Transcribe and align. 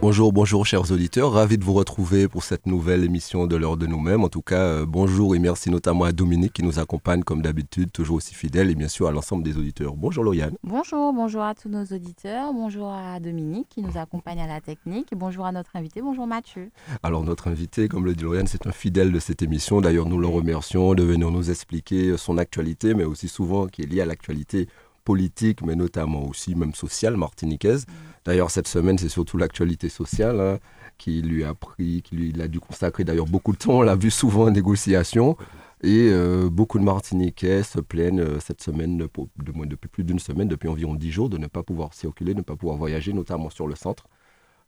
Bonjour, 0.00 0.32
bonjour 0.32 0.64
chers 0.64 0.92
auditeurs, 0.92 1.32
ravi 1.32 1.58
de 1.58 1.64
vous 1.64 1.72
retrouver 1.72 2.28
pour 2.28 2.44
cette 2.44 2.66
nouvelle 2.66 3.02
émission 3.02 3.48
de 3.48 3.56
l'heure 3.56 3.76
de 3.76 3.88
nous-mêmes. 3.88 4.22
En 4.22 4.28
tout 4.28 4.42
cas, 4.42 4.60
euh, 4.60 4.86
bonjour 4.86 5.34
et 5.34 5.40
merci 5.40 5.70
notamment 5.70 6.04
à 6.04 6.12
Dominique 6.12 6.52
qui 6.52 6.62
nous 6.62 6.78
accompagne 6.78 7.24
comme 7.24 7.42
d'habitude, 7.42 7.90
toujours 7.90 8.18
aussi 8.18 8.32
fidèle 8.32 8.70
et 8.70 8.76
bien 8.76 8.86
sûr 8.86 9.08
à 9.08 9.10
l'ensemble 9.10 9.42
des 9.42 9.58
auditeurs. 9.58 9.96
Bonjour 9.96 10.22
Lauriane. 10.22 10.54
Bonjour, 10.62 11.12
bonjour 11.12 11.42
à 11.42 11.56
tous 11.56 11.68
nos 11.68 11.84
auditeurs, 11.84 12.52
bonjour 12.52 12.92
à 12.92 13.18
Dominique 13.18 13.68
qui 13.70 13.82
nous 13.82 13.98
accompagne 13.98 14.40
à 14.40 14.46
la 14.46 14.60
technique, 14.60 15.08
bonjour 15.16 15.46
à 15.46 15.50
notre 15.50 15.74
invité, 15.74 16.00
bonjour 16.00 16.28
Mathieu. 16.28 16.70
Alors 17.02 17.24
notre 17.24 17.48
invité, 17.48 17.88
comme 17.88 18.04
le 18.04 18.14
dit 18.14 18.22
Lauriane, 18.22 18.46
c'est 18.46 18.68
un 18.68 18.72
fidèle 18.72 19.10
de 19.10 19.18
cette 19.18 19.42
émission. 19.42 19.80
D'ailleurs, 19.80 20.08
nous 20.08 20.20
le 20.20 20.28
remercions 20.28 20.94
de 20.94 21.02
venir 21.02 21.32
nous 21.32 21.50
expliquer 21.50 22.16
son 22.16 22.38
actualité, 22.38 22.94
mais 22.94 23.04
aussi 23.04 23.26
souvent 23.26 23.66
qui 23.66 23.82
est 23.82 23.86
liée 23.86 24.02
à 24.02 24.06
l'actualité 24.06 24.68
politique, 25.10 25.60
mais 25.66 25.76
notamment 25.84 26.22
aussi 26.30 26.54
même 26.54 26.74
sociale 26.74 27.16
martiniquaise. 27.16 27.86
D'ailleurs, 28.26 28.50
cette 28.50 28.68
semaine, 28.68 28.98
c'est 28.98 29.08
surtout 29.08 29.38
l'actualité 29.38 29.88
sociale 29.88 30.38
hein, 30.38 30.58
qui 30.98 31.22
lui 31.22 31.44
a 31.44 31.54
pris, 31.54 32.02
qui 32.04 32.14
lui 32.18 32.28
il 32.34 32.40
a 32.42 32.48
dû 32.54 32.60
consacrer 32.60 33.04
d'ailleurs 33.04 33.30
beaucoup 33.34 33.52
de 33.52 33.60
temps. 33.64 33.78
On 33.78 33.86
l'a 33.90 33.96
vu 33.96 34.10
souvent 34.10 34.44
en 34.48 34.50
négociation. 34.50 35.36
Et 35.82 36.10
euh, 36.10 36.50
beaucoup 36.50 36.78
de 36.78 36.84
Martiniquais 36.84 37.62
se 37.62 37.80
plaignent 37.80 38.20
euh, 38.20 38.40
cette 38.40 38.60
semaine, 38.60 38.98
de, 38.98 39.08
de, 39.46 39.64
depuis 39.64 39.88
plus 39.88 40.04
d'une 40.04 40.18
semaine, 40.18 40.48
depuis 40.48 40.68
environ 40.68 40.94
dix 40.94 41.12
jours, 41.16 41.30
de 41.30 41.38
ne 41.38 41.46
pas 41.46 41.62
pouvoir 41.62 41.94
circuler, 41.94 42.34
de 42.34 42.40
ne 42.40 42.48
pas 42.50 42.56
pouvoir 42.56 42.76
voyager, 42.76 43.12
notamment 43.14 43.48
sur 43.48 43.66
le 43.66 43.76
centre. 43.76 44.04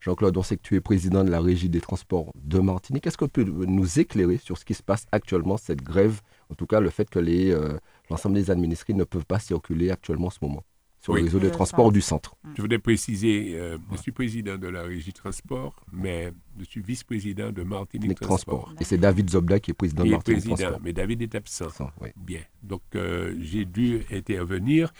Jean-Claude, 0.00 0.36
on 0.38 0.42
sait 0.42 0.56
que 0.56 0.62
tu 0.62 0.76
es 0.76 0.80
président 0.80 1.22
de 1.24 1.30
la 1.30 1.40
régie 1.40 1.68
des 1.68 1.82
transports 1.82 2.32
de 2.36 2.58
Martinique. 2.60 3.06
Est-ce 3.06 3.18
que 3.18 3.26
tu 3.26 3.44
peux 3.44 3.66
nous 3.66 3.98
éclairer 3.98 4.38
sur 4.38 4.56
ce 4.56 4.64
qui 4.64 4.74
se 4.74 4.82
passe 4.82 5.04
actuellement, 5.12 5.58
cette 5.58 5.82
grève, 5.82 6.16
en 6.50 6.54
tout 6.54 6.66
cas 6.66 6.80
le 6.80 6.90
fait 6.90 7.10
que 7.10 7.18
les, 7.18 7.50
euh, 7.50 7.76
l'ensemble 8.10 8.34
des 8.34 8.50
administrés 8.50 8.92
ne 8.94 9.04
peuvent 9.04 9.26
pas 9.26 9.38
circuler 9.38 9.90
actuellement 9.90 10.26
en 10.26 10.30
ce 10.30 10.38
moment 10.42 10.64
sur 11.02 11.14
Oui. 11.14 11.20
le 11.20 11.24
réseau 11.26 11.38
de 11.38 11.44
Le 11.46 11.50
transport 11.50 11.90
du 11.92 12.02
centre. 12.02 12.34
Je 12.54 12.60
voudrais 12.60 12.78
préciser, 12.78 13.52
euh, 13.54 13.78
je 13.92 13.96
suis 13.96 14.12
président 14.12 14.58
de 14.58 14.68
la 14.68 14.82
régie 14.82 15.14
transport, 15.14 15.74
mais 15.92 16.30
je 16.58 16.64
suis 16.66 16.82
vice-président 16.82 17.50
de 17.52 17.62
Martinique 17.62 18.20
Transport. 18.20 18.64
Transport. 18.64 18.80
Et 18.82 18.84
c'est 18.84 18.98
David 18.98 19.30
Zobda 19.30 19.60
qui 19.60 19.70
est 19.70 19.74
président 19.74 20.02
Qui 20.02 20.10
de 20.10 20.12
est 20.12 20.16
Martinique 20.16 20.40
président, 20.42 20.56
Transport. 20.56 20.80
mais 20.84 20.92
David 20.92 21.22
est 21.22 21.34
absent. 21.34 21.68
Oui. 22.02 22.10
Bien. 22.16 22.40
Donc, 22.62 22.82
euh, 22.96 23.34
j'ai 23.40 23.64
dû 23.64 24.02
intervenir. 24.12 24.92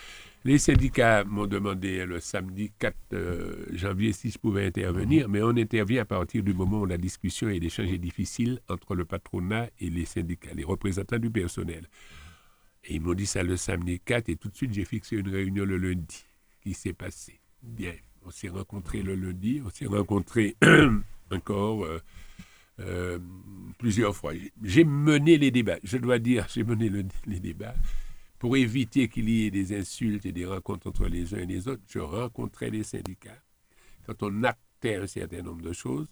Les 0.45 0.57
syndicats 0.57 1.23
m'ont 1.25 1.47
demandé 1.47 2.07
le 2.07 2.19
samedi 2.19 2.73
4 2.79 2.97
euh, 3.13 3.67
janvier 3.75 4.15
si 4.15 4.31
je 4.31 4.39
pouvais 4.39 4.65
intervenir, 4.65 5.29
mais 5.29 5.43
on 5.43 5.51
intervient 5.51 6.01
à 6.01 6.05
partir 6.07 6.43
du 6.43 6.55
moment 6.55 6.81
où 6.81 6.87
la 6.87 6.97
discussion 6.97 7.51
et 7.51 7.61
l'échange 7.61 7.93
est 7.93 7.99
difficile 7.99 8.61
entre 8.71 8.95
le 8.95 9.05
patronat 9.05 9.69
et 9.79 9.91
les 9.91 10.07
syndicats, 10.07 10.55
les 10.55 10.65
représentants 10.65 11.19
du 11.19 11.29
personnel. 11.31 11.87
Et 12.85 12.95
ils 12.95 13.01
m'ont 13.01 13.15
dit 13.15 13.27
ça 13.27 13.43
le 13.43 13.57
samedi 13.57 14.01
4 14.01 14.29
et 14.31 14.37
tout 14.37 14.49
de 14.49 14.57
suite 14.57 14.73
j'ai 14.73 14.85
fixé 14.85 15.17
une 15.17 15.29
réunion 15.29 15.65
le 15.65 15.77
lundi 15.77 16.25
qui 16.63 16.75
s'est 16.75 16.93
passée. 16.95 17.41
Bien, 17.63 17.93
on 18.23 18.31
s'est 18.31 18.49
rencontrés 18.49 19.03
le 19.03 19.15
lundi, 19.15 19.61
on 19.65 19.71
s'est 19.71 19.87
rencontrés 19.87 20.57
encore 21.31 21.85
euh, 21.85 22.01
euh, 22.81 23.19
plusieurs 23.79 24.17
fois. 24.17 24.33
J'ai 24.63 24.85
mené 24.85 25.37
les 25.37 25.51
débats, 25.51 25.79
je 25.85 25.99
dois 25.99 26.19
dire, 26.19 26.47
j'ai 26.49 26.65
mené 26.65 26.89
le- 26.89 27.05
les 27.27 27.41
débats 27.41 27.75
pour 28.39 28.57
éviter 28.57 29.09
qu'il 29.09 29.29
y 29.29 29.45
ait 29.45 29.51
des 29.51 29.79
insultes 29.79 30.25
et 30.25 30.33
des 30.33 30.47
rencontres 30.47 30.87
entre 30.89 31.07
les 31.07 31.35
uns 31.35 31.39
et 31.39 31.47
les 31.47 31.69
autres. 31.69 31.83
Je 31.89 31.99
rencontrais 31.99 32.71
les 32.71 32.83
syndicats. 32.83 33.37
Quand 34.07 34.23
on 34.23 34.43
actait 34.45 34.97
un 34.97 35.07
certain 35.07 35.43
nombre 35.43 35.61
de 35.63 35.75
choses, 35.75 36.09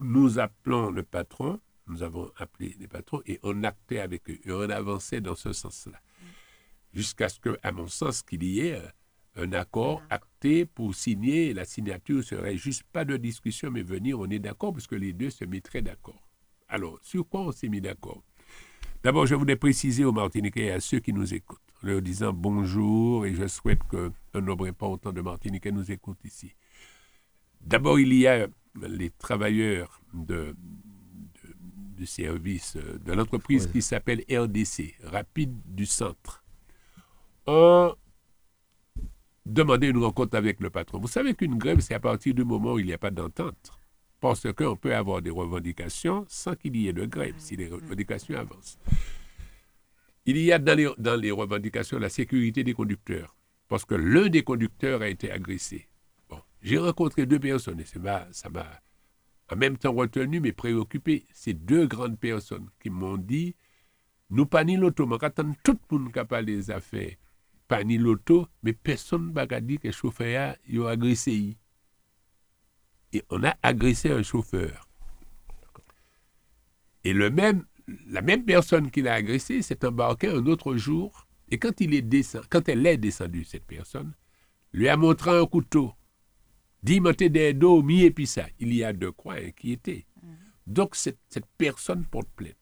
nous 0.00 0.38
appelons 0.38 0.90
le 0.90 1.02
patron, 1.02 1.60
nous 1.88 2.02
avons 2.02 2.30
appelé 2.36 2.76
les 2.78 2.88
patrons 2.88 3.22
et 3.26 3.38
on 3.42 3.62
actait 3.64 4.00
avec 4.00 4.28
eux 4.30 4.38
et 4.44 4.52
on 4.52 4.68
avançait 4.70 5.20
dans 5.20 5.34
ce 5.34 5.52
sens-là. 5.52 6.00
Jusqu'à 6.92 7.28
ce 7.28 7.38
que, 7.40 7.58
à 7.62 7.72
mon 7.72 7.86
sens, 7.86 8.22
qu'il 8.22 8.42
y 8.44 8.60
ait 8.60 8.74
euh, 8.74 8.88
un 9.36 9.52
accord 9.52 10.02
acté 10.10 10.64
pour 10.64 10.94
signer. 10.94 11.52
La 11.54 11.64
signature 11.64 12.24
serait 12.24 12.56
juste 12.56 12.82
pas 12.92 13.04
de 13.04 13.16
discussion, 13.16 13.70
mais 13.70 13.82
venir, 13.82 14.18
on 14.18 14.28
est 14.30 14.38
d'accord, 14.38 14.72
parce 14.72 14.86
que 14.86 14.94
les 14.96 15.12
deux 15.12 15.30
se 15.30 15.44
mettraient 15.44 15.82
d'accord. 15.82 16.20
Alors, 16.68 16.98
sur 17.02 17.28
quoi 17.28 17.42
on 17.42 17.52
s'est 17.52 17.68
mis 17.68 17.80
d'accord? 17.80 18.22
D'abord, 19.02 19.26
je 19.26 19.34
voulais 19.34 19.56
préciser 19.56 20.04
aux 20.04 20.12
Martiniquais 20.12 20.64
et 20.66 20.70
à 20.72 20.80
ceux 20.80 20.98
qui 20.98 21.12
nous 21.12 21.32
écoutent, 21.32 21.60
en 21.82 21.86
leur 21.86 22.02
disant 22.02 22.32
bonjour 22.32 23.26
et 23.26 23.34
je 23.34 23.46
souhaite 23.46 23.80
qu'un 23.84 24.40
nombre 24.40 24.66
important 24.66 25.12
de 25.12 25.20
Martiniquais 25.20 25.70
nous 25.70 25.90
écoutent 25.92 26.24
ici. 26.24 26.52
D'abord, 27.60 28.00
il 28.00 28.12
y 28.12 28.26
a 28.26 28.48
les 28.80 29.10
travailleurs 29.10 30.00
de- 30.14 30.56
du 31.98 32.06
service, 32.06 32.76
euh, 32.76 32.98
de 33.04 33.12
l'entreprise 33.12 33.66
Oui. 33.66 33.72
qui 33.72 33.82
s'appelle 33.82 34.24
RDC, 34.30 34.94
Rapide 35.02 35.54
du 35.66 35.84
Centre, 35.84 36.44
ont 37.46 37.94
demandé 39.44 39.88
une 39.88 39.98
rencontre 39.98 40.36
avec 40.36 40.60
le 40.60 40.70
patron. 40.70 40.98
Vous 41.00 41.08
savez 41.08 41.34
qu'une 41.34 41.56
grève, 41.58 41.80
c'est 41.80 41.94
à 41.94 42.00
partir 42.00 42.34
du 42.34 42.44
moment 42.44 42.74
où 42.74 42.78
il 42.78 42.86
n'y 42.86 42.92
a 42.92 42.98
pas 42.98 43.10
d'entente. 43.10 43.72
Parce 44.20 44.52
qu'on 44.52 44.76
peut 44.76 44.94
avoir 44.94 45.22
des 45.22 45.30
revendications 45.30 46.24
sans 46.28 46.54
qu'il 46.56 46.76
y 46.76 46.88
ait 46.88 46.92
de 46.92 47.06
grève, 47.06 47.34
si 47.38 47.54
les 47.56 47.68
revendications 47.68 48.36
avancent. 48.36 48.78
Il 50.26 50.36
y 50.38 50.52
a 50.52 50.58
dans 50.58 50.76
les, 50.76 50.88
dans 50.98 51.14
les 51.20 51.30
revendications 51.30 51.98
la 51.98 52.08
sécurité 52.08 52.64
des 52.64 52.74
conducteurs, 52.74 53.36
parce 53.68 53.84
que 53.84 53.94
l'un 53.94 54.28
des 54.28 54.42
conducteurs 54.42 55.02
a 55.02 55.08
été 55.08 55.30
agressé. 55.30 55.88
Bon, 56.28 56.40
j'ai 56.60 56.78
rencontré 56.78 57.26
deux 57.26 57.38
personnes 57.38 57.80
et 57.80 57.84
ça 57.84 57.98
m'a 58.50 58.80
en 59.50 59.56
même 59.56 59.76
temps 59.76 59.92
retenu 59.92 60.40
mais 60.40 60.52
préoccupé. 60.52 61.26
Ces 61.32 61.54
deux 61.54 61.86
grandes 61.86 62.18
personnes 62.18 62.68
qui 62.80 62.90
m'ont 62.90 63.16
dit 63.16 63.54
nous 64.30 64.46
pas 64.46 64.64
ni 64.64 64.76
l'auto, 64.76 65.06
mais 65.06 65.22
attendre 65.22 65.54
tout 65.62 65.78
le 65.90 65.98
monde 65.98 66.12
qui 66.12 66.44
des 66.44 66.70
affaires, 66.70 67.16
pas 67.66 67.82
ni 67.82 67.96
l'auto, 67.96 68.46
mais 68.62 68.72
personne 68.72 69.32
n'a 69.32 69.60
dit 69.60 69.78
que 69.78 69.88
le 69.88 69.92
chauffeur 69.92 70.54
a 70.54 70.86
a 70.86 70.90
agressé. 70.90 71.56
Et 73.12 73.24
on 73.30 73.42
a 73.42 73.56
agressé 73.62 74.10
un 74.10 74.22
chauffeur. 74.22 74.86
Et 77.04 77.14
le 77.14 77.30
même, 77.30 77.64
la 78.08 78.20
même 78.20 78.44
personne 78.44 78.90
qui 78.90 79.00
l'a 79.00 79.14
agressé 79.14 79.62
s'est 79.62 79.86
embarquée 79.86 80.28
un 80.28 80.44
autre 80.46 80.76
jour. 80.76 81.26
Et 81.50 81.58
quand, 81.58 81.80
il 81.80 81.94
est 81.94 82.02
descend, 82.02 82.44
quand 82.50 82.68
elle 82.68 82.86
est 82.86 82.98
descendue, 82.98 83.44
cette 83.44 83.64
personne, 83.64 84.12
lui 84.72 84.88
a 84.88 84.96
montré 84.98 85.30
un 85.30 85.46
couteau. 85.46 85.94
Dit, 86.82 87.00
montez 87.00 87.28
des 87.28 87.54
dos, 87.54 87.82
mi 87.82 88.02
et 88.02 88.10
puis 88.10 88.26
ça. 88.26 88.46
Il 88.58 88.72
y 88.72 88.84
a 88.84 88.92
de 88.92 89.10
quoi 89.10 89.34
inquiéter. 89.34 90.06
Donc, 90.66 90.94
cette, 90.94 91.18
cette 91.28 91.46
personne 91.56 92.04
porte 92.04 92.28
plainte. 92.36 92.54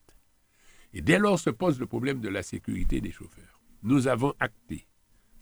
Et 0.95 1.03
dès 1.03 1.19
lors 1.19 1.39
se 1.39 1.51
pose 1.51 1.79
le 1.79 1.87
problème 1.87 2.21
de 2.21 2.29
la 2.29 2.43
sécurité 2.43 3.01
des 3.01 3.11
chauffeurs. 3.11 3.61
Nous 3.83 4.09
avons 4.09 4.33
acté. 4.41 4.87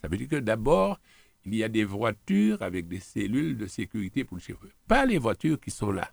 Ça 0.01 0.07
veut 0.07 0.17
dire 0.17 0.27
que 0.27 0.35
d'abord, 0.35 0.99
il 1.45 1.55
y 1.55 1.63
a 1.63 1.69
des 1.69 1.85
voitures 1.85 2.61
avec 2.61 2.87
des 2.87 2.99
cellules 2.99 3.57
de 3.57 3.67
sécurité 3.67 4.23
pour 4.23 4.37
le 4.37 4.41
chauffeur. 4.41 4.71
Pas 4.87 5.05
les 5.05 5.17
voitures 5.17 5.59
qui 5.59 5.71
sont 5.71 5.91
là. 5.91 6.11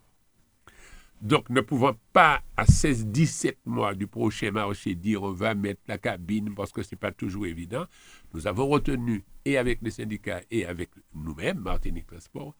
Donc, 1.23 1.49
ne 1.51 1.61
pouvant 1.61 1.95
pas, 2.13 2.43
à 2.57 2.65
16-17 2.65 3.55
mois 3.65 3.95
du 3.95 4.09
prochain 4.09 4.51
marché, 4.51 4.97
dire 4.97 5.23
on 5.23 5.31
va 5.31 5.55
mettre 5.55 5.81
la 5.87 5.97
cabine 5.97 6.53
parce 6.53 6.73
que 6.73 6.83
ce 6.83 6.93
n'est 6.93 6.99
pas 6.99 7.13
toujours 7.13 7.47
évident, 7.47 7.87
nous 8.35 8.49
avons 8.49 8.67
retenu, 8.67 9.25
et 9.45 9.57
avec 9.57 9.79
les 9.83 9.93
syndicats 9.93 10.41
et 10.51 10.67
avec 10.67 10.91
nous-mêmes, 11.15 11.61
Martinique 11.61 12.09
Transport, 12.09 12.57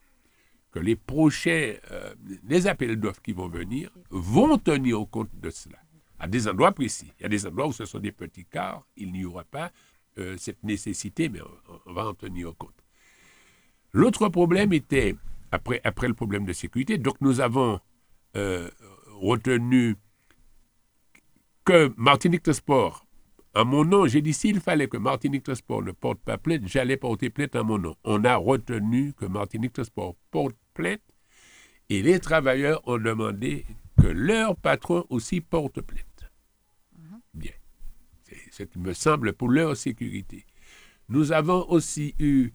que 0.71 0.79
les 0.79 0.95
prochains, 0.95 1.75
euh, 1.91 2.15
les 2.45 2.69
appels 2.69 3.01
d'offres 3.01 3.21
qui 3.21 3.33
vont 3.33 3.49
venir 3.49 3.91
vont 4.11 4.57
tenir 4.59 5.05
compte 5.11 5.35
de 5.41 5.51
cela, 5.51 5.79
à 6.21 6.29
des 6.29 6.47
endroits 6.47 6.71
précis. 6.71 7.13
Il 7.19 7.23
y 7.25 7.27
a 7.27 7.29
des 7.29 7.45
endroits 7.45 7.67
où 7.67 7.73
ce 7.73 7.85
sont 7.85 7.99
des 7.99 8.13
petits 8.13 8.45
cars, 8.45 8.87
il 8.97 9.11
n'y 9.11 9.25
aura 9.25 9.43
pas 9.43 9.73
euh, 10.19 10.37
cette 10.39 10.63
nécessité, 10.63 11.29
mais 11.29 11.41
on, 11.43 11.81
on 11.87 11.93
va 11.95 12.07
en 12.07 12.15
tenir 12.15 12.55
compte. 12.57 12.81
L'autre 13.93 14.29
problème 14.29 14.73
était, 14.73 15.17
après, 15.51 15.81
après 15.83 16.07
le 16.07 16.15
problème 16.15 16.45
de 16.45 16.53
sécurité, 16.53 16.97
donc 16.97 17.21
nous 17.21 17.41
avons 17.41 17.81
euh, 18.37 18.69
retenu 19.21 19.97
que 21.65 21.93
Martinique 21.97 22.43
Transport, 22.43 23.07
en 23.55 23.65
mon 23.65 23.85
nom, 23.85 24.07
j'ai 24.07 24.23
dit 24.23 24.33
s'il 24.33 24.61
fallait 24.61 24.89
que 24.89 24.97
Martinique 24.97 25.45
Transport 25.45 25.83
ne 25.83 25.93
porte 25.93 26.21
pas 26.21 26.39
plainte, 26.39 26.63
j'allais 26.67 26.97
porter 26.97 27.31
plainte 27.31 27.55
en 27.55 27.65
mon 27.65 27.79
nom. 27.79 27.95
On 28.05 28.25
a 28.25 28.37
retenu 28.37 29.13
que 29.13 29.27
Martinique 29.27 29.75
Transport 29.75 30.17
porte 30.31 30.57
plainte 30.75 31.03
et 31.91 32.03
les 32.03 32.19
travailleurs 32.19 32.81
ont 32.89 32.99
demandé 32.99 33.67
que 34.01 34.07
leur 34.07 34.57
patron 34.57 35.05
aussi 35.11 35.41
porte 35.41 35.81
plainte. 35.83 36.31
Bien. 37.35 37.53
C'est 38.25 38.51
ce 38.51 38.63
qui 38.63 38.79
me 38.79 38.95
semble 38.95 39.35
pour 39.35 39.51
leur 39.51 39.77
sécurité. 39.77 40.47
Nous 41.09 41.33
avons 41.33 41.69
aussi 41.69 42.15
eu 42.19 42.53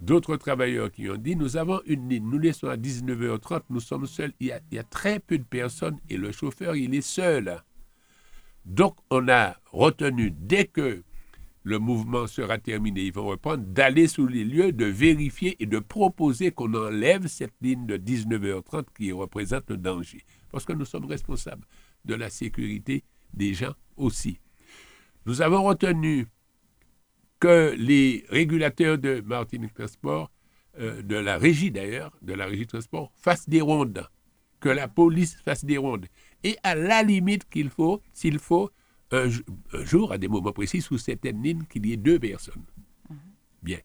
d'autres 0.00 0.36
travailleurs 0.36 0.90
qui 0.90 1.08
ont 1.08 1.16
dit 1.16 1.36
nous 1.36 1.56
avons 1.56 1.80
une 1.86 2.08
ligne, 2.08 2.28
nous 2.28 2.38
laissons 2.38 2.68
à 2.68 2.76
19h30, 2.76 3.62
nous 3.70 3.80
sommes 3.80 4.06
seuls, 4.06 4.32
il 4.40 4.46
y, 4.70 4.78
a, 4.78 4.82
très 4.84 5.20
peu 5.20 5.38
de 5.38 5.44
personnes 5.44 5.98
et 6.08 6.16
le 6.16 6.32
chauffeur, 6.32 6.76
il 6.76 6.94
est 6.94 7.00
seul. 7.00 7.62
Donc, 8.64 8.96
on 9.10 9.28
a 9.28 9.56
retenu, 9.72 10.30
dès 10.30 10.66
que 10.66 11.02
le 11.62 11.78
mouvement 11.78 12.26
sera 12.26 12.58
terminé, 12.58 13.02
ils 13.02 13.12
vont 13.12 13.26
reprendre, 13.26 13.64
d'aller 13.64 14.06
sur 14.06 14.26
les 14.26 14.44
lieux, 14.44 14.72
de 14.72 14.86
vérifier 14.86 15.56
et 15.62 15.66
de 15.66 15.78
proposer 15.78 16.50
qu'on 16.50 16.72
enlève 16.74 17.26
cette 17.26 17.54
ligne 17.60 17.86
de 17.86 17.96
19h30 17.96 18.84
qui 18.96 19.12
représente 19.12 19.68
le 19.70 19.76
danger. 19.76 20.24
Parce 20.50 20.64
que 20.64 20.72
nous 20.72 20.84
sommes 20.84 21.06
responsables 21.06 21.66
de 22.04 22.14
la 22.14 22.30
sécurité 22.30 23.04
des 23.34 23.54
gens 23.54 23.74
aussi. 23.96 24.40
Nous 25.26 25.42
avons 25.42 25.62
retenu 25.62 26.26
que 27.40 27.74
les 27.76 28.24
régulateurs 28.28 28.98
de 28.98 29.22
Martinique 29.22 29.74
Transport, 29.74 30.30
euh, 30.78 31.02
de 31.02 31.16
la 31.16 31.38
régie 31.38 31.70
d'ailleurs, 31.70 32.12
de 32.22 32.34
la 32.34 32.46
régie 32.46 32.66
Transport, 32.66 33.10
fassent 33.16 33.48
des 33.48 33.62
rondes, 33.62 34.06
que 34.60 34.68
la 34.68 34.86
police 34.86 35.36
fasse 35.42 35.64
des 35.64 35.78
rondes. 35.78 36.06
Et 36.44 36.56
à 36.62 36.74
la 36.74 37.02
limite 37.02 37.48
qu'il 37.48 37.70
faut, 37.70 38.02
s'il 38.12 38.38
faut, 38.38 38.70
un, 39.10 39.28
jour, 39.84 40.12
à 40.12 40.18
des 40.18 40.28
moments 40.28 40.52
précis, 40.52 40.82
sous 40.82 40.98
certaines 40.98 41.42
lignes, 41.42 41.64
qu'il 41.64 41.86
y 41.86 41.92
ait 41.92 41.96
deux 41.96 42.18
personnes. 42.18 42.62
Bien. 43.62 43.78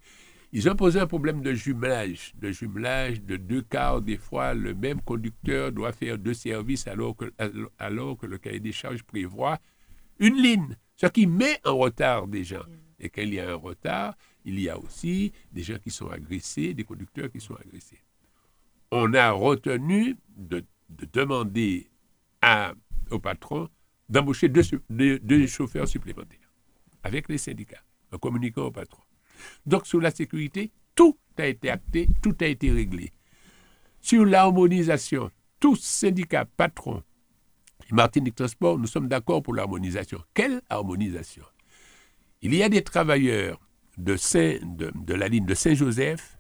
Ils 0.52 0.70
ont 0.70 0.76
posé 0.76 1.00
un 1.00 1.08
problème 1.08 1.42
de 1.42 1.54
jumelage, 1.54 2.34
de 2.40 2.52
jumelage 2.52 3.22
de 3.22 3.36
deux 3.36 3.62
quarts. 3.62 4.02
Des 4.02 4.18
fois, 4.18 4.54
le 4.54 4.74
même 4.74 5.02
conducteur 5.02 5.72
doit 5.72 5.92
faire 5.92 6.18
deux 6.18 6.34
services 6.34 6.88
alors 6.88 7.16
que, 7.16 7.34
alors 7.80 8.18
que 8.18 8.26
le 8.26 8.38
cahier 8.38 8.60
des 8.60 8.72
charges 8.72 9.04
prévoit 9.04 9.58
une 10.20 10.36
ligne, 10.36 10.78
ce 10.96 11.08
qui 11.08 11.28
met 11.28 11.60
en 11.66 11.76
retard 11.76 12.28
des 12.28 12.44
gens. 12.44 12.64
Et 13.00 13.10
quand 13.10 13.22
il 13.22 13.34
y 13.34 13.40
a 13.40 13.52
un 13.52 13.56
retard, 13.56 14.16
il 14.46 14.60
y 14.60 14.70
a 14.70 14.78
aussi 14.78 15.34
des 15.52 15.64
gens 15.64 15.78
qui 15.78 15.92
sont 15.92 16.08
agressés, 16.08 16.74
des 16.74 16.84
conducteurs 16.84 17.32
qui 17.32 17.40
sont 17.40 17.56
agressés. 17.56 18.02
On 18.92 19.14
a 19.14 19.32
retenu 19.32 20.16
de, 20.36 20.64
de 20.90 21.08
demander 21.12 21.90
au 23.10 23.20
patron 23.20 23.70
d'embaucher 24.10 24.50
deux, 24.50 25.48
chauffeurs 25.48 25.88
supplémentaires 25.88 26.40
avec 27.04 27.30
les 27.30 27.38
syndicats, 27.38 27.84
en 28.12 28.18
communiquant 28.18 28.66
au 28.66 28.72
patron. 28.72 29.02
Donc, 29.66 29.86
sur 29.86 30.00
la 30.00 30.12
sécurité, 30.12 30.72
tout 30.96 31.18
a 31.38 31.46
été 31.46 31.70
acté, 31.70 32.08
tout 32.22 32.36
a 32.40 32.46
été 32.46 32.72
réglé. 32.72 33.12
Sur 34.00 34.26
l'harmonisation, 34.26 35.32
tous 35.60 35.82
syndicats, 35.82 36.46
patrons, 36.46 37.04
Martinique 37.92 38.36
Transport, 38.36 38.80
nous 38.80 38.88
sommes 38.88 39.08
d'accord 39.08 39.44
pour 39.44 39.54
l'harmonisation. 39.54 40.24
Quelle 40.34 40.62
harmonisation? 40.70 41.44
Il 42.42 42.54
y 42.54 42.64
a 42.64 42.70
des 42.70 42.84
travailleurs 42.84 43.60
de, 43.98 45.14
la 45.14 45.28
ligne 45.28 45.46
de 45.46 45.54
Saint-Joseph 45.54 46.38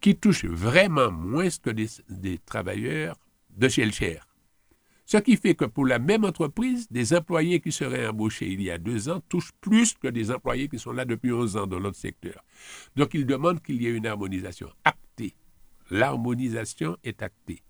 qui 0.00 0.16
touchent 0.16 0.46
vraiment 0.46 1.10
moins 1.10 1.48
que 1.62 1.70
des, 1.70 2.38
travailleurs 2.38 3.16
de 3.50 3.68
Shellcher. 3.68 4.20
Ce 5.04 5.18
qui 5.18 5.36
fait 5.36 5.56
que 5.56 5.64
pour 5.64 5.86
la 5.86 5.98
même 5.98 6.24
entreprise, 6.24 6.86
des 6.88 7.14
employés 7.14 7.60
qui 7.60 7.72
seraient 7.72 8.06
embauchés 8.06 8.46
il 8.46 8.62
y 8.62 8.70
a 8.70 8.78
deux 8.78 9.08
ans 9.08 9.20
touchent 9.28 9.52
plus 9.60 9.94
que 9.94 10.06
des 10.06 10.30
employés 10.30 10.68
qui 10.68 10.78
sont 10.78 10.92
là 10.92 11.04
depuis 11.04 11.32
11 11.32 11.56
ans 11.56 11.66
dans 11.66 11.80
l'autre 11.80 11.96
secteur. 11.96 12.44
Donc 12.94 13.14
ils 13.14 13.26
demandent 13.26 13.60
qu'il 13.60 13.82
y 13.82 13.86
ait 13.86 13.92
une 13.92 14.06
harmonisation 14.06 14.70
actée. 14.84 15.34
L'harmonisation 15.90 16.96
est 17.02 17.22
actée. 17.22 17.62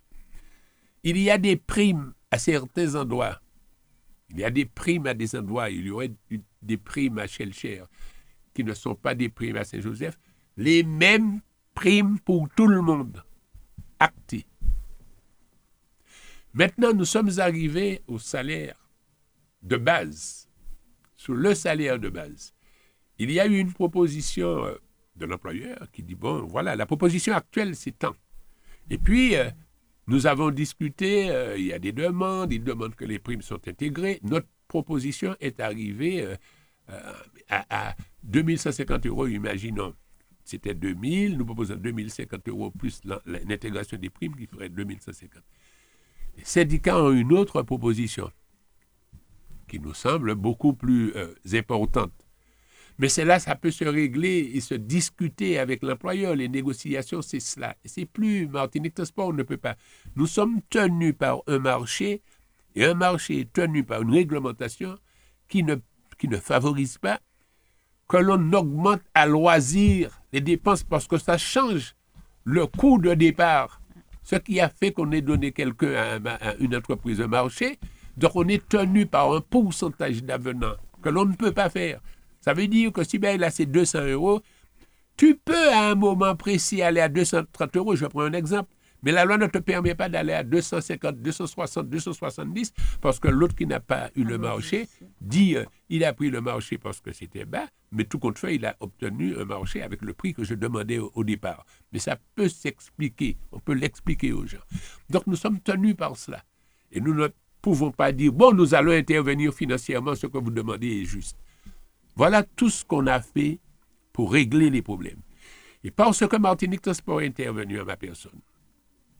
Il 1.03 1.17
y 1.17 1.31
a 1.31 1.39
des 1.39 1.57
primes 1.57 2.13
à 2.31 2.39
certains 2.39 2.95
endroits. 2.95 3.41
Il 4.29 4.39
y 4.39 4.45
a 4.45 4.51
des 4.51 4.67
primes 4.67 5.07
à 5.07 5.15
des 5.15 5.35
endroits. 5.35 5.71
Il 5.71 5.87
y 5.87 5.91
aurait 5.91 6.13
des 6.63 6.77
primes 6.77 7.19
à 7.19 7.27
Shellcher 7.27 7.85
qui 8.55 8.65
ne 8.65 8.75
sont 8.75 8.95
pas 8.95 9.15
des 9.15 9.29
primes 9.29 9.57
à 9.57 9.65
Saint-Joseph. 9.65 10.19
Les 10.57 10.83
mêmes 10.83 11.41
primes 11.75 12.19
pour 12.19 12.49
tout 12.55 12.67
le 12.67 12.81
monde. 12.81 13.23
Actées. 13.99 14.47
Maintenant, 16.53 16.93
nous 16.93 17.05
sommes 17.05 17.31
arrivés 17.39 18.03
au 18.09 18.19
salaire 18.19 18.77
de 19.63 19.77
base, 19.77 20.49
sur 21.17 21.35
le 21.35 21.55
salaire 21.55 21.99
de 21.99 22.09
base. 22.09 22.55
Il 23.19 23.31
y 23.31 23.39
a 23.39 23.47
eu 23.47 23.59
une 23.59 23.73
proposition 23.73 24.65
euh, 24.65 24.75
de 25.17 25.27
l'employeur 25.27 25.91
qui 25.93 26.03
dit, 26.03 26.15
bon, 26.15 26.47
voilà, 26.47 26.75
la 26.77 26.87
proposition 26.87 27.35
actuelle, 27.35 27.77
c'est 27.77 27.99
tant. 27.99 28.17
Et 28.89 28.99
puis, 28.99 29.37
euh, 29.37 29.51
nous 30.07 30.27
avons 30.27 30.51
discuté, 30.51 31.31
euh, 31.31 31.57
il 31.57 31.67
y 31.67 31.73
a 31.73 31.79
des 31.79 31.93
demandes, 31.93 32.53
ils 32.53 32.65
demandent 32.65 32.95
que 32.95 33.05
les 33.05 33.19
primes 33.19 33.43
sont 33.43 33.69
intégrées. 33.69 34.19
Notre 34.23 34.49
proposition 34.71 35.37
est 35.41 35.61
arrivée 35.61 36.23
euh, 36.23 36.37
euh, 36.91 37.13
à, 37.49 37.91
à 37.91 37.97
2150 38.23 39.07
euros, 39.07 39.27
imaginons. 39.27 39.95
C'était 40.45 40.75
2000, 40.75 41.37
nous 41.37 41.45
proposons 41.45 41.77
2050 41.77 42.49
euros 42.49 42.71
plus 42.71 43.03
l'intégration 43.27 43.99
des 43.99 44.11
primes 44.11 44.35
qui 44.35 44.47
ferait 44.47 44.69
2150. 44.71 45.43
Les 46.39 46.45
syndicats 46.45 46.99
ont 46.99 47.13
une 47.13 47.33
autre 47.33 47.63
proposition 47.63 48.31
qui 49.69 49.79
nous 49.79 49.95
semble 49.95 50.35
beaucoup 50.35 50.73
plus 50.73 51.13
euh, 51.15 51.35
importante. 51.53 52.13
Mais 52.99 53.09
cela, 53.09 53.39
ça 53.39 53.55
peut 53.55 53.71
se 53.71 53.85
régler 53.85 54.51
et 54.55 54.61
se 54.61 54.75
discuter 54.75 55.59
avec 55.59 55.83
l'employeur. 55.83 56.35
Les 56.35 56.49
négociations, 56.49 57.23
c'est 57.23 57.41
cela. 57.41 57.75
C'est 57.85 58.05
plus 58.05 58.47
Martinique 58.47 58.95
Transport, 58.95 59.29
on 59.29 59.33
ne 59.33 59.43
peut 59.43 59.57
pas. 59.57 59.77
Nous 60.17 60.27
sommes 60.27 60.61
tenus 60.69 61.15
par 61.17 61.41
un 61.47 61.59
marché 61.59 62.21
et 62.75 62.85
un 62.85 62.95
marché 62.95 63.41
est 63.41 63.53
tenu 63.53 63.85
par 63.85 64.03
une 64.03 64.13
réglementation 64.13 64.97
qui 65.49 65.63
ne, 65.65 65.77
favorise 66.39 66.99
pas 66.99 67.21
que 68.09 68.17
l'on 68.17 68.53
augmente 68.53 69.03
à 69.15 69.27
loisir 69.27 70.21
les 70.33 70.41
dépenses 70.41 70.83
parce 70.83 71.07
que 71.07 71.19
ça 71.19 71.39
change 71.39 71.95
le 72.45 72.67
coût 72.67 72.99
de 72.99 73.15
départ. 73.15 73.81
Ce 74.23 74.37
qui 74.37 74.61
a 74.61 74.69
fait 74.69 74.93
qu'on 74.93 75.11
ait 75.13 75.23
donné 75.23 75.53
quelqu'un 75.53 75.95
à, 75.95 76.15
un 76.17 76.55
une 76.59 76.77
entreprise 76.77 77.19
de 77.19 77.27
marché, 77.27 77.79
donc 78.17 78.33
on 78.35 78.47
est 78.49 78.69
tenu 78.69 79.07
par 79.07 79.33
un 79.33 79.41
pourcentage 79.41 80.23
d'avenant 80.23 80.75
que 81.03 81.09
l'on 81.09 81.25
ne 81.25 81.35
peut 81.35 81.53
pas 81.53 81.71
faire. 81.71 82.01
Ça 82.41 82.55
veut 82.55 82.69
dire 82.69 82.93
que 82.93 83.05
si 83.05 83.19
bien 83.19 83.33
il 83.33 83.45
a 83.45 83.51
ses 83.51 83.67
200 83.67 84.07
euros, 84.07 84.41
tu 85.17 85.37
peux 85.37 85.73
à 85.73 85.91
un 85.91 85.95
moment 85.95 86.35
précis 86.37 86.83
aller 86.83 87.01
à 87.01 87.09
230 87.09 87.77
euros, 87.77 87.97
je 87.97 88.07
prends 88.07 88.23
un 88.23 88.33
exemple, 88.33 88.71
mais 89.03 89.13
la 89.13 89.25
loi 89.25 89.39
ne 89.39 89.47
te 89.47 89.59
permet 89.59 89.95
pas 89.95 90.09
d'aller 90.09 90.33
à 90.33 90.43
250, 90.43 91.21
260, 91.21 91.89
270, 91.89 92.73
parce 93.01 93.19
que 93.19 93.29
l'autre 93.29 93.55
qui 93.55 93.67
n'a 93.67 93.81
pas 93.81 94.11
eu 94.17 94.25
le 94.25 94.39
marché 94.39 94.89
dit 95.21 95.57
euh, 95.57 95.65
il 95.89 96.05
a 96.05 96.13
pris 96.13 96.31
le 96.31 96.41
marché 96.41 96.79
parce 96.79 97.01
que 97.01 97.13
c'était 97.13 97.45
bas, 97.45 97.67
mais 97.93 98.05
tout 98.05 98.19
compte 98.19 98.39
fait, 98.39 98.55
il 98.55 98.67
a 98.67 98.77
obtenu 98.81 99.37
un 99.37 99.45
marché 99.45 99.83
avec 99.83 100.03
le 100.03 100.13
prix 100.13 100.35
que 100.35 100.45
je 100.45 100.55
demandais 100.55 100.99
au, 100.99 101.11
au 101.15 101.25
départ. 101.25 101.65
Mais 101.93 101.99
ça 101.99 102.19
peut 102.35 102.49
s'expliquer, 102.49 103.37
on 103.53 103.59
peut 103.59 103.75
l'expliquer 103.75 104.33
aux 104.33 104.47
gens. 104.47 104.59
Donc 105.09 105.27
nous 105.27 105.37
sommes 105.37 105.61
tenus 105.61 105.97
par 105.97 106.17
cela. 106.17 106.43
Et 106.93 107.01
nous 107.01 107.15
ne 107.15 107.29
pouvons 107.63 107.91
pas 107.91 108.13
dire 108.13 108.33
bon, 108.33 108.53
nous 108.53 108.75
allons 108.75 108.93
intervenir 108.93 109.53
financièrement, 109.53 110.15
ce 110.15 110.27
que 110.27 110.39
vous 110.39 110.51
demandez 110.51 111.03
est 111.03 111.05
juste. 111.05 111.37
Voilà 112.17 112.43
tout 112.43 112.71
ce 112.71 112.85
qu'on 112.85 113.07
a 113.07 113.21
fait 113.21 113.61
pour 114.13 114.33
régler 114.33 114.71
les 114.71 114.83
problèmes. 114.83 115.21
Et 115.83 115.91
parce 115.91 116.27
que 116.27 116.37
Martinique 116.37 116.83
Transport 116.83 117.23
est 117.23 117.27
intervenu 117.27 117.81
à 117.81 117.85
ma 117.85 117.97
personne, 117.97 118.41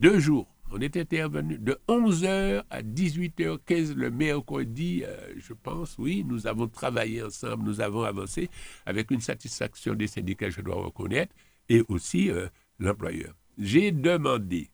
deux 0.01 0.19
jours, 0.19 0.47
on 0.73 0.81
est 0.81 0.97
intervenu 0.97 1.59
de 1.59 1.79
11h 1.89 2.63
à 2.71 2.83
18h15 2.83 3.95
le 3.95 4.11
mercredi, 4.11 5.03
euh, 5.05 5.35
je 5.37 5.53
pense, 5.53 5.97
oui, 5.99 6.25
nous 6.27 6.47
avons 6.47 6.69
travaillé 6.69 7.23
ensemble, 7.23 7.65
nous 7.65 7.81
avons 7.81 8.03
avancé 8.03 8.49
avec 8.87 9.11
une 9.11 9.21
satisfaction 9.21 9.95
des 9.95 10.07
syndicats, 10.07 10.49
je 10.51 10.61
dois 10.61 10.77
reconnaître, 10.77 11.35
et 11.69 11.83
aussi 11.89 12.31
euh, 12.31 12.47
l'employeur. 12.79 13.35
J'ai 13.59 13.91
demandé 13.93 14.71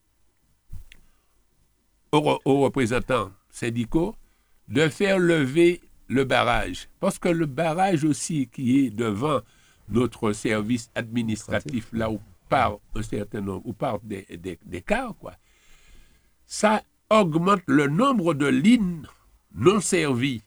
aux, 2.13 2.19
re- 2.21 2.41
aux 2.45 2.61
représentants 2.61 3.33
syndicaux 3.51 4.15
de 4.69 4.89
faire 4.89 5.19
lever 5.19 5.81
le 6.09 6.25
barrage. 6.25 6.89
Parce 7.01 7.19
que 7.19 7.29
le 7.29 7.47
barrage 7.47 8.05
aussi 8.05 8.49
qui 8.49 8.81
est 8.87 8.91
devant 8.91 9.41
notre 9.89 10.33
service 10.33 10.91
administratif, 10.95 11.89
là 11.93 12.11
où 12.11 12.21
part 12.49 12.79
un 12.95 13.03
certain 13.03 13.41
nombre, 13.41 13.63
où 13.67 13.73
partent 13.73 14.05
des, 14.07 14.25
des, 14.37 14.59
des 14.65 14.83
cars, 14.83 15.15
quoi, 15.19 15.33
ça 16.47 16.83
augmente 17.11 17.63
le 17.67 17.87
nombre 17.87 18.35
de 18.35 18.47
lignes 18.47 19.03
non 19.55 19.81
servies. 19.81 20.43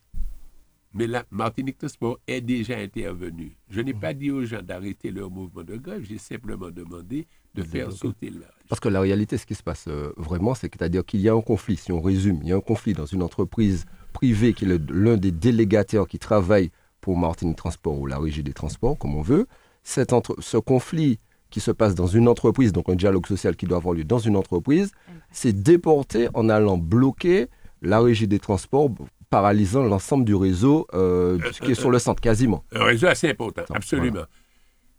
Mais 0.94 1.06
la 1.06 1.24
Martinique 1.30 1.78
Transport 1.78 2.18
est 2.28 2.42
déjà 2.42 2.76
intervenue. 2.78 3.56
Je 3.70 3.80
n'ai 3.82 3.94
pas 3.94 4.14
dit 4.14 4.32
aux 4.32 4.44
gens 4.44 4.64
d'arrêter 4.64 5.12
leur 5.12 5.30
mouvement 5.30 5.64
de 5.64 5.76
grève, 5.78 6.04
j'ai 6.04 6.18
simplement 6.18 6.72
demandé 6.72 7.28
de 7.54 7.62
faire 7.64 7.92
sauter 7.92 8.32
le 8.32 8.40
barrage. 8.40 8.56
Parce 8.68 8.80
que 8.80 8.90
la 8.90 9.00
réalité, 9.02 9.38
ce 9.38 9.46
qui 9.46 9.54
se 9.56 9.62
passe 9.62 9.86
euh, 9.88 10.12
vraiment, 10.18 10.56
c'est 10.56 10.82
à 10.82 10.90
dire 10.90 11.06
qu'il 11.06 11.22
y 11.22 11.30
a 11.30 11.34
un 11.34 11.42
conflit, 11.42 11.78
si 11.78 11.92
on 11.92 12.02
résume, 12.02 12.40
il 12.42 12.48
y 12.50 12.52
a 12.52 12.56
un 12.56 12.62
conflit 12.62 12.94
dans 12.94 13.06
une 13.06 13.22
entreprise 13.22 13.86
privée 14.14 14.54
qui 14.54 14.66
est 14.66 14.92
l'un 14.92 15.18
des 15.18 15.32
délégateurs 15.32 16.08
qui 16.08 16.18
travaille 16.18 16.72
pour 17.02 17.18
Martinique 17.18 17.58
Transport 17.58 17.98
ou 18.00 18.08
la 18.08 18.18
Régie 18.18 18.44
des 18.44 18.54
Transports, 18.54 18.98
comme 18.98 19.16
on 19.16 19.22
veut. 19.22 19.48
Cet 19.84 20.12
entre- 20.12 20.42
ce 20.42 20.58
conflit 20.58 21.20
qui 21.50 21.60
se 21.60 21.72
passe 21.72 21.96
dans 21.96 22.08
une 22.08 22.28
entreprise, 22.28 22.72
donc 22.72 22.90
un 22.90 22.96
dialogue 22.96 23.26
social 23.28 23.56
qui 23.56 23.66
doit 23.66 23.78
avoir 23.78 23.94
lieu 23.96 24.04
dans 24.04 24.20
une 24.20 24.36
entreprise, 24.36 24.92
c'est 25.32 25.54
déporté 25.54 26.28
en 26.34 26.48
allant 26.50 26.78
bloquer 26.78 27.48
la 27.82 28.00
Régie 28.00 28.28
des 28.28 28.40
Transports, 28.40 28.90
paralysant 29.30 29.84
l'ensemble 29.84 30.26
du 30.26 30.36
réseau 30.36 30.86
euh, 30.94 31.38
qui 31.64 31.72
est 31.72 31.76
sur 31.76 31.92
le 31.92 32.00
centre, 32.00 32.22
quasiment. 32.22 32.64
Un 32.74 32.84
réseau 32.84 33.08
assez 33.08 33.30
important, 33.30 33.62
Attends, 33.62 33.74
absolument. 33.76 34.24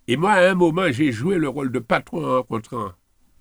Et 0.08 0.16
moi, 0.16 0.32
à 0.32 0.50
un 0.50 0.54
moment, 0.54 0.90
j'ai 0.90 1.12
joué 1.12 1.36
le 1.38 1.48
rôle 1.48 1.70
de 1.70 1.78
patron 1.78 2.24
en 2.24 2.36
rencontrant 2.38 2.90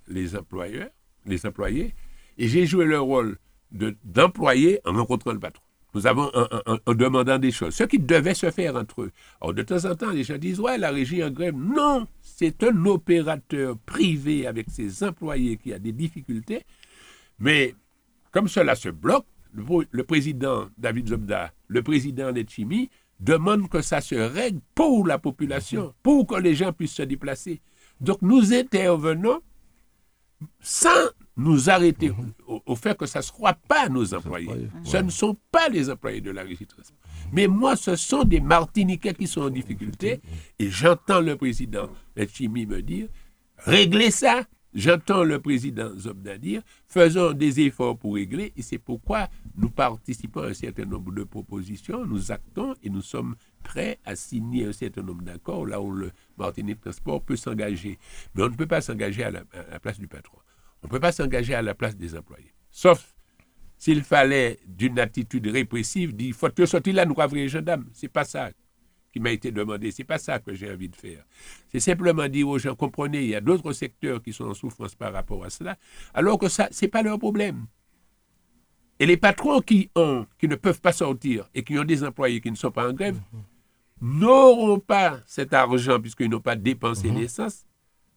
les 0.08 0.36
employeurs, 0.36 0.90
les 1.26 1.46
employés, 1.46 1.96
et 2.38 2.48
j'ai 2.48 2.66
joué 2.66 2.86
le 2.86 3.00
rôle 3.00 3.38
de- 3.72 3.96
d'employé 4.04 4.80
en 4.86 4.94
rencontrant 4.94 5.32
le 5.34 5.40
patron. 5.40 5.64
Nous 5.94 6.06
avons 6.08 6.30
en, 6.36 6.44
en- 6.44 6.74
en- 6.74 6.78
en 6.86 6.94
demandant 6.94 7.40
des 7.40 7.52
choses, 7.52 7.74
ce 7.76 7.84
qui 7.84 8.00
devait 8.00 8.34
se 8.36 8.52
faire 8.52 8.76
entre 8.76 9.02
eux. 9.04 9.12
Alors, 9.42 9.54
de 9.54 9.64
temps 9.64 9.86
en 9.86 9.96
temps, 9.96 10.12
les 10.12 10.24
gens 10.24 10.38
disent, 10.38 10.60
ouais, 10.60 10.78
la 10.78 10.92
régie 10.92 11.24
en 11.24 11.32
grève. 11.32 11.56
Non, 11.56 12.08
c'est 12.22 12.62
un 12.64 12.86
opérateur 12.86 13.78
privé 13.86 14.46
avec 14.46 14.70
ses 14.70 15.04
employés 15.04 15.58
qui 15.58 15.74
a 15.74 15.80
des 15.80 15.92
difficultés. 15.92 16.64
Mais 17.40 17.74
comme 18.32 18.48
cela 18.48 18.76
se 18.76 18.90
bloque, 18.90 19.26
le, 19.54 19.64
le 19.90 20.04
président 20.04 20.68
David 20.78 21.10
Zobda, 21.10 21.52
le 21.68 21.82
président 21.82 22.30
Letchimi, 22.30 22.90
demande 23.20 23.68
que 23.68 23.82
ça 23.82 24.00
se 24.00 24.16
règle 24.16 24.60
pour 24.76 25.08
la 25.08 25.18
population, 25.18 25.94
pour 26.04 26.28
que 26.28 26.36
les 26.36 26.54
gens 26.56 26.72
puissent 26.72 26.94
se 26.94 27.02
déplacer. 27.02 27.62
Donc 28.00 28.22
nous 28.22 28.54
intervenons 28.54 29.42
sans 30.62 30.90
nous 31.38 31.70
arrêter 31.70 32.12
au, 32.48 32.62
au 32.66 32.76
fait 32.76 32.98
que 32.98 33.06
ça 33.06 33.20
ne 33.20 33.24
soit 33.24 33.54
pas 33.54 33.88
nos 33.88 34.14
employés. 34.14 34.70
Ce 34.84 34.98
ne 34.98 35.10
sont 35.10 35.38
pas 35.52 35.70
les 35.70 35.90
employés 35.90 36.22
de 36.22 36.32
la 36.32 36.44
régie 36.44 36.66
de 36.66 36.70
transport. 36.70 36.98
Mais 37.32 37.48
moi, 37.48 37.76
ce 37.76 37.96
sont 37.96 38.24
des 38.24 38.42
Martiniquais 38.42 39.14
qui 39.14 39.28
sont 39.28 39.42
en 39.42 39.50
difficulté 39.50 40.20
et 40.58 40.70
j'entends 40.70 41.22
le 41.22 41.36
président 41.36 41.90
Letchimi 42.16 42.66
me 42.66 42.82
dire 42.82 43.08
réglez 43.58 44.12
ça. 44.12 44.44
J'entends 44.72 45.24
le 45.24 45.40
président 45.40 45.98
Zobda 45.98 46.38
dire 46.38 46.62
faisons 46.88 47.32
des 47.34 47.60
efforts 47.62 47.98
pour 47.98 48.14
régler 48.14 48.54
et 48.56 48.62
c'est 48.62 48.78
pourquoi 48.78 49.28
nous 49.56 49.72
participons 49.72 50.42
à 50.42 50.50
un 50.50 50.54
certain 50.54 50.86
nombre 50.86 51.12
de 51.12 51.24
propositions, 51.24 52.06
nous 52.06 52.32
actons 52.32 52.76
et 52.84 52.90
nous 52.92 53.02
sommes 53.02 53.36
prêts 53.64 53.98
à 54.06 54.16
signer 54.16 54.66
un 54.66 54.72
certain 54.72 55.02
nombre 55.02 55.24
d'accords 55.24 55.66
là 55.66 55.82
où 55.82 55.90
le 55.92 56.12
Martinique 56.38 56.82
Transport 56.82 57.24
peut 57.24 57.36
s'engager. 57.36 57.98
Mais 58.36 58.44
on 58.44 58.50
ne 58.50 58.56
peut 58.56 58.68
pas 58.68 58.82
s'engager 58.82 59.24
à 59.24 59.32
la 59.32 59.44
place 59.82 60.00
du 60.00 60.08
patron. 60.08 60.38
On 60.84 60.88
ne 60.88 60.92
peut 60.92 61.00
pas 61.00 61.12
s'engager 61.12 61.54
à 61.54 61.62
la 61.62 61.74
place 61.74 61.96
des 61.96 62.16
employés. 62.16 62.54
Sauf 62.72 63.14
s'il 63.80 64.04
fallait 64.04 64.60
d'une 64.68 65.00
attitude 65.00 65.48
répressive, 65.48 66.14
dire 66.14 66.36
faut 66.36 66.50
que 66.50 66.66
sortir 66.66 66.94
là, 66.94 67.06
nous 67.06 67.16
les 67.32 67.48
gendarmes. 67.48 67.86
C'est 67.94 68.10
pas 68.10 68.26
ça 68.26 68.52
qui 69.14 69.22
m'a 69.22 69.32
été 69.32 69.52
demandé. 69.52 69.92
C'est 69.92 70.04
pas 70.04 70.18
ça 70.18 70.40
que 70.40 70.54
j'ai 70.54 70.70
envie 70.70 70.90
de 70.90 70.96
faire. 70.98 71.24
C'est 71.70 71.80
simplement 71.80 72.28
dire 72.28 72.48
aux 72.50 72.60
gens, 72.60 72.76
comprenez, 72.76 73.24
il 73.24 73.30
y 73.30 73.36
a 73.36 73.42
d'autres 73.42 73.72
secteurs 73.72 74.22
qui 74.22 74.34
sont 74.34 74.46
en 74.46 74.54
souffrance 74.54 74.96
par 74.96 75.14
rapport 75.14 75.46
à 75.46 75.50
cela, 75.50 75.78
alors 76.14 76.38
que 76.38 76.50
ça, 76.50 76.68
c'est 76.72 76.90
pas 76.90 77.02
leur 77.02 77.18
problème. 77.18 77.68
Et 79.00 79.06
les 79.06 79.16
patrons 79.16 79.62
qui 79.62 79.90
ont, 79.96 80.26
qui 80.38 80.50
ne 80.50 80.56
peuvent 80.56 80.82
pas 80.82 80.92
sortir 80.92 81.50
et 81.56 81.64
qui 81.64 81.80
ont 81.80 81.86
des 81.86 82.04
employés 82.04 82.42
qui 82.42 82.52
ne 82.52 82.58
sont 82.58 82.72
pas 82.72 82.90
en 82.90 82.94
grève, 82.94 83.20
n'auront 84.02 84.80
pas 84.80 85.22
cet 85.26 85.54
argent 85.54 86.02
puisqu'ils 86.02 86.30
n'ont 86.30 86.42
pas 86.42 86.58
dépensé 86.58 87.10
l'essence, 87.10 87.66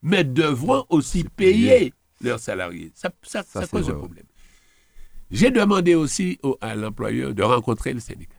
mais 0.02 0.24
devront 0.24 0.84
aussi 0.88 1.22
payer 1.22 1.94
leurs 2.22 2.40
salariés. 2.40 2.90
Ça, 2.94 3.10
ça, 3.22 3.42
Ça, 3.42 3.60
ça 3.60 3.66
c'est 3.66 3.70
cause 3.70 3.90
un 3.90 3.94
problème. 3.94 4.24
J'ai 5.30 5.50
demandé 5.50 5.94
aussi 5.94 6.38
au- 6.42 6.58
à 6.60 6.74
l'employeur 6.74 7.34
de 7.34 7.42
rencontrer 7.42 7.92
le 7.94 8.00
syndicat, 8.00 8.36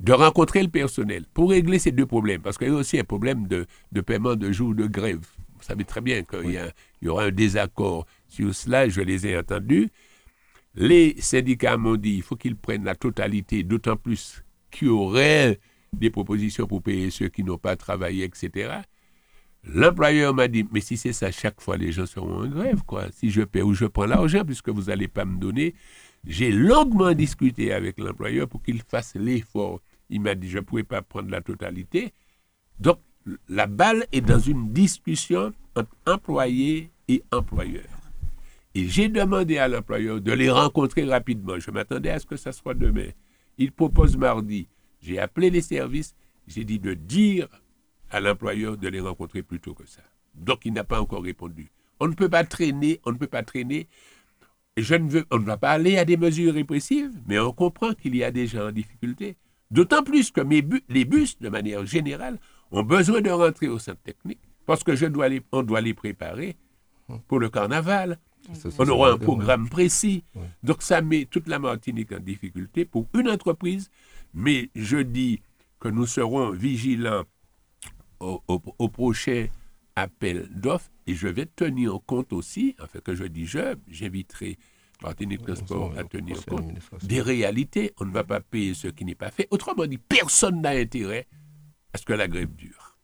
de 0.00 0.12
rencontrer 0.12 0.62
le 0.62 0.68
personnel 0.68 1.24
pour 1.32 1.50
régler 1.50 1.78
ces 1.78 1.92
deux 1.92 2.06
problèmes, 2.06 2.42
parce 2.42 2.58
qu'il 2.58 2.68
y 2.68 2.70
a 2.70 2.74
aussi 2.74 2.98
un 2.98 3.04
problème 3.04 3.46
de, 3.48 3.66
de 3.92 4.00
paiement 4.00 4.36
de 4.36 4.52
jours 4.52 4.74
de 4.74 4.86
grève. 4.86 5.20
Vous 5.56 5.62
savez 5.62 5.84
très 5.84 6.00
bien 6.02 6.22
qu'il 6.22 6.50
y, 6.50 7.04
y 7.04 7.08
aura 7.08 7.24
un 7.24 7.30
désaccord 7.30 8.06
sur 8.28 8.54
cela, 8.54 8.88
je 8.88 9.00
les 9.00 9.26
ai 9.26 9.38
entendus. 9.38 9.88
Les 10.74 11.14
syndicats 11.20 11.76
m'ont 11.78 11.96
dit 11.96 12.14
qu'il 12.14 12.22
faut 12.22 12.36
qu'ils 12.36 12.56
prennent 12.56 12.84
la 12.84 12.96
totalité, 12.96 13.62
d'autant 13.62 13.96
plus 13.96 14.42
qu'il 14.70 14.88
y 14.88 14.90
aurait 14.90 15.58
des 15.92 16.10
propositions 16.10 16.66
pour 16.66 16.82
payer 16.82 17.10
ceux 17.10 17.28
qui 17.28 17.44
n'ont 17.44 17.58
pas 17.58 17.76
travaillé, 17.76 18.24
etc. 18.24 18.80
L'employeur 19.66 20.34
m'a 20.34 20.46
dit, 20.46 20.66
mais 20.72 20.80
si 20.80 20.96
c'est 20.96 21.12
ça, 21.12 21.30
chaque 21.30 21.60
fois 21.60 21.76
les 21.76 21.90
gens 21.90 22.06
seront 22.06 22.42
en 22.42 22.46
grève, 22.46 22.82
quoi. 22.84 23.06
Si 23.12 23.30
je 23.30 23.42
paie 23.42 23.62
ou 23.62 23.72
je 23.72 23.86
prends 23.86 24.06
l'argent, 24.06 24.44
puisque 24.44 24.68
vous 24.68 24.84
n'allez 24.84 25.08
pas 25.08 25.24
me 25.24 25.38
donner. 25.38 25.74
J'ai 26.26 26.50
longuement 26.50 27.12
discuté 27.12 27.72
avec 27.72 27.98
l'employeur 27.98 28.48
pour 28.48 28.62
qu'il 28.62 28.82
fasse 28.82 29.14
l'effort. 29.14 29.80
Il 30.10 30.20
m'a 30.20 30.34
dit, 30.34 30.48
je 30.48 30.58
ne 30.58 30.62
pouvais 30.62 30.84
pas 30.84 31.02
prendre 31.02 31.30
la 31.30 31.40
totalité. 31.40 32.12
Donc, 32.78 32.98
la 33.48 33.66
balle 33.66 34.06
est 34.12 34.20
dans 34.20 34.38
une 34.38 34.72
discussion 34.72 35.52
entre 35.74 35.96
employés 36.06 36.90
et 37.08 37.22
employeurs. 37.32 37.82
Et 38.74 38.88
j'ai 38.88 39.08
demandé 39.08 39.58
à 39.58 39.68
l'employeur 39.68 40.20
de 40.20 40.32
les 40.32 40.50
rencontrer 40.50 41.04
rapidement. 41.04 41.58
Je 41.58 41.70
m'attendais 41.70 42.10
à 42.10 42.18
ce 42.18 42.26
que 42.26 42.36
ça 42.36 42.52
soit 42.52 42.74
demain. 42.74 43.08
Il 43.56 43.72
propose 43.72 44.16
mardi. 44.16 44.68
J'ai 45.00 45.18
appelé 45.18 45.50
les 45.50 45.62
services. 45.62 46.14
J'ai 46.46 46.64
dit 46.64 46.78
de 46.78 46.94
dire 46.94 47.48
à 48.14 48.20
l'employeur 48.20 48.76
de 48.76 48.88
les 48.88 49.00
rencontrer 49.00 49.42
plus 49.42 49.60
tôt 49.60 49.74
que 49.74 49.86
ça. 49.86 50.02
Donc, 50.34 50.60
il 50.64 50.72
n'a 50.72 50.84
pas 50.84 51.00
encore 51.00 51.22
répondu. 51.22 51.70
On 52.00 52.08
ne 52.08 52.14
peut 52.14 52.28
pas 52.28 52.44
traîner, 52.44 53.00
on 53.04 53.12
ne 53.12 53.16
peut 53.18 53.26
pas 53.26 53.42
traîner. 53.42 53.88
Je 54.76 54.94
ne 54.94 55.08
veux, 55.08 55.24
on 55.30 55.38
ne 55.38 55.44
va 55.44 55.56
pas 55.56 55.70
aller 55.70 55.98
à 55.98 56.04
des 56.04 56.16
mesures 56.16 56.54
répressives, 56.54 57.12
mais 57.26 57.38
on 57.38 57.52
comprend 57.52 57.92
qu'il 57.94 58.16
y 58.16 58.24
a 58.24 58.30
des 58.30 58.46
gens 58.46 58.68
en 58.68 58.72
difficulté. 58.72 59.36
D'autant 59.70 60.02
plus 60.02 60.30
que 60.30 60.40
mes 60.40 60.62
bu- 60.62 60.82
les 60.88 61.04
bus, 61.04 61.38
de 61.40 61.48
manière 61.48 61.84
générale, 61.86 62.38
ont 62.70 62.82
besoin 62.82 63.20
de 63.20 63.30
rentrer 63.30 63.68
au 63.68 63.78
centre 63.78 64.00
technique 64.02 64.40
parce 64.66 64.82
que 64.84 64.94
je 64.96 65.06
dois 65.06 65.28
les, 65.28 65.42
on 65.52 65.62
doit 65.62 65.80
les 65.80 65.94
préparer 65.94 66.56
pour 67.28 67.38
le 67.38 67.48
carnaval. 67.50 68.18
Ça, 68.52 68.68
On 68.78 68.88
aura 68.88 69.12
un 69.12 69.18
programme 69.18 69.68
précis. 69.68 70.24
Ouais. 70.34 70.42
Donc 70.62 70.82
ça 70.82 71.00
met 71.00 71.24
toute 71.24 71.48
la 71.48 71.58
Martinique 71.58 72.12
en 72.12 72.18
difficulté 72.18 72.84
pour 72.84 73.06
une 73.14 73.28
entreprise. 73.28 73.90
Mais 74.34 74.70
je 74.74 74.98
dis 74.98 75.40
que 75.80 75.88
nous 75.88 76.06
serons 76.06 76.50
vigilants 76.50 77.24
au, 78.24 78.42
au- 78.48 78.62
au 78.78 78.88
prochain 78.88 79.46
appel 79.96 80.48
d'offres 80.54 80.90
et 81.06 81.14
je 81.14 81.28
vais 81.28 81.46
tenir 81.46 81.98
compte 82.06 82.32
aussi, 82.32 82.74
enfin 82.80 82.98
que 83.00 83.14
je 83.14 83.24
dis 83.24 83.46
je, 83.46 83.76
j'inviterai 83.88 84.58
Martinique 85.02 85.42
Transport 85.44 85.92
à 85.98 86.04
tenir 86.04 86.36
compte 86.46 86.72
des 87.06 87.20
réalités. 87.20 87.92
On 88.00 88.04
ne 88.06 88.12
va 88.12 88.24
pas 88.24 88.40
payer 88.40 88.74
ce 88.74 88.88
qui 88.88 89.04
n'est 89.04 89.14
pas 89.14 89.30
fait. 89.30 89.46
Autrement 89.50 89.86
dit, 89.86 89.98
personne 89.98 90.62
n'a 90.62 90.70
intérêt 90.70 91.26
à 91.92 91.98
ce 91.98 92.04
que 92.04 92.12
la 92.12 92.26
grève 92.28 92.54
dure. 92.54 92.96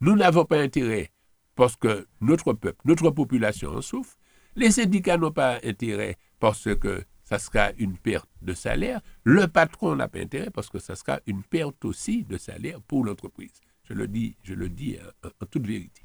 Nous 0.00 0.14
n'avons 0.16 0.44
pas 0.44 0.60
intérêt 0.60 1.10
parce 1.54 1.76
que 1.76 2.06
notre 2.20 2.52
peuple, 2.52 2.80
notre 2.84 3.10
population 3.10 3.70
en 3.70 3.80
souffre. 3.80 4.16
Les 4.56 4.70
syndicats 4.72 5.16
n'ont 5.16 5.32
pas 5.32 5.58
intérêt 5.64 6.16
parce 6.38 6.68
que 6.76 7.02
ça 7.24 7.38
sera 7.38 7.70
une 7.78 7.96
perte 7.96 8.28
de 8.42 8.52
salaire. 8.54 9.00
Le 9.24 9.46
patron 9.46 9.94
n'a 9.96 10.08
pas 10.08 10.18
intérêt 10.20 10.50
parce 10.50 10.68
que 10.68 10.78
ça 10.78 10.94
sera 10.96 11.20
une 11.26 11.42
perte 11.42 11.84
aussi 11.84 12.24
de 12.24 12.36
salaire 12.36 12.80
pour 12.82 13.04
l'entreprise. 13.04 13.52
Je 13.88 13.94
le 13.94 14.08
dis, 14.08 14.36
je 14.42 14.54
le 14.54 14.68
dis 14.68 14.96
en, 15.24 15.28
en 15.28 15.46
toute 15.46 15.66
vérité. 15.66 16.02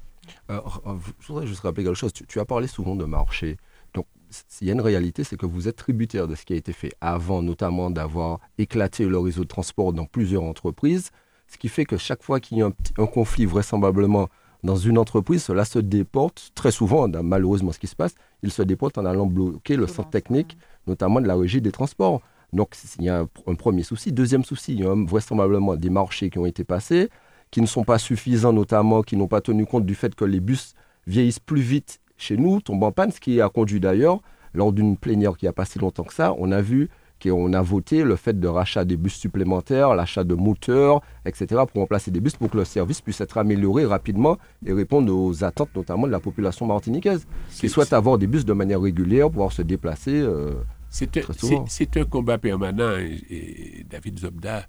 Euh, 0.50 0.60
je 1.20 1.26
voudrais 1.26 1.46
juste 1.46 1.60
rappeler 1.60 1.84
quelque 1.84 1.96
chose. 1.96 2.12
Tu, 2.12 2.40
as 2.40 2.44
parlé 2.44 2.66
souvent 2.66 2.96
de 2.96 3.04
marché. 3.04 3.56
Donc, 3.94 4.06
s'il 4.30 4.66
y 4.66 4.70
a 4.70 4.72
une 4.72 4.80
réalité, 4.80 5.24
c'est 5.24 5.36
que 5.36 5.46
vous 5.46 5.68
êtes 5.68 5.76
tributaire 5.76 6.28
de 6.28 6.34
ce 6.34 6.44
qui 6.44 6.52
a 6.52 6.56
été 6.56 6.72
fait 6.72 6.92
avant, 7.00 7.42
notamment 7.42 7.90
d'avoir 7.90 8.40
éclaté 8.58 9.06
le 9.06 9.18
réseau 9.18 9.42
de 9.42 9.48
transport 9.48 9.92
dans 9.92 10.06
plusieurs 10.06 10.42
entreprises. 10.42 11.10
Ce 11.46 11.58
qui 11.58 11.68
fait 11.68 11.84
que 11.84 11.96
chaque 11.96 12.22
fois 12.22 12.40
qu'il 12.40 12.58
y 12.58 12.62
a 12.62 12.70
un, 12.98 13.06
conflit, 13.06 13.44
vraisemblablement, 13.44 14.28
dans 14.62 14.76
une 14.76 14.96
entreprise, 14.96 15.44
cela 15.44 15.66
se 15.66 15.78
déporte 15.78 16.50
très 16.54 16.70
souvent, 16.70 17.06
malheureusement, 17.22 17.70
ce 17.70 17.78
qui 17.78 17.86
se 17.86 17.94
passe, 17.94 18.14
il 18.42 18.50
se 18.50 18.62
déporte 18.62 18.96
en 18.96 19.04
allant 19.04 19.26
bloquer 19.26 19.76
le 19.76 19.86
centre 19.86 20.08
technique, 20.08 20.56
notamment 20.86 21.20
de 21.20 21.26
la 21.26 21.36
régie 21.36 21.60
des 21.60 21.70
transports. 21.70 22.22
Donc, 22.54 22.74
il 22.98 23.04
y 23.04 23.08
a 23.10 23.26
un, 23.46 23.54
premier 23.56 23.82
souci. 23.82 24.10
Deuxième 24.10 24.42
souci, 24.42 24.72
il 24.72 24.80
y 24.80 24.86
a 24.86 24.94
vraisemblablement 24.94 25.76
des 25.76 25.90
marchés 25.90 26.30
qui 26.30 26.38
ont 26.38 26.46
été 26.46 26.64
passés, 26.64 27.10
qui 27.54 27.60
ne 27.60 27.66
sont 27.66 27.84
pas 27.84 27.98
suffisants, 27.98 28.52
notamment, 28.52 29.02
qui 29.02 29.16
n'ont 29.16 29.28
pas 29.28 29.40
tenu 29.40 29.64
compte 29.64 29.86
du 29.86 29.94
fait 29.94 30.12
que 30.16 30.24
les 30.24 30.40
bus 30.40 30.74
vieillissent 31.06 31.38
plus 31.38 31.60
vite 31.60 32.00
chez 32.16 32.36
nous, 32.36 32.60
tombent 32.60 32.82
en 32.82 32.90
panne, 32.90 33.12
ce 33.12 33.20
qui 33.20 33.40
a 33.40 33.48
conduit 33.48 33.78
d'ailleurs, 33.78 34.18
lors 34.54 34.72
d'une 34.72 34.96
plénière 34.96 35.36
qui 35.36 35.46
a 35.46 35.52
pas 35.52 35.64
si 35.64 35.78
longtemps 35.78 36.02
que 36.02 36.14
ça, 36.14 36.34
on 36.36 36.50
a 36.50 36.60
vu 36.60 36.90
qu'on 37.22 37.52
a 37.52 37.62
voté 37.62 38.02
le 38.02 38.16
fait 38.16 38.40
de 38.40 38.48
rachat 38.48 38.84
des 38.84 38.96
bus 38.96 39.14
supplémentaires, 39.14 39.94
l'achat 39.94 40.24
de 40.24 40.34
moteurs, 40.34 41.00
etc., 41.24 41.62
pour 41.72 41.82
remplacer 41.82 42.10
des 42.10 42.18
bus 42.18 42.34
pour 42.34 42.50
que 42.50 42.56
le 42.56 42.64
service 42.64 43.00
puisse 43.00 43.20
être 43.20 43.38
amélioré 43.38 43.84
rapidement 43.84 44.36
et 44.66 44.72
répondre 44.72 45.14
aux 45.16 45.44
attentes 45.44 45.70
notamment 45.76 46.08
de 46.08 46.12
la 46.12 46.18
population 46.18 46.66
martiniquaise, 46.66 47.24
qui 47.50 47.68
souhaite 47.68 47.92
avoir 47.92 48.18
des 48.18 48.26
bus 48.26 48.44
de 48.44 48.52
manière 48.52 48.80
régulière, 48.80 49.30
pouvoir 49.30 49.52
se 49.52 49.62
déplacer. 49.62 50.10
euh, 50.16 50.54
C'est 50.88 51.16
un, 51.18 51.64
c'est 51.68 52.08
combat 52.10 52.36
permanent 52.36 52.96
et, 52.98 53.22
et 53.30 53.86
David 53.88 54.18
Zobda 54.18 54.66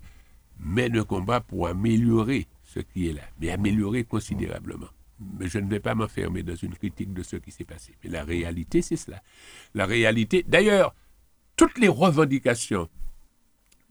mène 0.63 0.95
un 0.99 1.03
combat 1.03 1.39
pour 1.41 1.67
améliorer 1.67 2.45
qui 2.79 3.09
est 3.09 3.13
là, 3.13 3.23
mais 3.39 3.49
améliorer 3.49 4.03
considérablement. 4.03 4.89
Mais 5.39 5.47
je 5.47 5.59
ne 5.59 5.69
vais 5.69 5.79
pas 5.79 5.95
m'enfermer 5.95 6.43
dans 6.43 6.55
une 6.55 6.75
critique 6.75 7.13
de 7.13 7.23
ce 7.23 7.37
qui 7.37 7.51
s'est 7.51 7.63
passé. 7.63 7.93
Mais 8.03 8.09
la 8.09 8.23
réalité, 8.23 8.81
c'est 8.81 8.97
cela. 8.97 9.21
La 9.73 9.85
réalité, 9.85 10.43
d'ailleurs, 10.47 10.93
toutes 11.55 11.77
les 11.77 11.87
revendications 11.87 12.89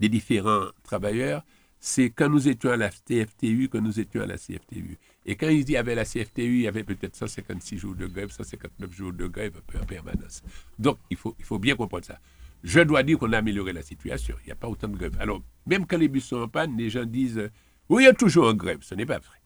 des 0.01 0.09
différents 0.09 0.67
travailleurs, 0.83 1.45
c'est 1.81 2.11
quand 2.11 2.29
nous 2.29 2.49
étions 2.49 2.71
à 2.71 2.77
la 2.77 2.89
TFTU, 2.89 3.69
que 3.69 3.79
nous 3.79 4.01
étions 4.01 4.23
à 4.23 4.27
la 4.27 4.37
CFTU. 4.37 4.99
Et 5.27 5.37
quand 5.37 5.49
il 5.49 5.69
y 5.69 5.77
avait 5.77 5.95
la 5.95 6.05
CFTU, 6.05 6.43
il 6.43 6.61
y 6.63 6.69
avait 6.69 6.83
peut-être 6.83 7.15
156 7.15 7.79
jours 7.79 7.95
de 7.95 8.07
grève, 8.07 8.31
159 8.31 8.93
jours 8.93 9.13
de 9.13 9.27
grève 9.27 9.55
un 9.57 9.61
peu 9.67 9.79
en 9.79 9.85
permanence. 9.85 10.43
Donc, 10.79 10.99
il 11.11 11.17
faut, 11.17 11.35
il 11.39 11.45
faut 11.45 11.59
bien 11.59 11.77
comprendre 11.77 12.07
ça. 12.07 12.19
Je 12.63 12.81
dois 12.81 13.03
dire 13.03 13.19
qu'on 13.19 13.33
a 13.35 13.39
amélioré 13.39 13.75
la 13.75 13.83
situation. 13.83 14.35
Il 14.43 14.47
n'y 14.47 14.53
a 14.53 14.57
pas 14.57 14.69
autant 14.69 14.89
de 14.89 14.97
grève. 14.97 15.15
Alors, 15.21 15.43
même 15.67 15.87
quand 15.87 15.99
les 15.99 16.09
bus 16.09 16.25
sont 16.25 16.39
en 16.39 16.49
panne, 16.49 16.75
les 16.77 16.89
gens 16.89 17.05
disent 17.05 17.51
Oui, 17.89 18.03
il 18.03 18.07
y 18.07 18.09
a 18.09 18.15
toujours 18.15 18.49
en 18.49 18.55
grève. 18.55 18.79
Ce 18.83 18.95
n'est 18.95 19.07
pas 19.07 19.19
vrai. 19.19 19.39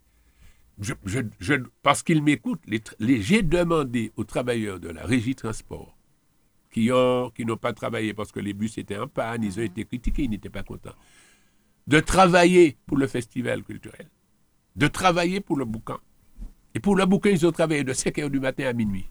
Parce 1.82 2.02
qu'ils 2.02 2.22
m'écoutent, 2.22 2.62
j'ai 3.00 3.42
demandé 3.42 4.12
aux 4.16 4.24
travailleurs 4.24 4.78
de 4.78 4.88
la 4.88 5.04
régie 5.04 5.34
transport 5.34 5.98
qui 6.70 6.90
qui 7.34 7.44
n'ont 7.44 7.56
pas 7.56 7.72
travaillé 7.72 8.14
parce 8.14 8.30
que 8.30 8.40
les 8.40 8.52
bus 8.52 8.78
étaient 8.78 8.98
en 8.98 9.08
panne, 9.08 9.42
ils 9.42 9.58
ont 9.58 9.62
été 9.62 9.84
critiqués, 9.84 10.24
ils 10.24 10.30
n'étaient 10.30 10.50
pas 10.50 10.62
contents. 10.62 10.94
De 11.86 11.98
travailler 11.98 12.76
pour 12.86 12.96
le 12.96 13.06
festival 13.06 13.64
culturel, 13.64 14.08
de 14.76 14.86
travailler 14.86 15.40
pour 15.40 15.56
le 15.56 15.64
bouquin. 15.64 15.98
Et 16.74 16.80
pour 16.80 16.94
le 16.94 17.06
bouquin, 17.06 17.30
ils 17.30 17.46
ont 17.46 17.50
travaillé 17.50 17.82
de 17.82 17.92
5 17.92 18.18
heures 18.18 18.30
du 18.30 18.38
matin 18.38 18.66
à 18.66 18.72
minuit. 18.72 19.08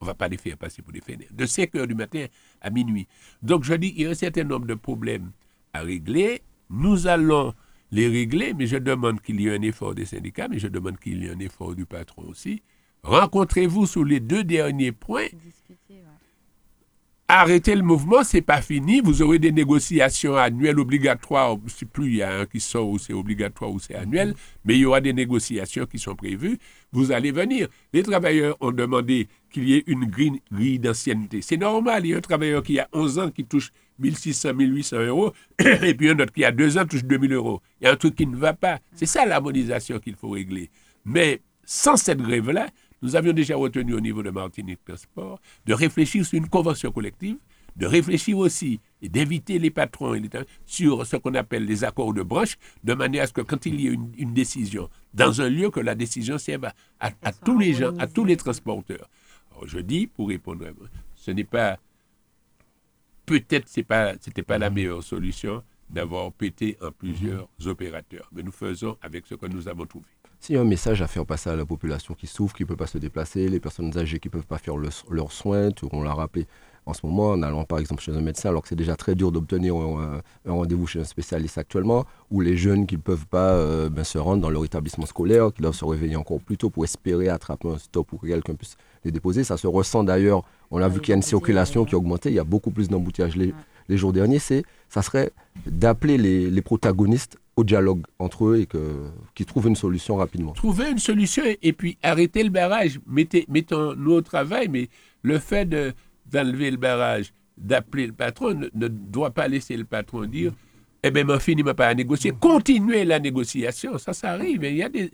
On 0.00 0.04
ne 0.04 0.10
va 0.10 0.14
pas 0.14 0.28
les 0.28 0.36
faire 0.36 0.58
passer 0.58 0.82
pour 0.82 0.92
des 0.92 1.00
fainéants. 1.00 1.30
De 1.30 1.46
5 1.46 1.74
heures 1.76 1.86
du 1.86 1.94
matin 1.94 2.26
à 2.60 2.68
minuit. 2.68 3.06
Donc 3.42 3.64
je 3.64 3.72
dis, 3.74 3.94
il 3.96 4.02
y 4.02 4.06
a 4.06 4.10
un 4.10 4.14
certain 4.14 4.44
nombre 4.44 4.66
de 4.66 4.74
problèmes 4.74 5.30
à 5.72 5.80
régler. 5.80 6.42
Nous 6.68 7.06
allons 7.06 7.54
les 7.92 8.08
régler, 8.08 8.54
mais 8.54 8.66
je 8.66 8.76
demande 8.76 9.20
qu'il 9.20 9.40
y 9.40 9.48
ait 9.48 9.56
un 9.56 9.62
effort 9.62 9.94
des 9.94 10.04
syndicats, 10.04 10.48
mais 10.48 10.58
je 10.58 10.68
demande 10.68 10.98
qu'il 10.98 11.22
y 11.22 11.26
ait 11.26 11.30
un 11.30 11.38
effort 11.40 11.74
du 11.74 11.86
patron 11.86 12.22
aussi. 12.28 12.62
Rencontrez-vous 13.02 13.86
sur 13.86 14.04
les 14.04 14.20
deux 14.20 14.44
derniers 14.44 14.92
points. 14.92 15.26
Arrêtez 17.32 17.76
le 17.76 17.82
mouvement, 17.82 18.24
c'est 18.24 18.42
pas 18.42 18.60
fini. 18.60 19.00
Vous 19.00 19.22
aurez 19.22 19.38
des 19.38 19.52
négociations 19.52 20.34
annuelles 20.36 20.80
obligatoires. 20.80 21.56
Je 21.64 21.84
plus, 21.84 22.06
il 22.08 22.16
y 22.16 22.22
a 22.22 22.40
un 22.40 22.46
qui 22.46 22.58
sort 22.58 22.88
où 22.88 22.98
c'est 22.98 23.12
obligatoire 23.12 23.70
ou 23.70 23.78
c'est 23.78 23.94
annuel, 23.94 24.34
mais 24.64 24.74
il 24.74 24.80
y 24.80 24.84
aura 24.84 25.00
des 25.00 25.12
négociations 25.12 25.86
qui 25.86 26.00
sont 26.00 26.16
prévues. 26.16 26.58
Vous 26.92 27.12
allez 27.12 27.30
venir. 27.30 27.68
Les 27.92 28.02
travailleurs 28.02 28.56
ont 28.60 28.72
demandé 28.72 29.28
qu'il 29.50 29.68
y 29.68 29.74
ait 29.76 29.84
une 29.86 30.06
grille, 30.06 30.78
d'ancienneté. 30.78 31.40
C'est 31.42 31.56
normal. 31.56 32.04
Il 32.04 32.10
y 32.10 32.14
a 32.14 32.18
un 32.18 32.20
travailleur 32.20 32.62
qui 32.62 32.78
a 32.78 32.88
11 32.92 33.18
ans 33.18 33.30
qui 33.30 33.44
touche 33.44 33.70
1600, 33.98 34.54
1800 34.54 34.96
euros, 35.02 35.32
et 35.58 35.94
puis 35.94 36.08
un 36.08 36.18
autre 36.18 36.32
qui 36.32 36.44
a 36.44 36.52
2 36.52 36.78
ans 36.78 36.86
touche 36.86 37.04
2000 37.04 37.32
euros. 37.32 37.60
Il 37.80 37.84
y 37.84 37.86
a 37.88 37.92
un 37.92 37.96
truc 37.96 38.16
qui 38.16 38.26
ne 38.26 38.36
va 38.36 38.54
pas. 38.54 38.78
C'est 38.94 39.06
ça 39.06 39.24
l'harmonisation 39.24 39.98
qu'il 39.98 40.16
faut 40.16 40.30
régler. 40.30 40.70
Mais 41.04 41.42
sans 41.64 41.96
cette 41.96 42.20
grève-là, 42.20 42.68
nous 43.02 43.16
avions 43.16 43.32
déjà 43.32 43.56
retenu 43.56 43.94
au 43.94 44.00
niveau 44.00 44.22
de 44.22 44.30
Martinique 44.30 44.84
Transport 44.84 45.40
de 45.66 45.74
réfléchir 45.74 46.24
sur 46.24 46.38
une 46.38 46.48
convention 46.48 46.90
collective, 46.92 47.36
de 47.76 47.86
réfléchir 47.86 48.36
aussi 48.38 48.80
et 49.02 49.08
d'éviter 49.08 49.58
les 49.58 49.70
patrons 49.70 50.14
et 50.14 50.20
les 50.20 50.28
sur 50.66 51.06
ce 51.06 51.16
qu'on 51.16 51.34
appelle 51.34 51.64
les 51.64 51.84
accords 51.84 52.12
de 52.14 52.22
branche, 52.22 52.56
de 52.84 52.94
manière 52.94 53.24
à 53.24 53.26
ce 53.26 53.32
que 53.32 53.40
quand 53.40 53.64
il 53.66 53.80
y 53.80 53.88
a 53.88 53.92
une, 53.92 54.12
une 54.18 54.34
décision 54.34 54.88
dans 55.14 55.40
un 55.40 55.48
lieu, 55.48 55.70
que 55.70 55.80
la 55.80 55.94
décision 55.94 56.38
serve 56.38 56.66
à, 57.00 57.32
tous 57.32 57.58
les 57.58 57.72
gens, 57.72 57.96
à 57.98 58.06
tous 58.06 58.24
les 58.24 58.36
transporteurs. 58.36 59.08
Alors, 59.52 59.66
je 59.66 59.78
dis, 59.78 60.06
pour 60.06 60.28
répondre, 60.28 60.66
à- 60.66 60.70
ce 61.16 61.30
n'est 61.30 61.44
pas, 61.44 61.78
peut-être 63.26 63.68
c'est 63.68 63.82
pas, 63.82 64.14
c'était 64.20 64.42
pas 64.42 64.58
la 64.58 64.70
meilleure 64.70 65.02
solution 65.02 65.62
d'avoir 65.88 66.32
pété 66.32 66.76
en 66.82 66.92
plusieurs 66.92 67.48
opérateurs, 67.66 68.28
mais 68.32 68.42
nous 68.42 68.52
faisons 68.52 68.96
avec 69.02 69.26
ce 69.26 69.34
que 69.34 69.46
nous 69.46 69.66
avons 69.68 69.86
trouvé. 69.86 70.06
S'il 70.38 70.54
y 70.54 70.58
a 70.58 70.62
un 70.62 70.64
message 70.64 71.02
à 71.02 71.06
faire 71.08 71.26
passer 71.26 71.50
à 71.50 71.56
la 71.56 71.66
population 71.66 72.14
qui 72.14 72.26
souffre, 72.26 72.54
qui 72.56 72.62
ne 72.62 72.68
peut 72.68 72.76
pas 72.76 72.86
se 72.86 72.96
déplacer, 72.96 73.48
les 73.48 73.60
personnes 73.60 73.96
âgées 73.98 74.18
qui 74.20 74.28
ne 74.28 74.32
peuvent 74.32 74.46
pas 74.46 74.56
faire 74.58 74.76
le- 74.76 74.88
leurs 75.10 75.32
soins, 75.32 75.70
tout, 75.70 75.88
on 75.92 76.02
l'a 76.02 76.14
rappelé 76.14 76.46
en 76.90 76.94
ce 76.94 77.06
moment, 77.06 77.30
en 77.30 77.42
allant 77.42 77.64
par 77.64 77.78
exemple 77.78 78.02
chez 78.02 78.12
un 78.12 78.20
médecin, 78.20 78.50
alors 78.50 78.62
que 78.62 78.68
c'est 78.68 78.76
déjà 78.76 78.96
très 78.96 79.14
dur 79.14 79.32
d'obtenir 79.32 79.76
un, 79.76 80.20
un 80.46 80.52
rendez-vous 80.52 80.86
chez 80.86 81.00
un 81.00 81.04
spécialiste 81.04 81.58
actuellement, 81.58 82.04
ou 82.30 82.40
les 82.40 82.56
jeunes 82.56 82.86
qui 82.86 82.96
ne 82.96 83.00
peuvent 83.00 83.26
pas 83.26 83.52
euh, 83.52 83.88
ben, 83.88 84.04
se 84.04 84.18
rendre 84.18 84.42
dans 84.42 84.50
leur 84.50 84.64
établissement 84.64 85.06
scolaire, 85.06 85.52
qui 85.54 85.62
doivent 85.62 85.74
se 85.74 85.84
réveiller 85.84 86.16
encore 86.16 86.40
plus 86.40 86.56
tôt 86.56 86.70
pour 86.70 86.84
espérer 86.84 87.28
attraper 87.28 87.68
un 87.68 87.78
stop 87.78 88.06
pour 88.08 88.20
que 88.20 88.26
quelqu'un 88.26 88.54
puisse 88.54 88.76
les 89.04 89.10
déposer. 89.10 89.44
Ça 89.44 89.56
se 89.56 89.66
ressent 89.66 90.04
d'ailleurs, 90.04 90.42
on 90.70 90.82
a 90.82 90.88
vu 90.88 91.00
qu'il 91.00 91.10
y 91.10 91.12
a 91.12 91.16
une 91.16 91.22
circulation 91.22 91.84
qui 91.84 91.94
a 91.94 91.98
augmenté, 91.98 92.30
il 92.30 92.34
y 92.34 92.40
a 92.40 92.44
beaucoup 92.44 92.70
plus 92.70 92.88
d'embouteillages 92.88 93.36
les, 93.36 93.96
jours 93.96 94.12
derniers, 94.12 94.38
c'est, 94.38 94.62
ça 94.88 95.02
serait 95.02 95.32
d'appeler 95.66 96.16
les, 96.16 96.48
les 96.48 96.62
protagonistes 96.62 97.38
au 97.56 97.64
dialogue 97.64 98.02
entre 98.20 98.46
eux 98.46 98.60
et 98.60 98.66
que, 98.66 98.78
qu'ils 99.34 99.46
trouvent 99.46 99.66
une 99.66 99.76
solution 99.76 100.16
rapidement. 100.16 100.52
Trouver 100.52 100.90
une 100.90 100.98
solution 100.98 101.44
et, 101.44 101.58
et 101.62 101.72
puis 101.72 101.98
arrêter 102.02 102.44
le 102.44 102.50
barrage. 102.50 103.00
Mettez, 103.06 103.46
mettons-nous 103.48 104.12
au 104.12 104.20
travail, 104.22 104.68
mais 104.68 104.88
le 105.22 105.38
fait 105.38 105.68
de, 105.68 105.92
d'enlever 106.26 106.70
le 106.70 106.76
barrage, 106.76 107.32
d'appeler 107.56 108.06
le 108.06 108.12
patron, 108.12 108.54
ne, 108.54 108.88
doit 108.88 109.30
pas 109.30 109.48
laisser 109.48 109.76
le 109.76 109.84
patron 109.84 110.24
dire 110.24 110.52
Eh 111.02 111.10
bien, 111.10 111.24
mon 111.24 111.38
fini 111.38 111.62
m'a 111.62 111.74
pas 111.74 111.88
à 111.88 111.94
négocier. 111.94 112.32
Continuez 112.38 113.04
la 113.04 113.18
négociation, 113.18 113.98
ça, 113.98 114.12
ça 114.12 114.32
arrive. 114.32 114.64
Il 114.64 114.76
y, 114.76 114.82
a 114.82 114.88
des, 114.88 115.10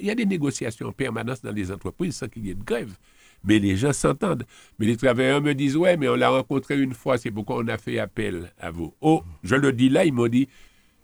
il 0.00 0.06
y 0.06 0.10
a 0.10 0.14
des 0.14 0.26
négociations 0.26 0.88
en 0.88 0.92
permanence 0.92 1.42
dans 1.42 1.52
les 1.52 1.70
entreprises 1.70 2.16
sans 2.16 2.28
qu'il 2.28 2.46
y 2.46 2.50
ait 2.50 2.54
de 2.54 2.64
grève. 2.64 2.96
Mais 3.44 3.58
les 3.58 3.76
gens 3.76 3.92
s'entendent. 3.92 4.44
Mais 4.78 4.86
les 4.86 4.96
travailleurs 4.96 5.40
me 5.40 5.54
disent 5.54 5.76
Ouais, 5.76 5.96
mais 5.96 6.08
on 6.08 6.14
l'a 6.14 6.30
rencontré 6.30 6.78
une 6.78 6.94
fois, 6.94 7.18
c'est 7.18 7.30
pourquoi 7.30 7.56
on 7.56 7.68
a 7.68 7.78
fait 7.78 7.98
appel 7.98 8.52
à 8.58 8.70
vous. 8.70 8.94
Oh, 9.00 9.22
je 9.42 9.56
le 9.56 9.72
dis 9.72 9.88
là, 9.88 10.04
ils 10.04 10.12
m'ont 10.12 10.28
dit 10.28 10.48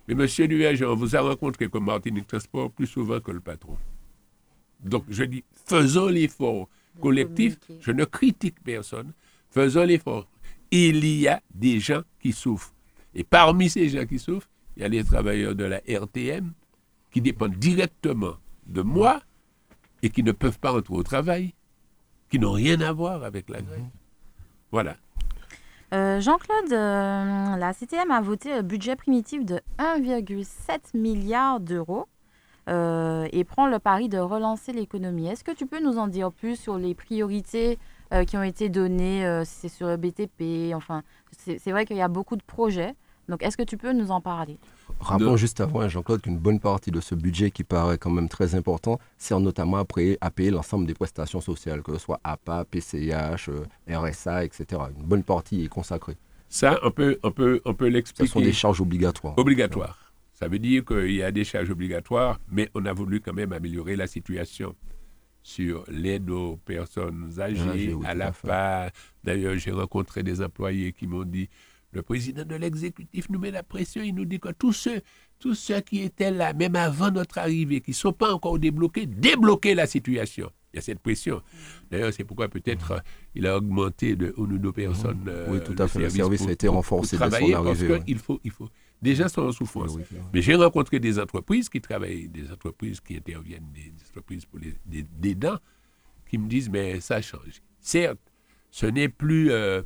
Mais 0.09 0.15
monsieur 0.15 0.47
Nuagen, 0.47 0.87
on 0.87 0.95
vous 0.95 1.17
a 1.17 1.21
rencontré 1.21 1.69
comme 1.69 1.87
Martinique 1.87 2.27
Transport 2.27 2.71
plus 2.71 2.87
souvent 2.87 3.21
que 3.21 3.31
le 3.31 3.41
patron. 3.41 3.77
Donc, 4.85 5.05
je 5.09 5.25
dis 5.25 5.45
Faisons 5.67 6.09
l'effort 6.09 6.69
collectif. 7.01 7.59
Je 7.81 7.93
ne 7.93 8.05
critique 8.05 8.63
personne. 8.63 9.13
Faisons 9.51 9.85
l'effort. 9.85 10.27
Il 10.71 11.05
y 11.07 11.29
a 11.29 11.41
des 11.55 11.81
gens 11.81 12.03
qui 12.21 12.33
souffrent. 12.33 12.73
Et 13.15 13.25
parmi 13.25 13.71
ces 13.71 13.89
gens 13.89 14.05
qui 14.05 14.19
souffrent, 14.19 14.49
il 14.77 14.83
y 14.83 14.85
a 14.85 14.89
les 14.89 15.05
travailleurs 15.05 15.55
de 15.55 15.65
la 15.65 15.79
RTM 15.79 16.53
qui 17.11 17.21
dépendent 17.21 17.55
directement 17.57 18.35
de 18.67 18.83
moi 18.83 19.23
et 20.03 20.11
qui 20.11 20.23
ne 20.23 20.33
peuvent 20.33 20.59
pas 20.59 20.75
entrer 20.75 20.95
au 20.95 21.03
travail, 21.03 21.55
qui 22.29 22.39
n'ont 22.39 22.53
rien 22.53 22.81
à 22.81 22.93
voir 22.93 23.25
avec 23.25 23.49
la 23.49 23.63
grève. 23.63 23.81
Voilà. 24.71 24.97
Euh, 25.95 26.21
Jean-Claude, 26.21 26.73
euh, 26.73 27.57
la 27.57 27.73
CTM 27.73 28.11
a 28.11 28.21
voté 28.21 28.53
un 28.53 28.63
budget 28.63 28.97
primitif 28.97 29.45
de 29.45 29.61
1,7 29.79 30.95
milliard 30.95 31.61
d'euros 31.61 32.07
euh, 32.68 33.26
et 33.33 33.44
prend 33.44 33.68
le 33.68 33.79
pari 33.79 34.09
de 34.09 34.18
relancer 34.18 34.72
l'économie. 34.72 35.29
Est-ce 35.29 35.44
que 35.44 35.52
tu 35.52 35.66
peux 35.66 35.81
nous 35.83 35.98
en 35.98 36.09
dire 36.09 36.33
plus 36.33 36.57
sur 36.57 36.79
les 36.79 36.94
priorités 36.94 37.79
euh, 38.12 38.24
qui 38.24 38.37
ont 38.37 38.42
été 38.42 38.68
données 38.68 39.26
euh, 39.26 39.44
si 39.44 39.52
C'est 39.62 39.68
sur 39.68 39.87
le 39.88 39.96
BTP, 39.96 40.74
enfin, 40.74 41.02
c'est 41.38 41.70
vrai 41.70 41.85
qu'il 41.87 41.96
y 41.96 42.02
a 42.02 42.09
beaucoup 42.09 42.37
de 42.37 42.42
projets. 42.42 42.94
Donc, 43.29 43.42
est-ce 43.42 43.57
que 43.57 43.64
tu 43.64 43.76
peux 43.76 43.92
nous 43.92 44.12
en 44.12 44.20
parler? 44.20 44.57
Rappelons 45.00 45.33
De- 45.33 45.37
juste 45.37 45.61
avant, 45.61 45.81
hein, 45.81 45.88
Jean-Claude, 45.88 46.22
qu'une 46.22 46.38
bonne 46.38 46.61
partie 46.61 46.92
de 46.92 47.00
ce 47.00 47.16
budget 47.16 47.50
qui 47.50 47.64
paraît 47.64 47.98
quand 47.98 48.11
même 48.11 48.29
très 48.29 48.55
important 48.55 49.00
sert 49.18 49.40
notamment 49.40 49.79
à 49.79 49.85
payer, 49.85 50.16
à 50.20 50.31
payer 50.31 50.50
l'ensemble 50.52 50.87
des 50.87 50.94
prestations 50.94 51.40
sociales, 51.40 51.83
que 51.83 51.92
ce 51.94 51.98
soit 51.98 52.20
APA, 52.22 52.64
PCH, 52.70 53.50
RSA, 53.90 54.44
etc. 54.44 54.81
Une 54.96 55.05
bonne 55.05 55.24
partie 55.24 55.64
est 55.64 55.68
consacrée. 55.68 56.16
Ça, 56.48 56.79
on 56.85 56.92
peut, 56.92 57.18
on 57.24 57.33
peut, 57.33 57.61
on 57.64 57.74
peut 57.74 57.87
Ce 57.87 57.90
sont 57.90 57.94
l'expliquer. 57.96 58.42
des 58.42 58.52
charges 58.52 58.81
obligatoires. 58.81 59.35
Obligatoire. 59.37 60.06
Ça 60.38 60.49
veut 60.49 60.59
dire 60.59 60.85
qu'il 60.85 61.12
y 61.12 61.22
a 61.22 61.33
des 61.33 61.44
charges 61.44 61.70
obligatoires, 61.70 62.38
mais 62.51 62.68
on 62.75 62.85
a 62.85 62.92
voulu 62.92 63.20
quand 63.20 63.33
même 63.33 63.53
améliorer 63.55 63.96
la 63.96 64.07
situation 64.07 64.77
sur 65.42 65.85
l'aide 65.88 66.29
aux 66.29 66.57
personnes 66.59 67.33
âgées, 67.38 67.94
oui, 67.94 68.05
à 68.07 68.14
la. 68.14 68.33
FA. 68.33 68.90
D'ailleurs, 69.25 69.57
j'ai 69.57 69.70
rencontré 69.70 70.22
des 70.22 70.42
employés 70.42 70.92
qui 70.92 71.07
m'ont 71.07 71.25
dit 71.25 71.49
le 71.92 72.03
président 72.03 72.44
de 72.44 72.55
l'exécutif 72.57 73.31
nous 73.31 73.38
met 73.38 73.51
la 73.51 73.62
pression, 73.62 74.03
il 74.03 74.14
nous 74.14 74.27
dit 74.27 74.38
que 74.38 74.51
tous 74.53 74.75
ceux, 74.75 75.01
tous 75.38 75.55
ceux 75.55 75.81
qui 75.81 76.03
étaient 76.03 76.31
là, 76.33 76.53
même 76.53 76.77
avant 76.77 77.11
notre 77.11 77.38
arrivée, 77.38 77.81
qui 77.81 77.92
ne 77.92 77.96
sont 77.96 78.12
pas 78.12 78.35
encore 78.35 78.59
débloqués, 78.59 79.07
débloquer 79.07 79.75
la 79.75 79.87
situation. 79.87 80.51
Il 80.75 80.77
y 80.77 80.79
a 80.81 80.83
cette 80.83 80.99
pression. 80.99 81.40
D'ailleurs, 81.90 82.12
c'est 82.12 82.25
pourquoi 82.25 82.49
peut-être 82.49 82.90
euh, 82.92 82.99
il 83.35 83.46
a 83.46 83.57
augmenté 83.57 84.14
de 84.14 84.35
une 84.37 84.53
ou 84.53 84.59
deux 84.59 84.72
personnes. 84.72 85.25
euh, 85.27 85.46
Oui, 85.49 85.61
tout 85.64 85.81
à 85.81 85.88
fait. 85.88 86.01
Le 86.01 86.11
service 86.11 86.40
pour- 86.42 86.49
a 86.51 86.53
été 86.53 86.68
renforcé 86.68 87.16
dès 87.16 87.25
son 87.25 87.31
travailler 87.31 87.53
parce 87.55 87.66
arrivée, 87.66 87.88
ouais. 87.94 88.14
faut, 88.16 88.40
il 88.44 88.51
faut. 88.51 88.68
Des 89.03 89.15
gens 89.15 89.29
sont 89.29 89.43
en 89.43 89.53
souffrance. 89.53 89.95
Oui, 89.95 90.03
oui. 90.11 90.19
Mais 90.33 90.43
j'ai 90.43 90.55
rencontré 90.55 90.99
des 90.99 91.19
entreprises 91.19 91.69
qui 91.69 91.81
travaillent, 91.81 92.29
des 92.29 92.51
entreprises 92.51 93.01
qui 93.01 93.17
interviennent, 93.17 93.71
des 93.75 93.93
entreprises 94.09 94.45
pour 94.47 94.59
les, 94.59 94.75
des, 94.87 95.03
des 95.03 95.35
dents, 95.35 95.59
qui 96.29 96.39
me 96.39 96.49
disent, 96.49 96.71
mais 96.71 97.01
ça 97.01 97.21
change. 97.21 97.63
Certes, 97.81 98.19
ce 98.71 98.87
n'est 98.87 99.09
plus 99.09 99.51
euh, 99.51 99.83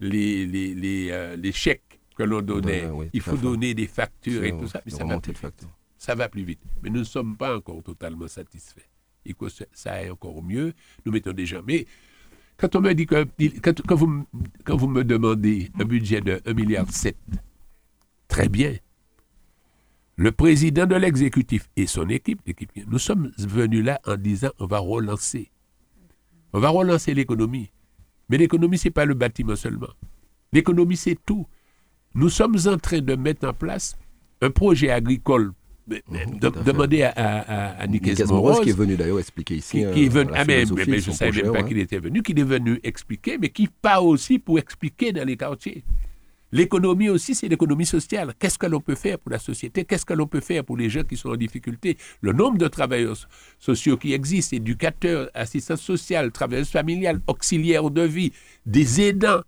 les, 0.00 0.46
les, 0.46 0.74
les, 0.74 1.08
euh, 1.10 1.36
les 1.36 1.52
chèques 1.52 2.00
que 2.16 2.22
l'on 2.22 2.42
donnait. 2.42 2.88
Il 3.12 3.20
faut 3.20 3.36
fait. 3.36 3.42
donner 3.42 3.74
des 3.74 3.86
factures 3.86 4.44
et 4.44 4.50
tout 4.52 4.66
ça, 4.66 4.80
mais 4.84 4.92
ça 4.92 5.04
va, 5.04 5.20
plus 5.20 5.32
vite. 5.32 5.66
ça 5.98 6.14
va 6.14 6.28
plus 6.28 6.44
vite. 6.44 6.60
Mais 6.82 6.90
nous 6.90 7.00
ne 7.00 7.04
sommes 7.04 7.36
pas 7.36 7.56
encore 7.56 7.82
totalement 7.82 8.28
satisfaits. 8.28 8.80
Faut 9.38 9.46
que 9.46 9.52
ça- 9.72 9.92
aille 9.92 10.10
encore 10.10 10.42
mieux. 10.42 10.72
Nous 11.04 11.12
mettons 11.12 11.32
des 11.32 11.46
gens. 11.46 11.62
Mais 11.66 11.86
quand 12.56 12.74
on 12.76 12.80
me 12.80 12.92
dit 12.92 13.06
que, 13.06 13.26
quand, 13.62 13.80
quand 13.86 13.94
vous, 13.96 14.26
quand 14.64 14.76
vous 14.76 14.88
me 14.88 15.02
demandez 15.04 15.70
un 15.78 15.84
budget 15.84 16.20
de 16.20 16.36
1,7 16.46 16.54
milliard, 16.54 16.86
très 18.34 18.48
bien. 18.48 18.74
Le 20.16 20.32
président 20.32 20.86
de 20.86 20.96
l'exécutif 20.96 21.68
et 21.76 21.86
son 21.86 22.08
équipe, 22.08 22.40
l'équipe, 22.46 22.70
nous 22.88 22.98
sommes 22.98 23.30
venus 23.38 23.84
là 23.84 24.00
en 24.06 24.16
disant 24.16 24.50
on 24.58 24.66
va 24.66 24.78
relancer. 24.80 25.50
On 26.52 26.58
va 26.60 26.68
relancer 26.70 27.14
l'économie. 27.14 27.70
Mais 28.28 28.38
l'économie, 28.38 28.78
ce 28.78 28.88
n'est 28.88 28.92
pas 28.92 29.04
le 29.04 29.14
bâtiment 29.14 29.54
seulement. 29.56 29.92
L'économie, 30.52 30.96
c'est 30.96 31.18
tout. 31.24 31.46
Nous 32.14 32.28
sommes 32.28 32.56
en 32.66 32.76
train 32.78 33.00
de 33.00 33.14
mettre 33.14 33.46
en 33.46 33.52
place 33.52 33.96
un 34.40 34.50
projet 34.50 34.90
agricole. 34.90 35.52
Mhm, 35.86 36.38
de- 36.40 36.48
demandez 36.64 37.02
à, 37.02 37.10
à, 37.10 37.82
à, 37.82 37.86
Nicaise 37.86 38.24
Moros, 38.30 38.60
qui 38.62 38.70
est 38.70 38.76
venu 38.76 38.96
d'ailleurs 38.96 39.18
expliquer 39.20 39.56
ici. 39.56 39.78
qui, 39.78 39.84
hein, 39.84 39.90
qui 39.92 40.04
est 40.06 40.08
venu. 40.08 40.30
Ah, 40.34 40.44
mais, 40.44 40.64
je 40.64 41.10
ne 41.10 41.14
savais 41.14 41.42
même 41.42 41.52
pas 41.52 41.60
ouais. 41.60 41.68
qu'il 41.68 41.78
était 41.78 41.98
venu, 41.98 42.22
qu'il 42.22 42.38
est 42.40 42.42
venu 42.44 42.80
expliquer, 42.82 43.36
mais 43.38 43.50
qui 43.50 43.68
part 43.68 44.04
aussi 44.04 44.38
pour 44.38 44.58
expliquer 44.58 45.12
dans 45.12 45.26
les 45.26 45.36
quartiers. 45.36 45.84
L'économie 46.54 47.08
aussi, 47.08 47.34
c'est 47.34 47.48
l'économie 47.48 47.84
sociale. 47.84 48.32
Qu'est-ce 48.38 48.58
que 48.58 48.66
l'on 48.66 48.80
peut 48.80 48.94
faire 48.94 49.18
pour 49.18 49.32
la 49.32 49.40
société? 49.40 49.84
Qu'est-ce 49.84 50.06
que 50.06 50.14
l'on 50.14 50.28
peut 50.28 50.38
faire 50.38 50.64
pour 50.64 50.76
les 50.76 50.88
gens 50.88 51.02
qui 51.02 51.16
sont 51.16 51.30
en 51.30 51.36
difficulté? 51.36 51.98
Le 52.20 52.32
nombre 52.32 52.58
de 52.58 52.68
travailleurs 52.68 53.16
sociaux 53.58 53.96
qui 53.96 54.12
existent, 54.12 54.56
éducateurs, 54.56 55.28
assistants 55.34 55.74
sociaux, 55.74 56.30
travailleurs 56.30 56.64
familiales, 56.64 57.20
auxiliaires 57.26 57.90
de 57.90 58.02
vie, 58.02 58.32
des 58.66 59.00
aidants. 59.00 59.40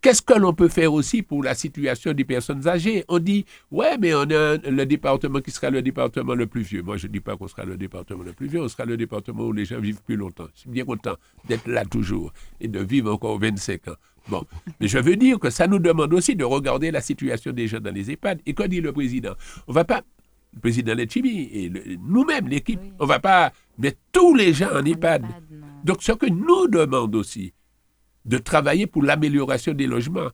Qu'est-ce 0.00 0.20
que 0.20 0.36
l'on 0.36 0.52
peut 0.52 0.68
faire 0.68 0.92
aussi 0.92 1.22
pour 1.22 1.44
la 1.44 1.54
situation 1.54 2.12
des 2.12 2.24
personnes 2.24 2.66
âgées? 2.66 3.04
On 3.06 3.20
dit, 3.20 3.44
ouais, 3.70 3.96
mais 3.96 4.12
on 4.14 4.22
a 4.22 4.56
le 4.56 4.84
département 4.84 5.40
qui 5.40 5.52
sera 5.52 5.70
le 5.70 5.80
département 5.80 6.34
le 6.34 6.48
plus 6.48 6.62
vieux. 6.62 6.82
Moi, 6.82 6.96
je 6.96 7.06
ne 7.06 7.12
dis 7.12 7.20
pas 7.20 7.36
qu'on 7.36 7.46
sera 7.46 7.66
le 7.66 7.76
département 7.76 8.24
le 8.24 8.32
plus 8.32 8.48
vieux, 8.48 8.62
on 8.62 8.68
sera 8.68 8.84
le 8.84 8.96
département 8.96 9.44
où 9.44 9.52
les 9.52 9.64
gens 9.64 9.78
vivent 9.78 10.02
plus 10.04 10.16
longtemps. 10.16 10.48
Je 10.54 10.62
suis 10.62 10.70
bien 10.70 10.84
content 10.84 11.14
d'être 11.48 11.68
là 11.68 11.84
toujours 11.84 12.32
et 12.60 12.66
de 12.66 12.80
vivre 12.80 13.12
encore 13.12 13.38
25 13.38 13.88
ans. 13.88 13.96
Bon, 14.28 14.44
mais 14.80 14.88
je 14.88 14.98
veux 14.98 15.16
dire 15.16 15.38
que 15.38 15.50
ça 15.50 15.66
nous 15.66 15.78
demande 15.78 16.12
aussi 16.12 16.36
de 16.36 16.44
regarder 16.44 16.90
la 16.90 17.00
situation 17.00 17.52
des 17.52 17.66
gens 17.66 17.80
dans 17.80 17.94
les 17.94 18.10
EHPAD. 18.10 18.40
Et 18.46 18.54
que 18.54 18.64
dit 18.64 18.80
le 18.80 18.92
président 18.92 19.32
On 19.66 19.72
va 19.72 19.84
pas, 19.84 20.02
le 20.54 20.60
président 20.60 20.94
Letchimi 20.94 21.48
et 21.52 21.70
nous-mêmes, 22.00 22.48
l'équipe, 22.48 22.80
Oui. 22.82 22.92
on 23.00 23.06
va 23.06 23.20
pas 23.20 23.52
mettre 23.78 23.98
tous 24.12 24.34
les 24.34 24.52
gens 24.52 24.68
en 24.74 24.84
EHPAD. 24.84 25.24
Donc, 25.84 26.02
ce 26.02 26.12
que 26.12 26.26
nous 26.26 26.68
demande 26.68 27.14
aussi, 27.14 27.54
de 28.24 28.36
travailler 28.38 28.86
pour 28.86 29.02
l'amélioration 29.02 29.72
des 29.72 29.86
logements. 29.86 30.28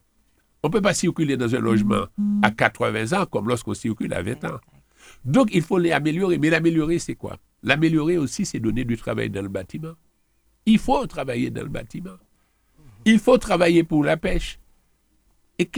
On 0.62 0.68
ne 0.68 0.72
peut 0.72 0.80
pas 0.80 0.94
circuler 0.94 1.36
dans 1.36 1.54
un 1.54 1.60
logement 1.60 2.06
à 2.42 2.50
80 2.50 3.12
ans 3.20 3.26
comme 3.26 3.48
lorsqu'on 3.48 3.74
circule 3.74 4.12
à 4.14 4.22
20 4.22 4.44
ans. 4.44 4.58
Donc, 5.24 5.50
il 5.52 5.62
faut 5.62 5.78
l'améliorer. 5.78 6.38
Mais 6.38 6.50
l'améliorer, 6.50 6.98
c'est 6.98 7.14
quoi? 7.14 7.36
L'améliorer 7.62 8.18
aussi, 8.18 8.44
c'est 8.46 8.58
donner 8.58 8.84
du 8.84 8.96
travail 8.96 9.30
dans 9.30 9.42
le 9.42 9.48
bâtiment. 9.48 9.92
Il 10.66 10.78
faut 10.78 11.06
travailler 11.06 11.50
dans 11.50 11.62
le 11.62 11.68
bâtiment. 11.68 12.16
Il 13.04 13.18
faut 13.18 13.38
travailler 13.38 13.84
pour 13.84 14.04
la 14.04 14.16
pêche. 14.16 14.58
Et 15.58 15.70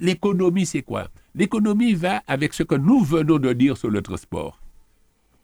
l'économie, 0.00 0.66
c'est 0.66 0.82
quoi? 0.82 1.08
L'économie 1.34 1.94
va 1.94 2.22
avec 2.26 2.54
ce 2.54 2.62
que 2.62 2.74
nous 2.74 3.00
venons 3.00 3.38
de 3.38 3.52
dire 3.52 3.76
sur 3.76 3.90
le 3.90 4.02
transport. 4.02 4.60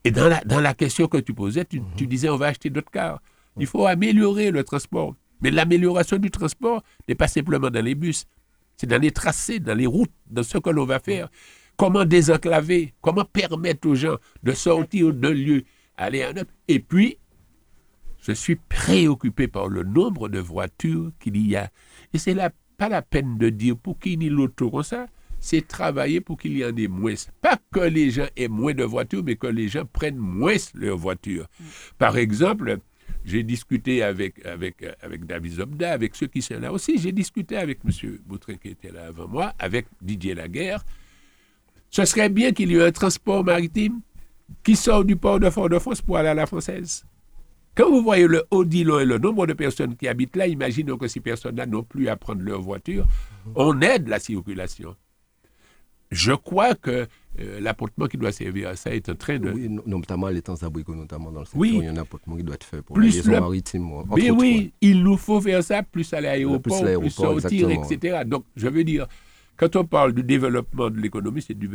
Et 0.05 0.11
dans 0.11 0.29
la, 0.29 0.41
dans 0.45 0.61
la 0.61 0.75
question 0.75 1.09
que 1.09 1.19
tu 1.19 1.35
posais, 1.35 1.65
tu, 1.65 1.83
tu 1.97 2.07
disais 2.07 2.29
on 2.29 2.37
va 2.37 2.47
acheter 2.47 2.71
d'autres 2.71 2.91
cars. 2.91 3.21
Il 3.59 3.67
faut 3.67 3.87
améliorer 3.87 4.51
le 4.51 4.63
transport. 4.63 5.15
Mais 5.41 5.51
l'amélioration 5.51 6.19
du 6.19 6.31
transport 6.31 6.83
n'est 7.09 7.15
pas 7.15 7.29
simplement 7.29 7.71
dans 7.71 7.85
les 7.85 7.95
bus. 7.95 8.27
C'est 8.77 8.87
dans 8.87 9.01
les 9.01 9.11
tracés, 9.11 9.59
dans 9.59 9.77
les 9.77 9.87
routes, 9.87 10.13
dans 10.29 10.43
ce 10.43 10.59
que 10.59 10.71
l'on 10.71 10.85
va 10.85 11.01
faire. 11.01 11.29
Comment 11.77 12.05
désenclaver, 12.05 12.95
comment 13.01 13.25
permettre 13.25 13.89
aux 13.89 13.95
gens 13.95 14.17
de 14.43 14.53
sortir 14.53 15.13
d'un 15.13 15.33
lieu, 15.33 15.65
aller 15.97 16.23
à 16.23 16.29
un 16.29 16.33
autre. 16.33 16.51
Et 16.69 16.79
puis, 16.81 17.19
je 18.23 18.33
suis 18.33 18.57
préoccupé 18.57 19.49
par 19.49 19.69
le 19.69 19.83
nombre 19.83 20.29
de 20.29 20.39
voitures 20.39 21.13
qu'il 21.21 21.37
y 21.47 21.57
a. 21.57 21.71
Et 22.13 22.19
c'est 22.19 22.35
là 22.35 22.51
pas 22.77 22.89
la 22.89 23.03
peine 23.03 23.39
de 23.39 23.49
dire 23.49 23.77
pour 23.77 23.99
qui 23.99 24.17
ni 24.17 24.29
l'auto 24.29 24.71
comme 24.71 24.83
ça, 24.83 25.07
c'est 25.41 25.67
travailler 25.67 26.21
pour 26.21 26.37
qu'il 26.37 26.57
y 26.57 26.65
en 26.65 26.77
ait 26.77 26.89
moins. 26.89 27.15
Pas 27.41 27.59
que 27.73 27.81
les 27.81 28.11
gens 28.11 28.27
aient 28.37 28.49
moins 28.49 28.75
de 28.75 28.85
voitures, 28.85 29.23
mais 29.25 29.37
que 29.37 29.47
les 29.47 29.69
gens 29.69 29.85
prennent 29.85 30.17
moins 30.17 30.57
leurs 30.75 30.97
voitures. 30.97 31.47
Par 31.97 32.19
exemple, 32.19 32.79
j'ai 33.25 33.43
discuté 33.43 34.03
avec 34.03 34.43
David 35.27 35.53
Zobda, 35.53 35.93
avec 35.93 36.15
ceux 36.17 36.27
qui 36.27 36.43
sont 36.43 36.59
là 36.59 36.73
aussi. 36.73 36.99
J'ai 36.99 37.13
discuté 37.13 37.57
avec 37.57 37.79
M. 37.85 38.19
Boutrin 38.27 38.55
qui 38.55 38.69
était 38.69 38.91
là 38.91 39.07
avant 39.07 39.29
moi, 39.29 39.53
avec 39.59 39.87
Didier 40.03 40.35
Laguerre. 40.35 40.85
Ce 41.91 42.05
serait 42.05 42.29
bien 42.29 42.53
qu'il 42.53 42.71
y 42.71 42.77
ait 42.77 42.85
un 42.85 42.93
transport 42.93 43.45
maritime 43.45 44.01
qui 44.63 44.77
sort 44.77 45.05
du 45.05 45.17
port 45.17 45.41
de 45.41 45.51
Fort-de-France 45.51 46.03
pour 46.03 46.17
aller 46.17 46.29
à 46.29 46.35
la 46.35 46.47
Française. 46.47 47.05
Quand 47.79 47.89
vous 47.91 48.03
voyez 48.03 48.27
le 48.27 48.43
Odilon 48.51 48.99
et 48.99 49.05
le 49.05 49.19
nombre 49.19 49.47
de 49.47 49.53
personnes 49.53 49.95
qui 49.95 50.09
habitent 50.09 50.35
là, 50.35 50.49
imaginons 50.49 50.99
que 50.99 51.07
ces 51.07 51.21
personnes-là 51.21 51.65
n'ont 51.65 51.85
plus 51.85 52.09
à 52.09 52.17
prendre 52.17 52.43
leur 52.43 52.61
voiture, 52.61 53.07
on 53.55 53.81
aide 53.83 54.09
la 54.09 54.19
circulation. 54.19 54.97
Je 56.11 56.33
crois 56.33 56.75
que 56.75 57.07
euh, 57.39 57.61
l'apportement 57.61 58.07
qui 58.09 58.17
doit 58.17 58.33
servir 58.33 58.71
à 58.71 58.75
ça 58.75 58.93
est 58.93 59.09
en 59.09 59.15
train 59.15 59.39
de... 59.39 59.51
Oui, 59.53 59.69
no- 59.69 59.83
notamment 59.87 60.27
les 60.29 60.43
temps 60.43 60.61
abricots, 60.63 60.97
notamment 60.97 61.31
dans 61.31 61.41
le 61.41 61.45
secteur, 61.47 61.61
Oui. 61.61 61.75
il 61.77 61.85
y 61.85 61.87
a 61.87 61.93
un 61.93 61.97
apportement 61.99 62.35
qui 62.37 62.43
doit 62.43 62.57
être 62.57 62.65
fait 62.65 62.83
pour 62.83 62.95
Plus 62.97 63.11
la 63.11 63.15
liaison 63.17 63.31
le- 63.31 63.41
maritime. 63.41 63.93
entre 63.93 64.17
Mais 64.17 64.31
autres, 64.31 64.41
oui, 64.41 64.55
ouais. 64.59 64.73
il 64.81 65.03
nous 65.05 65.17
faut 65.17 65.41
faire 65.41 65.63
ça, 65.63 65.83
plus 65.85 66.13
à 66.15 66.21
l'aéroport, 66.21 66.61
plus, 66.79 66.83
l'aéroport, 66.85 67.41
sortir, 67.41 67.71
etc. 67.71 68.23
Donc, 68.27 68.45
je 68.57 68.67
veux 68.67 68.83
dire, 68.83 69.07
quand 69.57 69.77
on 69.77 69.85
parle 69.85 70.15
du 70.15 70.25
développement 70.25 70.91
de 70.91 70.99
l'économie, 70.99 71.43
c'est 71.43 71.55
du 71.57 71.71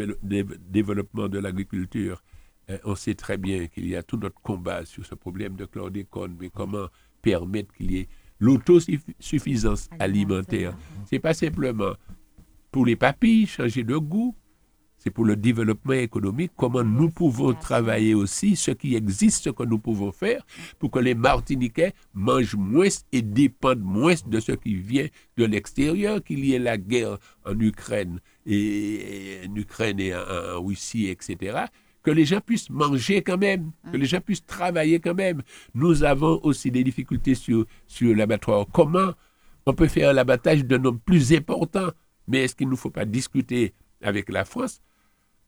développement 0.70 1.30
de 1.30 1.40
l'agriculture. 1.40 2.22
Euh, 2.70 2.78
on 2.86 2.96
sait 2.96 3.16
très 3.16 3.38
bien 3.38 3.68
qu'il 3.68 3.88
y 3.88 3.96
a 3.96 4.04
tout 4.04 4.18
notre 4.18 4.40
combat 4.42 4.86
sur 4.86 5.06
ce 5.06 5.16
problème 5.16 5.56
de 5.56 5.66
chlordécone, 5.66 6.38
mais 6.40 6.50
comment 6.50 6.88
permettre 7.22 7.74
qu'il 7.74 7.92
y 7.92 8.00
ait 8.00 8.08
l'autosuffisance 8.40 9.90
Alimentaire. 10.00 10.76
C'est 11.06 11.20
pas 11.20 11.34
simplement 11.34 11.94
pour 12.72 12.86
les 12.86 12.96
papilles, 12.96 13.46
changer 13.46 13.84
de 13.84 13.96
goût, 13.98 14.36
c'est 14.98 15.10
pour 15.10 15.26
le 15.26 15.36
développement 15.36 15.94
économique, 15.94 16.54
comment 16.56 16.84
nous 16.84 17.10
pouvons 17.10 17.54
travailler 17.54 18.14
aussi, 18.14 18.56
ce 18.56 18.72
qui 18.72 18.96
existe, 18.96 19.44
ce 19.44 19.50
que 19.50 19.64
nous 19.64 19.78
pouvons 19.78 20.14
faire, 20.14 20.46
pour 20.80 20.92
que 20.92 21.00
les 21.00 21.14
Martiniquais 21.14 21.94
mangent 22.14 22.56
moins 22.56 22.88
et 23.12 23.22
dépendent 23.22 23.84
moins 23.84 24.16
de 24.26 24.40
ce 24.40 24.54
qui 24.54 24.76
vient 24.76 25.08
de 25.36 25.46
l'extérieur, 25.46 26.24
qu'il 26.24 26.46
y 26.46 26.54
ait 26.54 26.60
la 26.60 26.78
guerre 26.78 27.18
en 27.46 27.60
Ukraine 27.60 28.22
et, 28.46 29.42
et 29.44 29.48
en 29.48 29.56
Ukraine 29.56 30.00
et 30.00 30.16
en, 30.16 30.20
en 30.56 30.64
Russie, 30.64 31.08
etc. 31.08 31.66
Que 32.04 32.12
les 32.12 32.26
gens 32.26 32.42
puissent 32.42 32.70
manger 32.70 33.22
quand 33.22 33.38
même, 33.38 33.72
que 33.92 33.96
les 33.96 34.06
gens 34.06 34.20
puissent 34.20 34.46
travailler 34.46 35.00
quand 35.00 35.14
même. 35.14 35.42
Nous 35.74 36.04
avons 36.04 36.40
aussi 36.44 36.70
des 36.70 36.84
difficultés 36.84 37.34
sur, 37.34 37.66
l'abattoir. 38.02 38.66
Comment 38.74 39.14
on 39.66 39.74
peut 39.74 39.88
faire 39.88 40.14
l'abattage 40.14 40.66
d'un 40.66 40.84
homme 40.84 41.00
plus 41.00 41.32
important? 41.34 41.88
Mais 42.28 42.44
est-ce 42.44 42.56
qu'il 42.56 42.70
ne 42.70 42.76
faut 42.76 42.90
pas 42.90 43.06
discuter 43.06 43.74
avec 44.02 44.30
la 44.30 44.44
France 44.44 44.82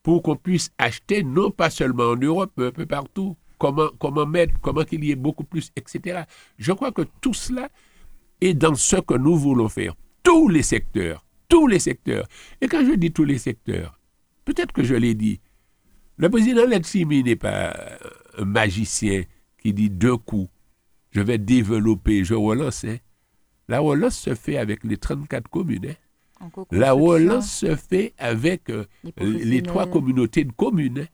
pour 0.02 0.24
qu'on 0.24 0.38
puisse 0.38 0.72
acheter, 0.78 1.24
non 1.24 1.52
pas 1.52 1.70
seulement 1.70 2.12
en 2.12 2.16
Europe, 2.16 2.54
mais 2.58 2.68
un 2.68 2.72
peu 2.72 2.86
partout? 2.86 3.36
Comment, 3.58 3.90
comment 4.00 4.26
mettre, 4.26 4.54
comment 4.62 4.84
qu'il 4.84 5.04
y 5.04 5.12
ait 5.12 5.16
beaucoup 5.16 5.44
plus, 5.44 5.72
etc. 5.76 6.24
Je 6.58 6.72
crois 6.72 6.92
que 6.92 7.04
tout 7.22 7.34
cela 7.34 7.70
est 8.42 8.54
dans 8.54 8.76
ce 8.76 8.98
que 8.98 9.16
nous 9.16 9.36
voulons 9.36 9.70
faire. 9.70 9.96
Tous 10.24 10.48
les 10.50 10.64
secteurs, 10.64 11.26
tous 11.48 11.68
les 11.68 11.80
secteurs. 11.80 12.28
Et 12.62 12.68
quand 12.68 12.86
je 12.86 12.94
dis 12.96 13.12
tous 13.12 13.24
les 13.24 13.38
secteurs, 13.38 14.00
peut-être 14.46 14.74
que 14.74 14.84
je 14.84 14.96
l'ai 14.96 15.16
dit, 15.16 15.40
le 16.18 16.30
président 16.30 16.66
Letsimi 16.66 17.24
n'est 17.24 17.36
pas 17.36 17.76
un 18.38 18.46
magicien 18.46 19.24
qui 19.62 19.74
dit 19.74 19.90
deux 19.90 20.18
coups, 20.18 20.50
je 21.12 21.22
vais 21.22 21.38
développer, 21.38 22.24
je 22.24 22.34
relance. 22.34 22.84
hein. 22.86 22.98
La 23.68 23.80
relance 23.80 24.18
se 24.18 24.36
fait 24.36 24.58
avec 24.58 24.84
les 24.84 24.98
34 24.98 25.50
communes. 25.50 25.88
hein. 25.90 25.96
La 26.72 26.92
relance 26.92 27.52
se 27.52 27.76
fait 27.76 28.14
avec 28.18 28.70
euh, 28.70 28.86
les 29.18 29.44
les 29.46 29.62
trois 29.64 29.86
communautés 29.88 30.44
de 30.44 30.52
communes. 30.52 31.00
hein. 31.00 31.08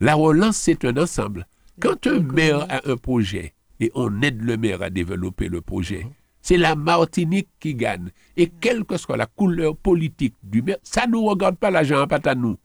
La 0.00 0.14
relance, 0.14 0.56
c'est 0.56 0.84
un 0.84 0.96
ensemble. 0.96 1.46
Quand 1.80 2.06
un 2.06 2.20
maire 2.20 2.66
a 2.70 2.80
un 2.90 2.96
projet 2.96 3.54
et 3.80 3.90
on 3.94 4.22
aide 4.22 4.42
le 4.42 4.56
maire 4.56 4.82
à 4.82 4.90
développer 4.90 5.48
le 5.48 5.60
projet, 5.60 6.06
c'est 6.42 6.56
la 6.56 6.74
Martinique 6.74 7.48
qui 7.60 7.74
gagne. 7.74 8.10
Et 8.36 8.48
quelle 8.48 8.84
que 8.84 8.96
soit 8.96 9.16
la 9.16 9.26
couleur 9.26 9.76
politique 9.76 10.34
du 10.42 10.62
maire, 10.62 10.78
ça 10.82 11.06
ne 11.06 11.12
nous 11.12 11.24
regarde 11.24 11.56
pas 11.56 11.70
l'argent, 11.70 12.06
pas 12.06 12.20
à 12.24 12.34
nous. 12.34 12.56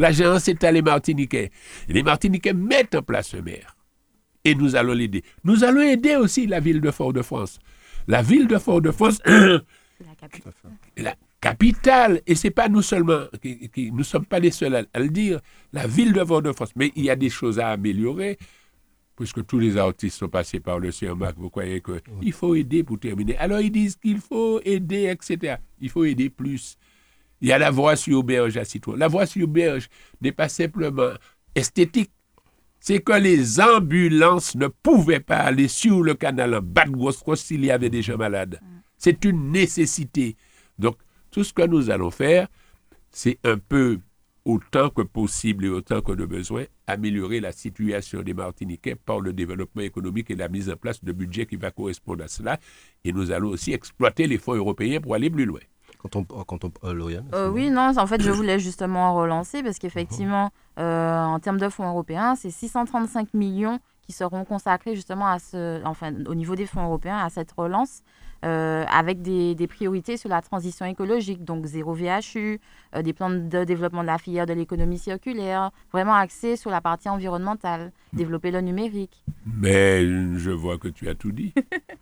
L'argent, 0.00 0.38
c'est 0.38 0.64
à 0.64 0.72
les 0.72 0.82
Martiniquais. 0.82 1.50
Les 1.88 2.02
Martiniquais 2.02 2.54
mettent 2.54 2.94
en 2.94 3.02
place 3.02 3.34
un 3.34 3.42
maire. 3.42 3.76
Et 4.44 4.54
nous 4.54 4.74
allons 4.74 4.94
l'aider. 4.94 5.22
Nous 5.44 5.62
allons 5.64 5.82
aider 5.82 6.16
aussi 6.16 6.46
la 6.46 6.58
ville 6.60 6.80
de 6.80 6.90
Fort-de-France. 6.90 7.58
La 8.08 8.22
ville 8.22 8.46
de 8.46 8.56
Fort-de-France 8.58 9.20
C'est 9.24 9.30
la 10.06 10.14
capitale. 10.18 10.52
la 10.96 11.14
capitale, 11.42 12.20
et 12.26 12.34
c'est 12.34 12.50
pas 12.50 12.68
nous 12.70 12.80
seulement, 12.82 13.24
qui, 13.42 13.68
qui- 13.68 13.90
nous 13.90 13.98
ne 13.98 14.02
sommes 14.02 14.24
pas 14.24 14.38
les 14.38 14.50
seuls 14.50 14.74
à, 14.74 14.82
à 14.94 15.00
le 15.00 15.08
dire, 15.10 15.40
la 15.74 15.86
ville 15.86 16.12
de 16.14 16.24
Fort-de-France. 16.24 16.70
Mais 16.76 16.90
il 16.96 17.04
y 17.04 17.10
a 17.10 17.16
des 17.16 17.28
choses 17.30 17.58
à 17.58 17.68
améliorer, 17.68 18.38
puisque 19.16 19.44
tous 19.44 19.58
les 19.58 19.76
artistes 19.76 20.16
sont 20.18 20.28
passés 20.30 20.60
par 20.60 20.78
le 20.78 20.90
CERMAC, 20.90 21.34
vous 21.36 21.50
croyez 21.50 21.82
qu'il 21.82 22.32
faut 22.32 22.54
aider 22.54 22.82
pour 22.82 22.98
terminer. 22.98 23.36
Alors 23.36 23.60
ils 23.60 23.70
disent 23.70 23.96
qu'il 23.96 24.18
faut 24.18 24.60
aider, 24.64 25.12
etc. 25.14 25.56
Il 25.82 25.90
faut 25.90 26.04
aider 26.06 26.30
plus. 26.30 26.78
Il 27.40 27.48
y 27.48 27.52
a 27.52 27.58
la 27.58 27.70
voie 27.70 27.96
sur 27.96 28.22
berge 28.22 28.56
à 28.56 28.64
Citron. 28.64 28.96
La 28.96 29.08
voie 29.08 29.26
sur 29.26 29.48
berge 29.48 29.88
n'est 30.20 30.32
pas 30.32 30.48
simplement 30.48 31.12
esthétique. 31.54 32.10
C'est 32.80 33.00
que 33.00 33.12
les 33.12 33.60
ambulances 33.60 34.54
ne 34.54 34.66
pouvaient 34.68 35.20
pas 35.20 35.38
aller 35.38 35.68
sur 35.68 36.02
le 36.02 36.14
canal 36.14 36.54
en 36.54 36.62
bas 36.62 36.86
de 36.86 36.92
grosse 36.92 37.22
s'il 37.36 37.64
y 37.64 37.70
avait 37.70 37.90
des 37.90 38.02
gens 38.02 38.16
malades. 38.16 38.60
C'est 38.96 39.24
une 39.24 39.50
nécessité. 39.50 40.36
Donc, 40.78 40.96
tout 41.30 41.44
ce 41.44 41.52
que 41.52 41.66
nous 41.66 41.90
allons 41.90 42.10
faire, 42.10 42.48
c'est 43.10 43.38
un 43.44 43.58
peu, 43.58 43.98
autant 44.44 44.88
que 44.88 45.02
possible 45.02 45.66
et 45.66 45.68
autant 45.68 46.00
que 46.00 46.12
de 46.12 46.24
besoin, 46.24 46.64
améliorer 46.86 47.40
la 47.40 47.52
situation 47.52 48.22
des 48.22 48.34
Martiniquais 48.34 48.94
par 48.94 49.20
le 49.20 49.32
développement 49.32 49.82
économique 49.82 50.30
et 50.30 50.36
la 50.36 50.48
mise 50.48 50.70
en 50.70 50.76
place 50.76 51.04
de 51.04 51.12
budgets 51.12 51.46
qui 51.46 51.56
va 51.56 51.70
correspondre 51.70 52.24
à 52.24 52.28
cela. 52.28 52.58
Et 53.04 53.12
nous 53.12 53.30
allons 53.30 53.50
aussi 53.50 53.72
exploiter 53.72 54.26
les 54.26 54.38
fonds 54.38 54.54
européens 54.54 55.00
pour 55.00 55.14
aller 55.14 55.30
plus 55.30 55.44
loin. 55.44 55.60
Quand 56.02 56.16
on, 56.16 56.24
quand 56.24 56.64
on, 56.64 56.72
euh, 56.84 56.94
Lauriane, 56.94 57.26
Euh, 57.34 57.48
oui, 57.50 57.70
non, 57.70 57.92
en 57.96 58.06
fait, 58.06 58.22
je 58.22 58.30
voulais 58.30 58.58
justement 58.58 59.14
relancer 59.14 59.62
parce 59.62 59.78
qu'effectivement, 59.78 60.50
euh, 60.78 61.22
en 61.24 61.38
termes 61.40 61.58
de 61.58 61.68
fonds 61.68 61.88
européens, 61.88 62.34
c'est 62.36 62.50
635 62.50 63.34
millions 63.34 63.78
qui 63.78 63.84
qui 64.10 64.16
seront 64.16 64.44
consacrés 64.44 64.96
justement 64.96 65.28
à 65.28 65.38
ce, 65.38 65.80
enfin, 65.84 66.12
au 66.26 66.34
niveau 66.34 66.56
des 66.56 66.66
fonds 66.66 66.82
européens, 66.82 67.18
à 67.18 67.28
cette 67.30 67.52
relance. 67.52 68.02
euh, 68.42 68.84
avec 68.90 69.20
des, 69.22 69.54
des 69.54 69.66
priorités 69.68 70.16
sur 70.16 70.30
la 70.30 70.40
transition 70.40 70.86
écologique, 70.86 71.44
donc 71.44 71.66
zéro 71.66 71.92
VHU, 71.94 72.58
euh, 72.96 73.02
des 73.02 73.12
plans 73.12 73.28
de 73.30 73.64
développement 73.64 74.00
de 74.00 74.06
la 74.06 74.16
filière 74.18 74.46
de 74.46 74.54
l'économie 74.54 74.98
circulaire, 74.98 75.70
vraiment 75.92 76.14
axés 76.14 76.56
sur 76.56 76.70
la 76.70 76.80
partie 76.80 77.08
environnementale, 77.10 77.92
développer 78.14 78.50
le 78.50 78.62
numérique. 78.62 79.22
Mais 79.44 80.04
je 80.38 80.50
vois 80.50 80.78
que 80.78 80.88
tu 80.88 81.08
as 81.10 81.14
tout 81.14 81.32
dit, 81.32 81.52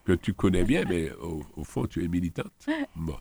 que 0.07 0.13
tu 0.13 0.33
connais 0.33 0.63
bien, 0.65 0.85
mais 0.89 1.11
au, 1.21 1.43
au 1.57 1.65
fond, 1.65 1.87
tu 1.87 2.05
es 2.05 2.09
militante. 2.09 2.53
Bon, 2.95 3.17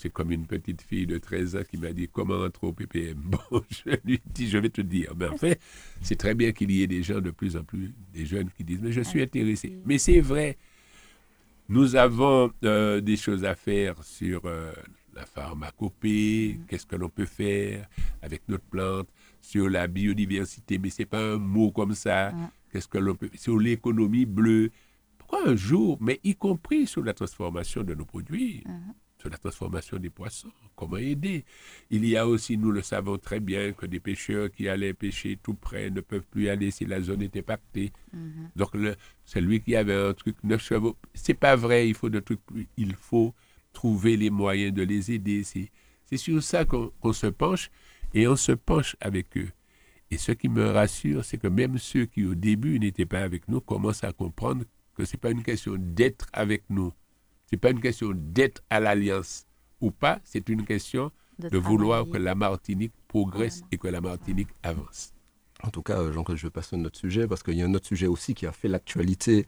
c'est 0.00 0.10
comme 0.10 0.32
une 0.32 0.46
petite 0.46 0.80
fille 0.80 1.06
de 1.06 1.18
13 1.18 1.56
ans 1.56 1.62
qui 1.68 1.76
m'a 1.76 1.92
dit 1.92 2.08
comment 2.08 2.42
entrer 2.42 2.66
au 2.66 2.72
PPM. 2.72 3.20
Bon, 3.50 3.62
je 3.70 3.90
lui 4.04 4.20
dis, 4.24 4.48
je 4.48 4.56
vais 4.56 4.70
te 4.70 4.80
dire. 4.80 5.12
Mais 5.16 5.26
en 5.26 5.36
fait, 5.36 5.60
c'est 6.00 6.16
très 6.16 6.34
bien 6.34 6.52
qu'il 6.52 6.70
y 6.70 6.82
ait 6.82 6.86
des 6.86 7.02
gens 7.02 7.20
de 7.20 7.30
plus 7.30 7.56
en 7.56 7.64
plus, 7.64 7.92
des 8.12 8.24
jeunes 8.24 8.50
qui 8.50 8.64
disent, 8.64 8.80
mais 8.80 8.92
je 8.92 9.02
suis 9.02 9.20
intéressé. 9.20 9.78
Mais 9.84 9.98
c'est 9.98 10.20
vrai, 10.20 10.56
nous 11.68 11.96
avons 11.96 12.50
euh, 12.64 13.00
des 13.02 13.16
choses 13.16 13.44
à 13.44 13.54
faire 13.54 14.02
sur 14.02 14.40
euh, 14.46 14.72
la 15.14 15.26
pharmacopée, 15.26 16.58
qu'est-ce 16.66 16.86
que 16.86 16.96
l'on 16.96 17.10
peut 17.10 17.26
faire 17.26 17.86
avec 18.22 18.42
notre 18.48 18.64
plante, 18.64 19.08
sur 19.42 19.68
la 19.68 19.86
biodiversité, 19.86 20.78
mais 20.78 20.90
c'est 20.90 21.04
pas 21.04 21.34
un 21.34 21.36
mot 21.36 21.70
comme 21.72 21.94
ça. 21.94 22.30
Mm. 22.30 22.50
Qu'est-ce 22.72 22.88
que 22.88 22.98
l'on 22.98 23.14
peut 23.16 23.30
sur 23.34 23.58
l'économie 23.58 24.24
bleue. 24.26 24.70
Pourquoi 25.18 25.46
un 25.48 25.56
jour, 25.56 25.98
mais 26.00 26.20
y 26.24 26.34
compris 26.34 26.86
sur 26.86 27.04
la 27.04 27.12
transformation 27.12 27.82
de 27.82 27.94
nos 27.94 28.04
produits, 28.06 28.62
Mhm. 28.66 28.94
Sur 29.20 29.28
la 29.28 29.36
transformation 29.36 29.98
des 29.98 30.08
poissons, 30.08 30.50
comment 30.74 30.96
aider 30.96 31.44
Il 31.90 32.04
y 32.06 32.16
a 32.16 32.26
aussi, 32.26 32.56
nous 32.56 32.70
le 32.70 32.80
savons 32.80 33.18
très 33.18 33.38
bien, 33.38 33.72
que 33.72 33.84
des 33.84 34.00
pêcheurs 34.00 34.50
qui 34.50 34.68
allaient 34.68 34.94
pêcher 34.94 35.38
tout 35.42 35.54
près 35.54 35.90
ne 35.90 36.00
peuvent 36.00 36.26
plus 36.30 36.48
aller 36.48 36.70
si 36.70 36.86
la 36.86 37.00
zone 37.02 37.22
était 37.22 37.42
pactée. 37.42 37.92
Mhm. 38.12 38.50
Donc, 38.56 38.74
le, 38.74 38.96
celui 39.24 39.60
qui 39.60 39.76
avait 39.76 39.94
un 39.94 40.14
truc 40.14 40.36
neuf 40.42 40.62
chevaux, 40.62 40.96
c'est 41.12 41.34
pas 41.34 41.54
vrai, 41.54 41.88
il 41.88 41.94
faut 41.94 42.08
de 42.08 42.20
trucs 42.20 42.44
plus. 42.46 42.66
Il 42.78 42.94
faut 42.94 43.34
trouver 43.72 44.16
les 44.16 44.30
moyens 44.30 44.72
de 44.72 44.82
les 44.82 45.12
aider. 45.12 45.44
C'est, 45.44 45.70
c'est 46.06 46.16
sur 46.16 46.42
ça 46.42 46.64
qu'on, 46.64 46.90
qu'on 47.00 47.12
se 47.12 47.26
penche 47.26 47.70
et 48.14 48.26
on 48.26 48.36
se 48.36 48.52
penche 48.52 48.96
avec 49.00 49.36
eux. 49.36 49.50
Et 50.10 50.16
ce 50.16 50.32
qui 50.32 50.48
me 50.48 50.64
rassure, 50.64 51.24
c'est 51.24 51.38
que 51.38 51.46
même 51.46 51.78
ceux 51.78 52.06
qui 52.06 52.24
au 52.24 52.34
début 52.34 52.80
n'étaient 52.80 53.06
pas 53.06 53.20
avec 53.20 53.46
nous 53.48 53.60
commencent 53.60 54.02
à 54.02 54.12
comprendre 54.12 54.64
que 54.96 55.04
c'est 55.04 55.20
pas 55.20 55.30
une 55.30 55.42
question 55.42 55.76
d'être 55.78 56.26
avec 56.32 56.64
nous. 56.68 56.92
C'est 57.52 57.58
pas 57.58 57.70
une 57.70 57.80
question 57.80 58.12
d'être 58.14 58.62
à 58.70 58.78
l'alliance 58.78 59.44
ou 59.80 59.90
pas, 59.90 60.20
c'est 60.22 60.48
une 60.48 60.64
question 60.64 61.10
de 61.40 61.58
vouloir 61.58 62.04
que 62.08 62.16
la 62.18 62.34
Martinique 62.36 62.92
progresse 63.08 63.62
et 63.72 63.78
que 63.78 63.88
la 63.88 64.00
Martinique 64.00 64.48
avance. 64.62 65.12
En 65.64 65.68
tout 65.70 65.82
cas, 65.82 65.98
euh, 65.98 66.12
Jean-Claude, 66.12 66.38
je 66.38 66.46
vais 66.46 66.50
passer 66.50 66.76
à 66.76 66.78
un 66.78 66.84
autre 66.84 66.98
sujet 66.98 67.26
parce 67.26 67.42
qu'il 67.42 67.54
y 67.54 67.62
a 67.62 67.66
un 67.66 67.74
autre 67.74 67.86
sujet 67.86 68.06
aussi 68.06 68.34
qui 68.34 68.46
a 68.46 68.52
fait 68.52 68.68
l'actualité 68.68 69.46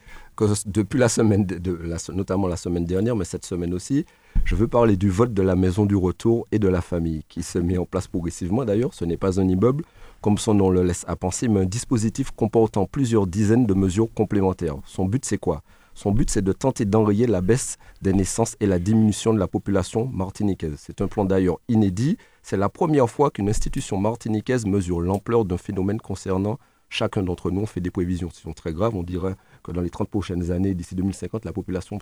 depuis 0.67 0.99
la 0.99 1.09
semaine, 1.09 1.47
de, 1.47 1.59
de- 1.59 1.73
la- 1.75 1.97
notamment 2.13 2.49
la 2.49 2.57
semaine 2.57 2.85
dernière, 2.87 3.15
mais 3.15 3.25
cette 3.25 3.47
semaine 3.47 3.73
aussi. 3.73 4.05
Je 4.45 4.57
veux 4.57 4.67
parler 4.69 4.97
du 4.97 5.09
vote 5.09 5.33
de 5.33 5.43
la 5.43 5.55
maison 5.55 5.87
du 5.87 5.95
retour 5.95 6.47
et 6.51 6.59
de 6.59 6.69
la 6.69 6.81
famille 6.83 7.23
qui 7.29 7.43
se 7.45 7.59
met 7.59 7.79
en 7.79 7.87
place 7.87 8.09
progressivement. 8.09 8.65
D'ailleurs, 8.65 8.93
ce 8.95 9.05
n'est 9.05 9.17
pas 9.17 9.39
un 9.41 9.49
immeuble, 9.49 9.85
comme 10.21 10.39
son 10.39 10.55
nom 10.55 10.71
le 10.71 10.83
laisse 10.83 11.05
à 11.07 11.15
penser, 11.15 11.47
mais 11.49 11.61
un 11.61 11.67
dispositif 11.67 12.31
comportant 12.33 12.85
plusieurs 12.85 13.27
dizaines 13.29 13.65
de 13.67 13.75
mesures 13.75 14.13
complémentaires. 14.13 14.77
Son 14.87 15.05
but, 15.07 15.25
c'est 15.25 15.39
quoi? 15.39 15.63
Son 15.95 16.11
but, 16.11 16.31
c'est 16.31 16.43
de 16.43 16.53
tenter 16.53 16.85
d'enrayer 16.85 17.27
la 17.27 17.41
baisse 17.41 17.77
des 18.01 18.13
naissances 18.13 18.57
et 18.61 18.67
la 18.67 18.79
diminution 18.79 19.35
de 19.35 19.39
la 19.39 19.47
population 19.47 20.07
martiniquaise. 20.07 20.75
C'est 20.79 21.01
un 21.01 21.09
plan 21.09 21.25
d'ailleurs 21.25 21.59
inédit. 21.69 22.17
C'est 22.43 22.57
la 22.57 22.69
première 22.69 23.09
fois 23.09 23.31
qu'une 23.31 23.49
institution 23.49 23.99
martiniquaise 23.99 24.67
mesure 24.67 25.01
l'ampleur 25.01 25.45
d'un 25.45 25.59
phénomène 25.59 26.01
concernant 26.01 26.59
chacun 26.89 27.23
d'entre 27.23 27.51
nous. 27.51 27.63
On 27.63 27.67
fait 27.67 27.81
des 27.81 27.91
prévisions 27.91 28.29
qui 28.29 28.41
sont 28.41 28.53
très 28.53 28.73
graves. 28.73 28.95
On 28.95 29.03
dirait 29.03 29.37
que 29.63 29.73
dans 29.73 29.81
les 29.81 29.91
30 29.91 30.09
prochaines 30.09 30.51
années, 30.51 30.75
d'ici 30.75 30.95
2050, 30.95 31.45
la 31.45 31.53
population 31.53 31.99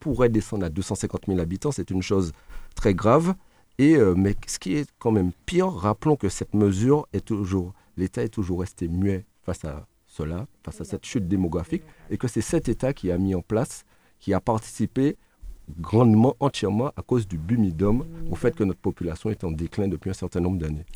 pourrait 0.00 0.28
descendre 0.28 0.66
à 0.66 0.68
250 0.68 1.26
000 1.26 1.38
habitants. 1.40 1.72
C'est 1.72 1.90
une 1.90 2.02
chose 2.02 2.32
très 2.74 2.94
grave. 2.94 3.34
Et, 3.78 3.96
euh, 3.96 4.14
mais 4.16 4.34
ce 4.46 4.58
qui 4.58 4.74
est 4.74 4.90
quand 4.98 5.12
même 5.12 5.30
pire, 5.46 5.68
rappelons 5.68 6.16
que 6.16 6.28
cette 6.28 6.54
mesure 6.54 7.06
est 7.12 7.24
toujours, 7.24 7.72
l'État 7.96 8.24
est 8.24 8.28
toujours 8.28 8.60
resté 8.60 8.88
muet 8.88 9.24
face 9.42 9.64
à 9.64 9.86
cela, 10.18 10.46
face 10.64 10.80
à 10.80 10.84
cette 10.84 11.04
chute 11.06 11.28
démographique, 11.28 11.82
et 12.10 12.18
que 12.18 12.28
c'est 12.28 12.40
cet 12.40 12.68
État 12.68 12.92
qui 12.92 13.10
a 13.10 13.18
mis 13.18 13.34
en 13.34 13.42
place, 13.42 13.84
qui 14.18 14.34
a 14.34 14.40
participé 14.40 15.16
grandement, 15.78 16.34
entièrement 16.40 16.88
à 16.96 17.02
cause 17.02 17.28
du 17.28 17.38
bumidum, 17.38 18.04
au 18.30 18.34
fait 18.34 18.54
que 18.54 18.64
notre 18.64 18.80
population 18.80 19.30
est 19.30 19.44
en 19.44 19.52
déclin 19.52 19.88
depuis 19.88 20.10
un 20.10 20.14
certain 20.14 20.40
nombre 20.40 20.58
d'années. 20.58 20.86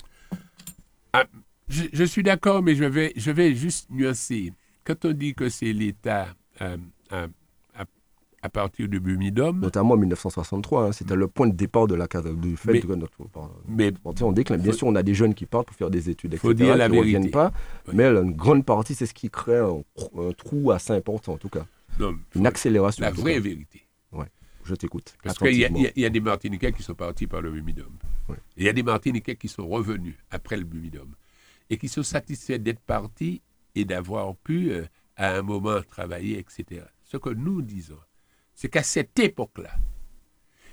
Je, 1.69 1.85
je 1.93 2.05
suis 2.05 2.23
d'accord, 2.23 2.63
mais 2.63 2.75
je 2.75 2.85
vais, 2.85 3.13
je 3.17 3.31
vais 3.31 3.55
juste 3.55 3.89
nuancer. 3.91 4.53
Quand 4.85 5.05
on 5.05 5.13
dit 5.13 5.35
que 5.35 5.49
c'est 5.49 5.73
l'État 5.73 6.29
euh, 6.61 6.77
à, 7.11 7.27
à- 8.43 8.49
partir 8.49 8.89
du 8.89 9.01
Bumidum, 9.01 9.61
Notamment 9.61 9.95
en 9.95 9.97
1963, 9.97 10.85
hein, 10.87 10.93
c'était 10.93 11.15
le 11.17 11.29
point 11.29 11.47
de 11.47 11.55
départ 11.55 11.87
de 11.87 11.95
la 11.95 12.07
cata- 12.09 12.33
du 12.33 12.57
fait 12.57 12.73
Mais- 12.73 12.81
que 12.81 12.93
notre 12.93 13.17
mais 13.69 13.93
parti 13.93 14.23
en 14.25 14.33
déclin. 14.33 14.57
Bien 14.59 14.73
Faut- 14.73 14.79
sûr, 14.79 14.87
on 14.89 14.95
a 14.97 15.03
des 15.03 15.15
jeunes 15.15 15.35
qui 15.35 15.47
partent 15.47 15.69
pour 15.69 15.77
faire 15.77 15.91
des 15.91 16.11
études, 16.11 16.35
etc., 16.35 16.49
Faut 16.49 16.55
dire 16.55 16.77
la 16.77 16.89
qui 16.89 16.95
ne 16.95 16.99
reviennent 17.01 17.31
pas, 17.31 17.53
Oui. 17.89 17.95
mais 17.97 18.07
une 18.07 18.33
grande 18.33 18.65
partie, 18.65 18.95
c'est 18.95 19.07
ce 19.07 19.15
qui 19.15 19.31
crée 19.31 19.59
un, 19.59 19.83
un 20.19 20.33
trou 20.33 20.71
assez 20.73 20.93
important, 20.93 21.35
en 21.35 21.39
tout 21.39 21.49
cas. 21.49 21.67
non, 21.99 22.17
Une 22.35 22.47
accélération. 22.47 23.03
la 23.05 23.11
vraie 23.11 23.35
cas. 23.35 23.41
vérité. 23.41 23.83
Je 24.65 24.77
t'écoute. 24.77 25.17
Parce 25.25 25.39
qu'il 25.39 25.57
y, 25.57 25.65
a- 25.65 25.69
y 25.69 25.93
y 25.97 26.09
des 26.11 26.21
Martiniquais 26.21 26.71
qui 26.71 26.85
sont 26.85 26.95
partis 26.95 27.27
par 27.27 27.41
le 27.43 27.51
Bumidum. 27.51 27.91
Ouais. 28.29 28.37
Il 28.57 28.63
y 28.63 28.69
a 28.69 28.73
des 28.73 28.85
Martiniquais 28.85 29.35
qui 29.35 29.49
sont 29.49 29.67
revenus 29.67 30.15
après 30.31 30.57
le 30.57 30.63
Bumidum 30.63 31.17
et 31.69 31.77
qui 31.77 31.89
sont 31.89 32.05
satisfaits 32.05 32.59
d'être 32.61 32.79
partis 32.79 33.43
et 33.75 33.85
d'avoir 33.85 34.37
pu, 34.37 34.71
euh, 34.71 34.85
à 35.17 35.35
un 35.37 35.43
moment, 35.43 35.81
travailler, 35.89 36.39
etc. 36.39 36.83
Ce 37.03 37.17
que 37.17 37.31
nous 37.31 37.61
disons, 37.61 37.99
c'est 38.63 38.69
qu'à 38.69 38.85
cette 38.85 39.19
époque-là, 39.19 39.73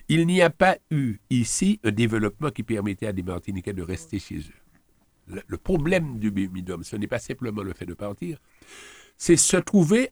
il 0.10 0.28
n'y 0.28 0.44
a 0.44 0.52
pas 0.52 0.78
eu 0.92 1.16
ici 1.32 1.80
un 1.84 1.90
développement 1.90 2.52
qui 2.52 2.62
permettait 2.62 3.08
à 3.08 3.14
des 3.14 3.24
Martiniquais 3.24 3.74
de 3.74 3.82
rester 3.82 4.20
chez 4.20 4.38
eux. 4.38 5.34
Le, 5.48 5.58
problème 5.58 6.20
du 6.20 6.30
Bumidum, 6.30 6.84
ce 6.84 6.96
n'est 6.98 7.08
pas 7.08 7.18
simplement 7.18 7.64
le 7.64 7.74
fait 7.74 7.88
de 7.88 7.96
partir, 7.96 8.38
c'est 9.18 9.38
se 9.38 9.58
trouver 9.58 10.12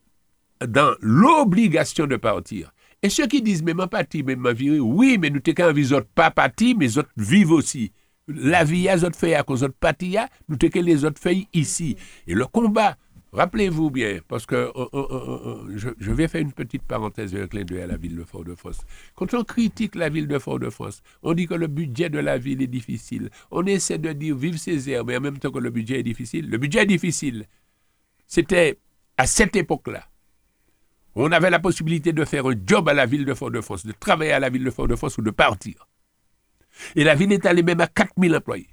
dans 0.67 0.95
l'obligation 1.01 2.07
de 2.07 2.15
partir. 2.15 2.73
Et 3.03 3.09
ceux 3.09 3.27
qui 3.27 3.43
disent, 3.43 3.61
mais 3.61 3.75
ma 3.75 3.85
partie, 3.85 4.23
mais 4.23 4.35
ma 4.35 4.53
vie, 4.53 4.79
oui, 4.79 5.19
mais 5.19 5.29
nous 5.29 5.39
t'es 5.39 5.53
qu'un 5.53 5.71
pas 6.15 6.31
parti, 6.31 6.73
mais 6.73 6.97
autres 6.97 7.11
vivent 7.15 7.51
aussi. 7.51 7.91
La 8.27 8.63
vie 8.63 8.89
a 8.89 8.97
autres 8.97 9.19
fait 9.19 9.35
à 9.35 9.43
cause 9.43 9.61
autres 9.61 9.77
partis, 9.79 10.17
nous 10.49 10.55
t'es 10.55 10.71
que 10.71 10.79
les 10.79 11.05
autres 11.05 11.21
fait 11.21 11.47
ici. 11.53 11.95
Et 12.25 12.33
le 12.33 12.47
combat, 12.47 12.97
rappelez-vous 13.33 13.89
bien, 13.91 14.19
parce 14.27 14.45
que 14.45 14.55
euh, 14.55 14.71
euh, 14.93 15.67
euh, 15.73 15.93
je, 15.99 16.11
vais 16.11 16.27
faire 16.27 16.41
une 16.41 16.53
petite 16.53 16.83
parenthèse 16.83 17.35
un 17.35 17.47
clin 17.47 17.63
d'œil 17.63 17.81
à 17.81 17.87
la 17.87 17.97
ville 17.97 18.15
de 18.15 18.23
Fort-de-France. 18.23 18.81
Quand 19.15 19.33
on 19.33 19.43
critique 19.43 19.95
la 19.95 20.09
ville 20.09 20.27
de 20.27 20.39
Fort-de-France, 20.39 21.01
on 21.23 21.33
dit 21.33 21.47
que 21.47 21.53
le 21.53 21.67
budget 21.67 22.09
de 22.09 22.19
la 22.19 22.37
ville 22.37 22.61
est 22.61 22.67
difficile. 22.67 23.29
On 23.51 23.65
essaie 23.65 23.97
de 23.97 24.11
dire 24.13 24.35
vive 24.35 24.57
Césaire, 24.57 25.05
mais 25.05 25.17
en 25.17 25.21
même 25.21 25.39
temps 25.39 25.51
que 25.51 25.59
le 25.59 25.69
budget 25.69 25.99
est 25.99 26.03
difficile. 26.03 26.49
Le 26.49 26.57
budget 26.57 26.83
est 26.83 26.87
difficile. 26.87 27.45
C'était 28.27 28.77
à 29.17 29.25
cette 29.27 29.55
époque-là. 29.55 30.05
On 31.15 31.31
avait 31.31 31.49
la 31.49 31.59
possibilité 31.59 32.13
de 32.13 32.23
faire 32.25 32.45
un 32.45 32.53
job 32.65 32.87
à 32.89 32.93
la 32.93 33.05
ville 33.07 33.25
de 33.25 33.33
Fort-de-France, 33.33 33.85
de 33.85 33.91
travailler 33.91 34.33
à 34.33 34.39
la 34.39 34.49
ville 34.49 34.63
de 34.63 34.69
Fort-de-France 34.71 35.17
ou 35.17 35.21
de 35.21 35.31
partir. 35.31 35.87
Et 36.95 37.03
la 37.03 37.15
ville 37.15 37.31
est 37.31 37.45
allée 37.45 37.63
même 37.63 37.81
à 37.81 37.87
4000 37.87 38.35
employés, 38.35 38.69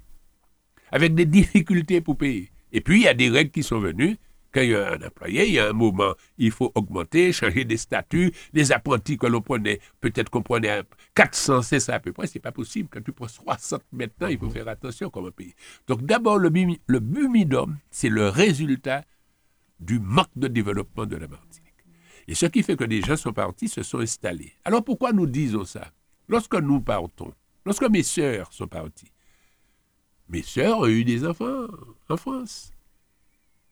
avec 0.91 1.15
des 1.15 1.25
difficultés 1.25 2.01
pour 2.01 2.17
payer. 2.17 2.51
Et 2.71 2.81
puis, 2.81 2.99
il 2.99 3.03
y 3.03 3.07
a 3.07 3.13
des 3.13 3.29
règles 3.29 3.51
qui 3.51 3.63
sont 3.63 3.79
venues. 3.79 4.17
Quand 4.55 4.61
il 4.61 4.69
y 4.69 4.75
a 4.75 4.93
un 4.93 5.05
employé, 5.05 5.47
il 5.47 5.53
y 5.55 5.59
a 5.59 5.67
un 5.67 5.73
moment, 5.73 6.13
il 6.37 6.49
faut 6.49 6.71
augmenter, 6.75 7.33
changer 7.33 7.65
des 7.65 7.75
statuts. 7.75 8.31
Les 8.53 8.71
apprentis 8.71 9.17
que 9.17 9.27
l'on 9.27 9.41
prenait, 9.41 9.81
peut-être 9.99 10.29
qu'on 10.29 10.43
prenait 10.43 10.69
à 10.69 10.83
400, 11.13 11.61
c'est 11.61 11.81
ça 11.81 11.95
à 11.95 11.99
peu 11.99 12.13
près, 12.13 12.25
c'est 12.27 12.39
pas 12.39 12.53
possible. 12.53 12.87
Quand 12.89 13.03
tu 13.03 13.11
prends 13.11 13.27
60 13.27 13.83
maintenant, 13.91 14.27
il 14.27 14.39
faut 14.39 14.49
faire 14.49 14.69
attention 14.69 15.09
comme 15.09 15.25
un 15.25 15.31
pays. 15.31 15.53
Donc 15.87 16.03
d'abord, 16.03 16.37
le, 16.37 16.49
le 16.87 16.99
bumidum, 17.01 17.75
c'est 17.91 18.07
le 18.07 18.29
résultat 18.29 19.03
du 19.81 19.99
manque 19.99 20.29
de 20.37 20.47
développement 20.47 21.05
de 21.05 21.17
la 21.17 21.27
Martinique. 21.27 21.73
Et 22.29 22.33
ce 22.33 22.45
qui 22.45 22.63
fait 22.63 22.77
que 22.77 22.85
des 22.85 23.01
gens 23.01 23.17
sont 23.17 23.33
partis, 23.33 23.67
se 23.67 23.83
sont 23.83 23.99
installés. 23.99 24.53
Alors 24.63 24.85
pourquoi 24.85 25.11
nous 25.11 25.27
disons 25.27 25.65
ça? 25.65 25.91
Lorsque 26.29 26.55
nous 26.55 26.79
partons, 26.79 27.33
lorsque 27.65 27.89
mes 27.89 28.03
sœurs 28.03 28.53
sont 28.53 28.67
parties, 28.67 29.11
mes 30.29 30.43
sœurs 30.43 30.79
ont 30.79 30.87
eu 30.87 31.03
des 31.03 31.25
enfants 31.25 31.67
en 32.07 32.15
France. 32.15 32.71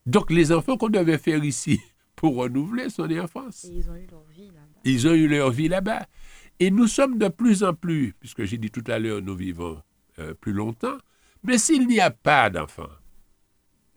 Donc 0.06 0.32
les 0.32 0.52
enfants 0.52 0.78
qu'on 0.78 0.89
devait 0.89 1.18
faire 1.18 1.44
ici 1.44 1.82
pour 2.16 2.36
renouveler 2.36 2.89
sont 2.89 3.08
nés 3.08 3.20
en 3.20 3.28
France. 3.28 3.66
Et 3.66 3.76
ils 3.76 3.89
ont 3.89 3.96
eu 3.96 4.08
leur 4.10 4.24
vie 4.24 4.48
là-bas. 4.48 4.82
Ils 4.84 5.08
ont 5.08 5.13
eu 5.13 5.28
leur 5.28 5.52
vie 5.52 5.68
là-bas. 5.68 6.08
Et 6.60 6.72
nous 6.72 6.88
sommes 6.88 7.18
de 7.18 7.28
plus 7.28 7.63
en 7.63 7.74
plus, 7.74 8.13
puisque 8.20 8.44
j'ai 8.44 8.58
dit 8.58 8.70
tout 8.70 8.84
à 8.88 9.00
l'heure, 9.00 9.22
nous 9.22 9.36
vivons 9.36 9.82
euh, 10.20 10.34
plus 10.34 10.54
longtemps, 10.54 10.98
mais 11.44 11.58
s'il 11.58 11.88
n'y 11.88 12.00
a 12.00 12.12
pas 12.12 12.50
d'enfants, 12.50 12.89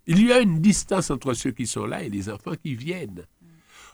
il 0.06 0.24
y 0.24 0.32
a 0.32 0.40
une 0.40 0.60
distance 0.60 1.10
entre 1.10 1.34
ceux 1.34 1.50
qui 1.50 1.66
sont 1.66 1.84
là 1.84 2.02
et 2.02 2.08
les 2.08 2.30
enfants 2.30 2.54
qui 2.54 2.74
viennent. 2.74 3.26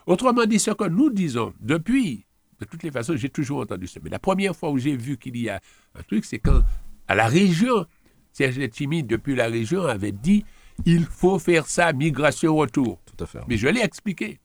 Autrement 0.05 0.45
dit, 0.45 0.59
ce 0.59 0.71
que 0.71 0.87
nous 0.87 1.09
disons 1.09 1.53
depuis, 1.59 2.25
de 2.59 2.65
toutes 2.65 2.83
les 2.83 2.91
façons, 2.91 3.15
j'ai 3.15 3.29
toujours 3.29 3.61
entendu 3.61 3.87
ça, 3.87 3.99
mais 4.03 4.09
la 4.09 4.19
première 4.19 4.55
fois 4.55 4.71
où 4.71 4.77
j'ai 4.77 4.95
vu 4.95 5.17
qu'il 5.17 5.37
y 5.37 5.49
a 5.49 5.59
un 5.95 6.03
truc, 6.03 6.25
c'est 6.25 6.39
quand, 6.39 6.61
à 7.07 7.15
la 7.15 7.27
région, 7.27 7.85
Serge 8.31 8.57
Letchimi, 8.57 9.03
depuis 9.03 9.35
la 9.35 9.47
région, 9.47 9.83
avait 9.83 10.11
dit 10.11 10.45
il 10.85 11.05
faut 11.05 11.39
faire 11.39 11.67
ça, 11.67 11.93
migration-retour. 11.93 12.99
Tout 13.05 13.23
à 13.23 13.27
fait. 13.27 13.39
Mais 13.47 13.57
je 13.57 13.67
l'ai 13.67 13.81
expliqué. 13.81 14.39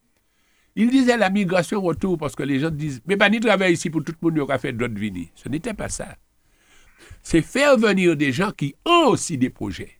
Il 0.76 0.90
disait 0.90 1.16
la 1.16 1.30
migration-retour 1.30 2.18
parce 2.18 2.36
que 2.36 2.42
les 2.44 2.60
gens 2.60 2.70
disent, 2.70 3.00
mais 3.06 3.16
pas 3.16 3.28
ni 3.30 3.40
travailler 3.40 3.74
ici 3.74 3.90
pour 3.90 4.04
tout 4.04 4.12
le 4.12 4.18
monde, 4.26 4.36
il 4.36 4.40
aura 4.42 4.58
fait 4.58 4.72
d'autres 4.72 4.94
vignes. 4.94 5.26
Ce 5.34 5.48
n'était 5.48 5.74
pas 5.74 5.88
ça. 5.88 6.16
C'est 7.22 7.42
faire 7.42 7.76
venir 7.76 8.16
des 8.16 8.32
gens 8.32 8.52
qui 8.52 8.74
ont 8.86 9.08
aussi 9.08 9.36
des 9.38 9.50
projets, 9.50 9.92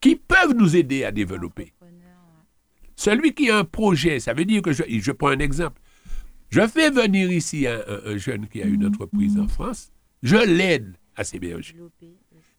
qui 0.00 0.16
peuvent 0.16 0.54
nous 0.56 0.74
aider 0.76 1.04
à 1.04 1.12
développer. 1.12 1.72
Celui 2.96 3.32
qui 3.34 3.50
a 3.50 3.58
un 3.58 3.64
projet, 3.64 4.20
ça 4.20 4.34
veut 4.34 4.44
dire 4.44 4.62
que 4.62 4.72
je, 4.72 4.82
je 4.88 5.12
prends 5.12 5.28
un 5.28 5.38
exemple. 5.38 5.80
Je 6.50 6.66
fais 6.66 6.90
venir 6.90 7.30
ici 7.32 7.66
un, 7.66 7.80
un- 7.86 8.12
un 8.12 8.16
jeune 8.16 8.46
qui 8.48 8.60
a 8.62 8.66
une 8.66 8.84
entreprise 8.86 9.38
en 9.38 9.48
France, 9.48 9.92
je 10.22 10.36
l'aide 10.36 10.96
à 11.16 11.24
s'héberger. 11.24 11.76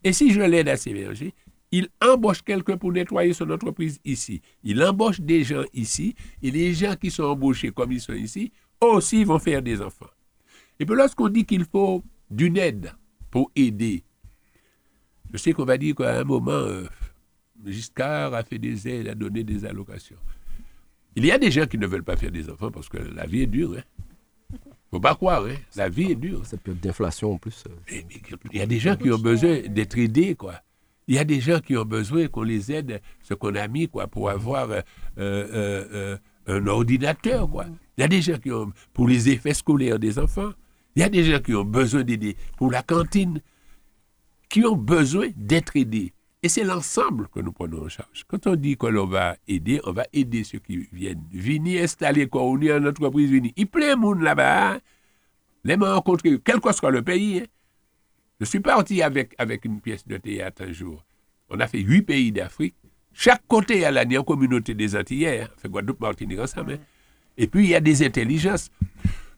Et 0.03 0.13
si 0.13 0.31
je 0.31 0.41
l'aide 0.41 0.69
à 0.69 0.77
s'héberger, 0.77 1.33
il 1.71 1.87
embauche 2.01 2.41
quelqu'un 2.41 2.77
pour 2.77 2.91
nettoyer 2.91 3.33
son 3.33 3.49
entreprise 3.49 3.99
ici. 4.03 4.41
Il 4.63 4.83
embauche 4.83 5.21
des 5.21 5.43
gens 5.43 5.63
ici, 5.73 6.15
et 6.41 6.51
les 6.51 6.73
gens 6.73 6.95
qui 6.95 7.09
sont 7.11 7.23
embauchés 7.23 7.71
comme 7.71 7.91
ils 7.91 8.01
sont 8.01 8.13
ici, 8.13 8.51
aussi 8.81 9.23
vont 9.23 9.39
faire 9.39 9.61
des 9.61 9.81
enfants. 9.81 10.09
Et 10.79 10.85
puis 10.85 10.95
lorsqu'on 10.95 11.29
dit 11.29 11.45
qu'il 11.45 11.65
faut 11.65 12.03
d'une 12.29 12.57
aide 12.57 12.93
pour 13.29 13.51
aider, 13.55 14.03
je 15.31 15.37
sais 15.37 15.53
qu'on 15.53 15.65
va 15.65 15.77
dire 15.77 15.95
qu'à 15.95 16.19
un 16.19 16.23
moment, 16.23 16.51
euh, 16.51 16.87
Giscard 17.65 18.33
a 18.33 18.43
fait 18.43 18.57
des 18.57 18.87
aides, 18.87 19.07
a 19.07 19.15
donné 19.15 19.43
des 19.43 19.63
allocations. 19.65 20.17
Il 21.15 21.25
y 21.25 21.31
a 21.31 21.37
des 21.37 21.51
gens 21.51 21.67
qui 21.67 21.77
ne 21.77 21.87
veulent 21.87 22.03
pas 22.03 22.17
faire 22.17 22.31
des 22.31 22.49
enfants 22.49 22.71
parce 22.71 22.89
que 22.89 22.97
la 22.97 23.25
vie 23.25 23.41
est 23.43 23.47
dure. 23.47 23.77
Hein. 23.77 24.57
Faut 24.89 24.99
pas 24.99 25.15
croire, 25.15 25.45
hein. 25.45 25.55
la 25.75 25.87
vie 25.87 26.11
est 26.11 26.15
dure. 26.15 26.45
Cette 26.45 26.61
période 26.61 26.81
d'inflation 26.81 27.33
en 27.33 27.37
plus. 27.37 27.63
euh, 27.67 28.01
Il 28.51 28.57
y 28.59 28.61
a 28.61 28.65
des 28.65 28.79
gens 28.79 28.95
qui 28.97 29.09
ont 29.11 29.17
besoin 29.19 29.61
d'être 29.61 29.97
aidés, 29.97 30.35
quoi. 30.35 30.61
Il 31.07 31.15
y 31.15 31.19
a 31.19 31.23
des 31.23 31.41
gens 31.41 31.59
qui 31.59 31.75
ont 31.75 31.83
besoin 31.85 32.27
qu'on 32.27 32.43
les 32.43 32.71
aide, 32.71 33.01
ce 33.21 33.33
qu'on 33.33 33.55
a 33.55 33.67
mis, 33.67 33.87
quoi, 33.87 34.07
pour 34.07 34.29
avoir 34.29 34.69
euh, 34.71 34.81
euh, 35.17 35.85
euh, 35.93 36.17
un 36.47 36.67
ordinateur, 36.67 37.49
quoi. 37.49 37.65
Il 37.97 38.01
y 38.01 38.03
a 38.03 38.07
des 38.07 38.21
gens 38.21 38.37
qui 38.37 38.51
ont, 38.51 38.71
pour 38.93 39.07
les 39.07 39.29
effets 39.29 39.53
scolaires 39.53 39.99
des 39.99 40.19
enfants, 40.19 40.51
il 40.95 41.01
y 41.01 41.03
a 41.03 41.09
des 41.09 41.23
gens 41.23 41.39
qui 41.39 41.53
ont 41.53 41.63
besoin 41.65 42.03
d'aider 42.03 42.35
pour 42.57 42.71
la 42.71 42.83
cantine, 42.83 43.41
qui 44.49 44.65
ont 44.65 44.75
besoin 44.75 45.27
d'être 45.35 45.75
aidés. 45.75 46.13
Et 46.43 46.49
c'est 46.49 46.63
l'ensemble 46.63 47.27
que 47.33 47.39
nous 47.39 47.51
prenons 47.51 47.85
en 47.85 47.89
charge. 47.89 48.23
Quand 48.27 48.47
on 48.47 48.55
dit 48.55 48.75
que 48.75 48.87
l'on 48.87 49.05
va 49.05 49.37
aider, 49.47 49.79
on 49.83 49.91
va 49.91 50.05
aider 50.11 50.43
ceux 50.43 50.59
qui 50.59 50.87
viennent. 50.91 51.23
Venir 51.31 51.83
installer 51.83 52.27
quoi, 52.27 52.43
on 52.43 52.59
est 52.61 52.73
en 52.73 52.83
entreprise, 52.85 53.31
venir. 53.31 53.51
Il 53.57 53.67
plein 53.67 53.95
de 53.95 53.99
monde 53.99 54.21
là-bas. 54.21 54.73
hein. 54.73 54.79
Les 55.63 55.77
m'ont 55.77 55.93
rencontré, 55.93 56.39
quel 56.43 56.59
que 56.59 56.71
soit 56.73 56.89
le 56.91 57.03
pays. 57.03 57.39
hein. 57.39 57.45
Je 58.41 58.45
suis 58.47 58.59
parti 58.59 59.03
avec, 59.03 59.35
avec 59.37 59.65
une 59.65 59.79
pièce 59.79 60.05
de 60.07 60.17
théâtre 60.17 60.63
un 60.67 60.71
jour. 60.71 61.05
On 61.47 61.59
a 61.59 61.67
fait 61.67 61.79
huit 61.79 62.01
pays 62.01 62.31
d'Afrique. 62.31 62.73
Chaque 63.13 63.45
côté 63.47 63.85
a 63.85 63.91
la 63.91 64.03
en 64.19 64.23
communauté 64.23 64.73
des 64.73 64.95
Antillais. 64.95 65.41
hein. 65.41 65.47
Fait 65.57 65.69
Guadeloupe, 65.69 65.99
Martinique 65.99 66.39
ensemble. 66.39 66.73
hein. 66.73 66.77
Et 67.37 67.45
puis, 67.45 67.65
il 67.65 67.69
y 67.69 67.75
a 67.75 67.79
des 67.79 68.03
intelligences. 68.03 68.71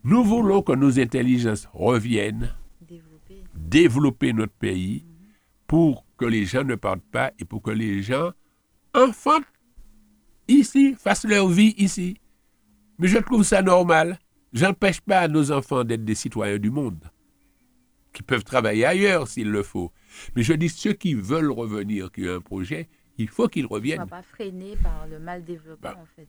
Nous 0.05 0.23
voulons 0.23 0.61
que 0.61 0.71
nos 0.71 1.01
intelligences 1.01 1.67
reviennent 1.73 2.53
Développer. 2.79 3.43
développer 3.53 4.31
notre 4.31 4.53
pays 4.53 5.05
pour 5.67 6.05
que 6.17 6.23
les 6.23 6.45
gens 6.45 6.63
ne 6.63 6.75
partent 6.75 7.03
pas 7.11 7.33
et 7.37 7.43
pour 7.43 7.61
que 7.61 7.71
les 7.71 8.01
gens 8.03 8.31
enfantent 8.93 9.43
ici, 10.47 10.95
fassent 10.97 11.25
leur 11.25 11.49
vie 11.49 11.73
ici. 11.77 12.15
Mais 12.99 13.09
je 13.09 13.17
trouve 13.17 13.43
ça 13.43 13.61
normal. 13.61 14.17
J'empêche 14.53 15.01
pas 15.01 15.19
à 15.19 15.27
nos 15.27 15.51
enfants 15.51 15.83
d'être 15.83 16.05
des 16.05 16.15
citoyens 16.15 16.57
du 16.57 16.69
monde, 16.69 17.03
qui 18.13 18.23
peuvent 18.23 18.43
travailler 18.43 18.85
ailleurs 18.85 19.27
s'il 19.27 19.49
le 19.51 19.63
faut. 19.63 19.91
Mais 20.35 20.43
je 20.43 20.53
dis 20.53 20.69
ceux 20.69 20.93
qui 20.93 21.13
veulent 21.15 21.51
revenir, 21.51 22.11
qui 22.11 22.27
ont 22.29 22.35
un 22.35 22.41
projet, 22.41 22.87
il 23.17 23.27
faut 23.27 23.47
qu'ils 23.47 23.65
On 23.65 23.69
ne 23.69 23.73
reviennent. 23.73 23.99
va 23.99 24.05
pas 24.05 24.23
freiner 24.23 24.75
par 24.81 25.07
le 25.07 25.19
mal 25.19 25.43
développement, 25.43 25.89
Bah. 25.91 25.99
en 26.01 26.05
fait. 26.15 26.27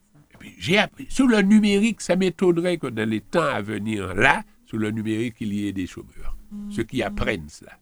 J'ai 0.58 0.78
appris. 0.78 1.06
Sur 1.08 1.26
le 1.26 1.40
numérique, 1.42 2.00
ça 2.00 2.16
m'étonnerait 2.16 2.78
que 2.78 2.88
dans 2.88 3.08
les 3.08 3.20
temps 3.20 3.42
à 3.42 3.62
venir, 3.62 4.14
là, 4.14 4.42
sur 4.66 4.78
le 4.78 4.90
numérique, 4.90 5.36
il 5.40 5.52
y 5.54 5.68
ait 5.68 5.72
des 5.72 5.86
chômeurs. 5.86 6.36
Ceux 6.70 6.84
qui 6.84 7.02
apprennent 7.02 7.48
cela. 7.48 7.72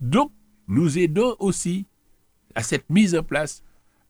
Donc, 0.00 0.32
nous 0.68 0.98
aidons 0.98 1.36
aussi 1.40 1.86
à 2.54 2.62
cette 2.62 2.88
mise 2.90 3.14
en 3.14 3.22
place. 3.22 3.62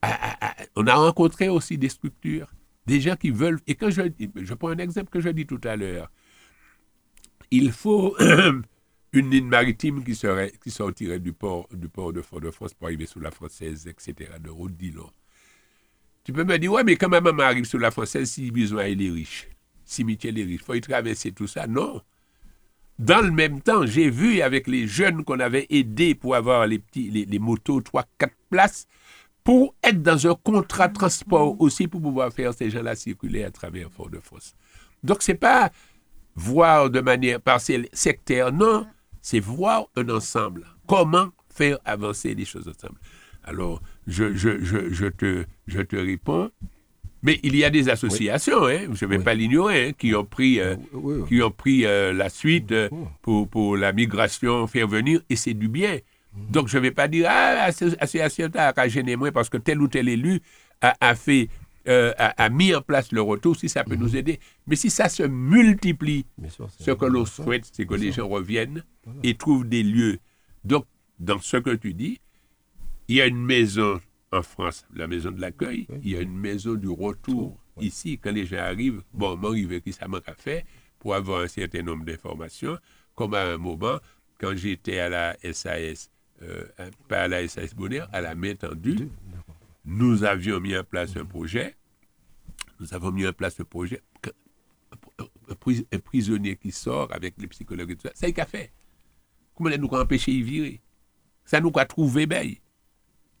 à- 0.05 0.07
à- 0.47 0.47
à- 0.63 0.65
on 0.75 0.85
a 0.87 0.95
rencontré 0.95 1.47
aussi 1.47 1.77
des 1.77 1.87
structures, 1.87 2.53
des 2.85 2.99
gens 2.99 3.15
qui 3.15 3.29
veulent. 3.31 3.61
Et 3.67 3.75
quand 3.75 3.89
je, 3.89 4.01
je 4.35 4.53
prends 4.53 4.67
un 4.69 4.77
exemple 4.77 5.09
que 5.09 5.21
je 5.21 5.29
dis 5.29 5.45
tout 5.45 5.61
à 5.63 5.77
l'heure, 5.77 6.11
il 7.51 7.71
faut 7.71 8.13
une 9.13 9.29
ligne 9.29 9.47
maritime 9.47 10.03
qui, 10.03 10.15
sortirait 10.15 11.19
du 11.19 11.33
port, 11.33 11.69
du 11.71 11.87
port 11.87 12.11
de 12.11 12.21
Fort-de-France 12.21 12.73
pour 12.73 12.87
arriver 12.87 13.05
sous 13.05 13.19
la 13.19 13.29
française, 13.29 13.87
etc., 13.87 14.31
de 14.39 14.49
route. 14.49 14.73
Tu 16.23 16.33
peux 16.33 16.43
me 16.43 16.57
dire, 16.57 16.71
ouais, 16.71 16.83
mais 16.83 16.95
quand 16.95 17.09
ma 17.09 17.21
maman 17.21 17.43
arrive 17.43 17.65
sur 17.65 17.79
la 17.79 17.91
française, 17.91 18.31
si 18.31 18.49
besoin, 18.49 18.85
elle 18.85 19.01
est 19.01 19.11
riche. 19.11 19.47
Si 19.85 20.03
Michel 20.03 20.39
est 20.39 20.43
riche, 20.43 20.63
faut 20.63 20.73
y 20.73 20.81
traverser 20.81 21.31
tout 21.31 21.47
ça. 21.47 21.67
Non. 21.67 22.01
Dans 22.97 23.21
le 23.21 23.31
même 23.31 23.61
temps, 23.61 23.85
j'ai 23.85 24.09
vu 24.09 24.41
avec 24.41 24.67
les 24.67 24.87
jeunes 24.87 25.23
qu'on 25.23 25.39
avait 25.39 25.67
aidés 25.69 26.15
pour 26.15 26.35
avoir 26.35 26.65
les, 26.65 26.79
petits, 26.79 27.09
les 27.09 27.39
motos 27.39 27.81
3-4 27.81 28.05
places, 28.49 28.87
pour 29.43 29.75
être 29.83 30.01
dans 30.01 30.25
un 30.25 30.35
contrat 30.35 30.87
de 30.87 30.93
transport 30.93 31.59
aussi, 31.61 31.87
pour 31.87 32.01
pouvoir 32.01 32.33
faire 32.33 32.53
ces 32.53 32.69
gens-là 32.71 32.95
circuler 32.95 33.43
à 33.43 33.51
travers 33.51 33.91
Fort-de-France. 33.91 34.55
Donc, 35.03 35.21
c'est 35.21 35.35
pas 35.35 35.71
voir 36.35 36.89
de 36.89 37.01
manière 37.01 37.41
partielle 37.41 37.87
sectaire, 37.91 38.51
non, 38.51 38.87
c'est 39.23 39.39
voir 39.39 39.85
un 39.95 40.07
ensemble. 40.09 40.63
Comment 40.87 41.29
faire 41.49 41.79
avancer 41.85 42.35
les 42.35 42.45
choses 42.45 42.67
ensemble. 42.67 42.99
Alors, 43.43 43.81
je, 44.05 44.33
je, 44.35 44.63
je, 44.63 44.91
je 44.93 45.05
te, 45.07 45.45
je 45.67 45.81
te 45.81 45.95
réponds. 45.95 46.51
Mais 47.23 47.39
il 47.41 47.55
y 47.55 47.63
a 47.63 47.69
des 47.69 47.87
associations, 47.89 48.65
hein, 48.65 48.79
je 48.93 49.05
ne 49.05 49.09
vais 49.11 49.17
Oui. 49.17 49.23
pas 49.23 49.33
l'ignorer, 49.33 49.87
hein, 49.89 49.91
qui 49.97 50.13
ont 50.13 50.25
pris, 50.25 50.59
euh, 50.59 50.75
oui, 50.91 51.23
qui 51.29 51.41
ont 51.41 51.51
pris 51.51 51.85
euh, 51.85 52.11
la 52.11 52.27
suite 52.29 52.71
euh, 52.73 52.89
Oh. 52.91 53.07
pour, 53.21 53.47
pour 53.47 53.77
la 53.77 53.93
migration, 53.93 54.67
faire 54.67 54.87
venir, 54.89 55.21
et 55.29 55.35
c'est 55.37 55.53
du 55.53 55.69
bien. 55.69 55.99
Donc, 56.49 56.67
je 56.67 56.77
ne 56.77 56.81
vais 56.83 56.91
pas 56.91 57.07
dire, 57.07 57.27
ah, 57.29 57.53
l'association 57.67 58.49
a 58.55 58.87
gêné 58.89 59.15
moins 59.15 59.31
parce 59.31 59.49
que 59.49 59.57
tel 59.57 59.81
ou 59.81 59.87
tel 59.87 60.09
élu 60.09 60.41
a, 60.81 60.95
a 60.99 61.15
fait, 61.15 61.47
euh, 61.87 62.13
a, 62.17 62.43
a 62.43 62.49
mis 62.49 62.73
en 62.73 62.81
place 62.81 63.11
le 63.11 63.21
retour, 63.21 63.55
si 63.55 63.67
ça 63.69 63.83
peut 63.83 63.95
nous 63.95 64.15
aider. 64.15 64.39
Mais 64.67 64.75
si 64.75 64.89
ça 64.89 65.09
se 65.09 65.23
multiplie, 65.23 66.25
sûr, 66.49 66.69
ce 66.79 66.91
que 66.91 67.05
l'on 67.05 67.25
souhaite, 67.25 67.69
c'est 67.71 67.85
que 67.85 67.95
les 67.95 68.11
gens 68.11 68.27
reviennent 68.27 68.83
et 69.23 69.35
trouvent 69.35 69.67
des 69.67 69.83
lieux. 69.83 70.19
Donc, 70.63 70.85
dans 71.19 71.39
ce 71.39 71.57
que 71.57 71.71
tu 71.75 71.93
dis, 71.93 72.19
il 73.07 73.15
y 73.17 73.21
a 73.21 73.27
une 73.27 73.43
maison 73.43 73.99
en 74.31 74.41
France, 74.41 74.85
la 74.95 75.07
maison 75.07 75.31
de 75.31 75.39
l'accueil, 75.41 75.85
Oui. 75.89 75.99
il 76.03 76.11
y 76.11 76.15
a 76.17 76.21
une 76.21 76.35
maison 76.37 76.73
du 76.75 76.87
retour 76.89 77.57
Oui. 77.77 77.87
ici, 77.87 78.17
quand 78.17 78.31
les 78.31 78.45
gens 78.45 78.57
arrivent, 78.57 79.01
bon, 79.13 79.35
m'arrive 79.37 79.79
qui 79.81 79.93
ça 79.93 80.07
manque 80.07 80.27
à 80.27 80.33
faire 80.35 80.63
pour 80.99 81.13
avoir 81.15 81.41
un 81.41 81.47
certain 81.47 81.81
nombre 81.83 82.05
d'informations, 82.05 82.77
comme 83.13 83.33
à 83.33 83.43
un 83.43 83.57
moment, 83.57 83.99
quand 84.39 84.55
j'étais 84.55 84.99
à 84.99 85.09
la 85.09 85.35
SAS, 85.51 86.09
euh, 86.41 86.63
hein, 86.79 86.89
pas 87.07 87.23
à 87.23 87.27
la 87.27 87.47
SAS 87.47 87.75
Bonheur, 87.75 88.09
à 88.11 88.21
la 88.21 88.33
main 88.35 88.55
tendue. 88.55 89.09
Nous 89.85 90.23
avions 90.23 90.59
mis 90.59 90.75
en 90.77 90.83
place 90.83 91.15
un 91.17 91.25
projet. 91.25 91.75
Nous 92.79 92.93
avons 92.93 93.11
mis 93.11 93.27
en 93.27 93.33
place 93.33 93.59
un 93.59 93.63
projet. 93.65 94.01
un- 95.19 95.25
un 95.49 95.55
pris- 95.55 95.87
un 95.91 95.99
prisonnier 95.99 96.55
qui 96.55 96.71
sort 96.71 97.11
avec 97.11 97.33
les 97.37 97.47
psychologues 97.47 97.91
et 97.91 97.95
tout 97.95 98.07
ça, 98.07 98.11
ça 98.13 98.27
y 98.27 98.33
qu'a 98.33 98.45
fait. 98.45 98.71
Comment 99.55 99.69
est-ce 99.69 99.79
nous 99.79 99.87
empêcher 99.87 100.31
y 100.31 100.41
virer? 100.43 100.81
Ça 101.45 101.59
nous 101.59 101.71
a 101.75 101.85
trouvé 101.85 102.25
belle. 102.25 102.55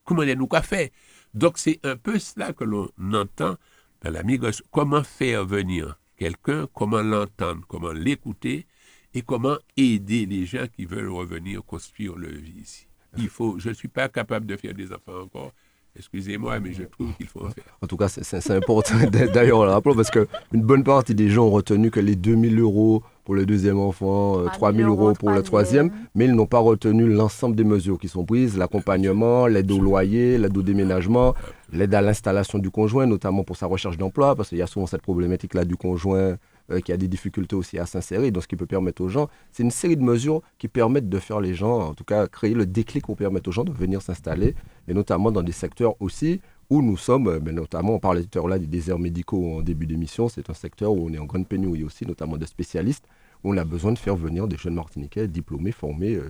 Comment 0.03 0.23
est-ce 0.23 0.35
nous 0.37 0.47
a 0.51 0.61
fait 0.61 0.91
Donc 1.33 1.57
c'est 1.57 1.79
un 1.85 1.95
peu 1.95 2.19
cela 2.19 2.51
que 2.53 2.63
l'on 2.63 2.89
entend 3.13 3.55
dans 4.01 4.11
la 4.11 4.23
migration. 4.23 4.65
Comment 4.71 5.03
faire 5.03 5.45
venir 5.45 5.97
quelqu'un, 6.17 6.67
comment 6.73 7.01
l'entendre, 7.01 7.65
comment 7.67 7.91
l'écouter? 7.93 8.67
Et 9.13 9.21
comment 9.21 9.57
aider 9.77 10.25
les 10.25 10.45
gens 10.45 10.67
qui 10.67 10.85
veulent 10.85 11.09
revenir 11.11 11.63
construire 11.63 12.15
leur 12.17 12.31
vie 12.31 12.61
ici? 12.61 12.87
Il 13.17 13.29
faut, 13.29 13.59
je 13.59 13.69
ne 13.69 13.73
suis 13.75 13.87
pas 13.87 14.09
capable 14.09 14.47
de 14.47 14.57
faire 14.57 14.73
des 14.73 14.91
enfants 14.91 15.21
encore. 15.21 15.53
Excusez-moi, 15.97 16.59
mais 16.59 16.73
je 16.73 16.83
trouve 16.83 17.13
qu'il 17.17 17.27
faut 17.27 17.45
en 17.45 17.49
faire. 17.49 17.63
En 17.81 17.87
tout 17.87 17.97
cas, 17.97 18.07
c'est- 18.07 18.51
important 18.51 18.95
d'ailleurs 19.33 19.59
on 19.59 19.63
le 19.65 19.69
rappelons 19.71 19.95
parce 19.95 20.09
qu'une 20.09 20.25
bonne 20.53 20.83
partie 20.83 21.13
des 21.13 21.29
gens 21.29 21.45
ont 21.45 21.51
retenu 21.51 21.91
que 21.91 21.99
les 21.99 22.15
2000 22.15 22.59
euros 22.59 23.03
pour 23.25 23.35
le 23.35 23.45
deuxième 23.45 23.79
enfant, 23.79 24.39
euh, 24.39 24.47
3000 24.51 24.85
euros 24.87 25.13
pour 25.13 25.29
le 25.29 25.41
troisième, 25.43 25.91
mais 26.15 26.25
ils 26.25 26.33
n'ont 26.33 26.45
pas 26.47 26.59
retenu 26.59 27.07
l'ensemble 27.07 27.55
des 27.55 27.63
mesures 27.63 27.97
qui 27.99 28.07
sont 28.09 28.25
prises, 28.25 28.57
l'accompagnement, 28.57 29.47
l'aide 29.47 29.71
au 29.71 29.79
loyer, 29.79 30.37
l'aide 30.37 30.57
au 30.57 30.61
déménagement, 30.61 31.33
l'aide 31.71 31.93
à 31.93 32.01
l'installation 32.01 32.57
du 32.59 32.69
conjoint, 32.69 33.05
notamment 33.05 33.43
pour 33.43 33.55
sa 33.55 33.67
recherche 33.67 33.97
d'emploi, 33.97 34.35
parce 34.35 34.49
qu'il 34.49 34.57
y 34.57 34.61
a 34.61 34.67
souvent 34.67 34.87
cette 34.87 35.03
problématique-là 35.03 35.63
du 35.63 35.75
conjoint 35.77 36.35
euh, 36.71 36.79
qui 36.79 36.91
a 36.91 36.97
des 36.97 37.07
difficultés 37.07 37.55
aussi 37.55 37.77
à 37.77 37.85
s'insérer. 37.85 38.31
Donc, 38.31 38.43
ce 38.43 38.47
qui 38.47 38.55
peut 38.55 38.65
permettre 38.65 39.01
aux 39.01 39.09
gens, 39.09 39.27
c'est 39.51 39.63
une 39.63 39.71
série 39.71 39.97
de 39.97 40.03
mesures 40.03 40.41
qui 40.57 40.67
permettent 40.67 41.09
de 41.09 41.19
faire 41.19 41.39
les 41.41 41.53
gens, 41.53 41.79
en 41.79 41.93
tout 41.93 42.03
cas, 42.05 42.27
créer 42.27 42.53
le 42.53 42.65
déclic 42.65 43.05
pour 43.05 43.15
permettre 43.17 43.49
aux 43.49 43.51
gens 43.53 43.63
de 43.65 43.71
venir 43.73 44.01
s'installer, 44.01 44.55
et 44.87 44.93
notamment 44.93 45.31
dans 45.31 45.43
des 45.43 45.51
secteurs 45.51 45.95
aussi 46.01 46.39
où 46.69 46.81
nous 46.81 46.97
sommes, 46.97 47.27
euh, 47.27 47.39
ben, 47.39 47.53
notamment, 47.53 47.95
on 47.95 47.99
parlait 47.99 48.23
tout 48.23 48.39
à 48.39 48.41
l'heure 48.41 48.47
là 48.47 48.57
des 48.59 48.67
déserts 48.67 48.97
médicaux 48.99 49.57
en 49.57 49.61
début 49.61 49.85
d'émission, 49.85 50.29
c'est 50.29 50.49
un 50.49 50.53
secteur 50.53 50.93
où 50.93 51.07
on 51.09 51.13
est 51.13 51.17
en 51.19 51.25
grande 51.25 51.47
pénurie 51.47 51.83
aussi, 51.83 52.05
notamment 52.05 52.37
de 52.37 52.45
spécialistes, 52.45 53.05
où 53.43 53.51
on 53.53 53.57
a 53.57 53.65
besoin 53.65 53.91
de 53.91 53.99
faire 53.99 54.15
venir 54.15 54.47
des 54.47 54.55
jeunes 54.57 54.75
Martiniquais 54.75 55.27
diplômés, 55.27 55.73
formés, 55.73 56.15
euh, 56.15 56.29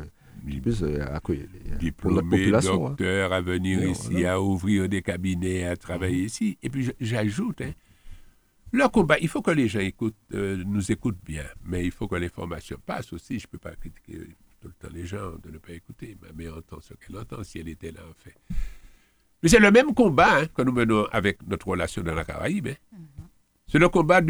qui 0.50 0.60
puissent 0.60 0.82
euh, 0.82 1.06
accueillir 1.16 1.46
notre 1.66 1.78
diplômés, 1.80 2.22
population. 2.22 2.88
hein. 2.88 3.30
à 3.32 3.40
venir 3.42 3.84
Et 3.84 3.92
ici, 3.92 4.08
voilà. 4.12 4.34
à 4.34 4.40
ouvrir 4.42 4.90
des 4.90 5.04
cabinets, 5.04 5.66
à 5.66 5.78
travailler 5.78 6.22
Mhm. 6.22 6.26
ici. 6.26 6.58
Et 6.64 6.70
puis 6.70 6.90
j'ajoute, 7.00 7.62
hein, 7.62 7.72
leur 8.74 8.92
combat, 8.92 9.18
il 9.20 9.28
faut 9.28 9.42
que 9.42 9.52
les 9.52 9.68
gens 9.68 9.80
écoutent, 9.80 10.16
euh, 10.34 10.64
nous 10.66 10.92
écoutent 10.92 11.24
bien, 11.24 11.46
mais 11.64 11.86
il 11.86 11.92
faut 11.92 12.08
que 12.08 12.16
l'information 12.16 12.78
passe 12.86 13.14
aussi. 13.14 13.40
Je 13.40 13.48
ne 13.48 13.52
peux 13.52 13.58
pas 13.60 13.76
critiquer 13.76 14.18
tout 14.60 14.68
le 14.70 14.74
temps 14.74 14.94
les 14.94 15.06
gens 15.06 15.34
de 15.44 15.52
ne 15.52 15.58
pas 15.60 15.74
écouter. 15.74 16.18
Ma 16.22 16.32
mère 16.34 16.58
entend 16.58 16.82
ce 16.82 16.94
qu'elle 16.96 17.18
entend 17.18 17.44
si 17.44 17.60
elle 17.60 17.70
était 17.70 17.92
là, 17.92 18.02
en 18.10 18.14
fait. 18.16 18.36
Mais 19.42 19.50
c'est 19.50 19.60
le 19.60 19.72
même 19.72 19.94
combat 19.94 20.40
hein, 20.40 20.46
que 20.48 20.62
nous 20.62 20.72
menons 20.72 21.06
avec 21.12 21.46
notre 21.48 21.68
relation 21.68 22.02
dans 22.02 22.16
la 22.16 22.24
Caraïbe. 22.26 22.68
hein. 22.68 22.98
C'est 23.74 23.80
le 23.80 23.90
combat 23.90 24.22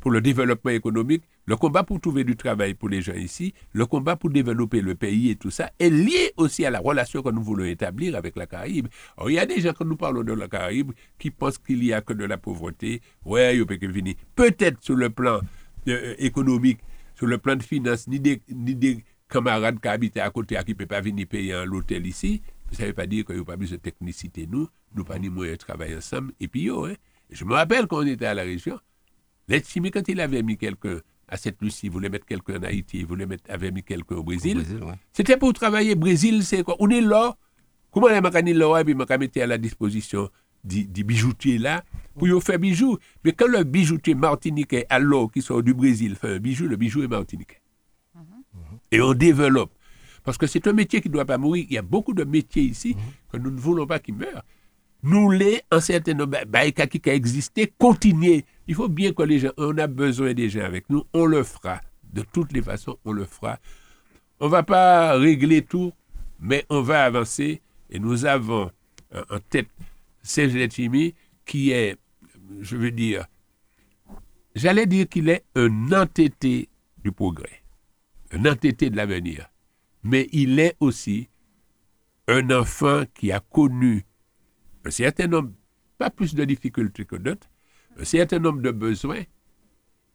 pour 0.00 0.10
le 0.10 0.22
développement 0.22 0.70
économique, 0.70 1.22
le 1.44 1.54
combat 1.56 1.82
pour 1.82 2.00
trouver 2.00 2.24
du 2.24 2.34
travail 2.34 2.72
pour 2.72 2.88
les 2.88 3.02
gens 3.02 3.12
ici, 3.12 3.52
le 3.74 3.84
combat 3.84 4.16
pour 4.16 4.30
développer 4.30 4.80
le 4.80 4.94
pays 4.94 5.28
et 5.28 5.36
tout 5.36 5.50
ça 5.50 5.70
est 5.78 5.90
lié 5.90 6.32
aussi 6.38 6.64
à 6.64 6.70
la 6.70 6.78
relation 6.78 7.22
que 7.22 7.28
nous 7.28 7.42
voulons 7.42 7.66
établir 7.66 8.16
avec 8.16 8.36
la 8.36 8.46
Caraïbe. 8.46 8.88
Alors, 9.18 9.28
il 9.28 9.34
y 9.34 9.38
a 9.38 9.44
des 9.44 9.60
gens, 9.60 9.74
quand 9.76 9.84
nous 9.84 9.98
parlons 9.98 10.22
de 10.22 10.32
la 10.32 10.48
Caraïbe, 10.48 10.92
qui 11.18 11.30
pensent 11.30 11.58
qu'il 11.58 11.80
n'y 11.80 11.92
a 11.92 12.00
que 12.00 12.14
de 12.14 12.24
la 12.24 12.38
pauvreté. 12.38 13.02
Ouais, 13.26 13.54
il 13.54 13.66
peut 13.66 13.76
venir. 13.86 14.14
Peut-être 14.34 14.82
sur 14.82 14.96
le 14.96 15.10
plan 15.10 15.40
euh, 15.86 16.14
économique, 16.16 16.80
sur 17.16 17.26
le 17.26 17.36
plan 17.36 17.56
de 17.56 17.62
finances, 17.62 18.08
ni 18.08 18.18
des, 18.18 18.40
ni 18.48 18.74
des 18.74 19.04
camarades 19.28 19.78
qui 19.78 19.88
habitent 19.88 20.16
à 20.16 20.30
côté 20.30 20.56
qui 20.64 20.70
ne 20.70 20.76
peuvent 20.76 20.86
pas 20.86 21.02
venir 21.02 21.26
payer 21.26 21.52
un 21.52 21.70
hôtel 21.70 22.06
ici. 22.06 22.40
Ça 22.72 22.84
ne 22.84 22.88
veut 22.88 22.94
pas 22.94 23.06
dire 23.06 23.26
qu'il 23.26 23.34
n'y 23.34 23.42
a 23.42 23.44
pas 23.44 23.58
plus 23.58 23.72
de 23.72 23.76
technicité, 23.76 24.48
nous. 24.50 24.70
Nous 24.94 25.04
pas 25.04 25.18
ni 25.18 25.28
moyen 25.28 25.52
de 25.52 25.56
travailler 25.58 25.96
ensemble. 25.96 26.32
Et 26.40 26.48
puis, 26.48 26.62
yo, 26.62 26.86
hein, 26.86 26.94
je 27.30 27.44
me 27.44 27.54
rappelle 27.54 27.86
quand 27.86 27.98
on 27.98 28.06
était 28.06 28.26
à 28.26 28.34
la 28.34 28.42
région, 28.42 28.78
Letchimi, 29.48 29.90
quand 29.90 30.08
il 30.08 30.20
avait 30.20 30.42
mis 30.42 30.56
quelqu'un 30.56 31.00
à 31.28 31.36
cette 31.36 31.60
Lucie, 31.62 31.86
il 31.86 31.92
voulait 31.92 32.08
mettre 32.08 32.26
quelqu'un 32.26 32.58
en 32.58 32.62
Haïti, 32.62 32.98
il 32.98 33.06
voulait 33.06 33.26
mettre, 33.26 33.44
avait 33.50 33.70
mis 33.70 33.82
quelqu'un 33.82 34.16
au 34.16 34.22
Brésil, 34.22 34.56
Brésil, 34.56 34.82
ouais. 34.82 34.94
c'était 35.12 35.36
pour 35.36 35.52
travailler. 35.52 35.94
Brésil, 35.94 36.44
c'est 36.44 36.62
quoi? 36.62 36.76
On 36.78 36.88
est 36.90 37.00
là. 37.00 37.36
Comment 37.90 38.08
les 38.08 38.20
macani 38.20 38.52
là, 38.52 38.80
et 38.80 38.84
puis 38.84 38.94
mettre 38.94 39.40
à 39.42 39.46
la 39.46 39.58
disposition 39.58 40.30
du, 40.62 40.86
du 40.86 41.04
bijoutier 41.04 41.58
là 41.58 41.84
pour 42.16 42.28
y 42.28 42.40
faire 42.40 42.58
bijoux. 42.58 42.98
Mais 43.24 43.32
quand 43.32 43.48
le 43.48 43.64
bijoutier 43.64 44.14
martiniquais, 44.14 44.86
alors 44.88 45.30
qui 45.32 45.42
sort 45.42 45.62
du 45.62 45.74
Brésil, 45.74 46.14
fait 46.14 46.36
un 46.36 46.38
bijou, 46.38 46.66
le 46.66 46.76
bijou 46.76 47.02
est 47.02 47.08
martiniquais. 47.08 47.60
Et 48.92 49.00
on 49.00 49.14
développe. 49.14 49.72
Parce 50.22 50.36
que 50.36 50.46
c'est 50.46 50.66
un 50.66 50.72
métier 50.72 51.00
qui 51.00 51.08
ne 51.08 51.14
doit 51.14 51.24
pas 51.24 51.38
mourir. 51.38 51.64
Il 51.68 51.74
y 51.74 51.78
a 51.78 51.82
beaucoup 51.82 52.12
de 52.12 52.24
métiers 52.24 52.64
ici 52.64 52.96
que 53.32 53.36
nous 53.38 53.50
ne 53.50 53.58
voulons 53.58 53.86
pas 53.86 53.98
qu'ils 53.98 54.14
meurent. 54.14 54.44
Nous 55.02 55.30
les, 55.30 55.62
en 55.72 55.80
certain 55.80 56.14
nombre, 56.14 56.38
qui 56.86 57.10
a 57.10 57.14
existé, 57.14 57.72
continuer. 57.78 58.44
Il 58.66 58.74
faut 58.74 58.88
bien 58.88 59.12
que 59.12 59.22
les 59.22 59.38
gens, 59.38 59.52
on 59.56 59.76
a 59.78 59.86
besoin 59.86 60.34
des 60.34 60.50
gens 60.50 60.64
avec 60.64 60.88
nous, 60.90 61.04
on 61.12 61.26
le 61.26 61.42
fera. 61.42 61.80
De 62.12 62.22
toutes 62.22 62.52
les 62.52 62.62
façons, 62.62 62.98
on 63.04 63.12
le 63.12 63.24
fera. 63.24 63.58
On 64.40 64.46
ne 64.46 64.50
va 64.50 64.62
pas 64.62 65.16
régler 65.16 65.62
tout, 65.62 65.92
mais 66.38 66.66
on 66.68 66.82
va 66.82 67.04
avancer. 67.04 67.62
Et 67.88 67.98
nous 67.98 68.24
avons 68.24 68.70
euh, 69.14 69.24
en 69.30 69.38
tête 69.38 69.68
Serge 70.22 70.70
Chimi, 70.70 71.14
qui 71.46 71.70
est, 71.70 71.96
je 72.60 72.76
veux 72.76 72.90
dire, 72.90 73.26
j'allais 74.54 74.86
dire 74.86 75.08
qu'il 75.08 75.28
est 75.28 75.44
un 75.54 75.92
entêté 75.92 76.68
du 77.02 77.12
progrès, 77.12 77.62
un 78.32 78.44
entêté 78.44 78.90
de 78.90 78.96
l'avenir. 78.96 79.48
Mais 80.02 80.28
il 80.32 80.58
est 80.58 80.76
aussi 80.80 81.28
un 82.28 82.50
enfant 82.50 83.04
qui 83.14 83.32
a 83.32 83.40
connu 83.40 84.04
un 84.84 84.90
certain 84.90 85.26
nombre, 85.26 85.52
pas 85.98 86.10
plus 86.10 86.34
de 86.34 86.44
difficultés 86.44 87.04
que 87.04 87.16
d'autres, 87.16 87.48
un 87.98 88.04
certain 88.04 88.38
nombre 88.38 88.62
de 88.62 88.70
besoins, 88.70 89.22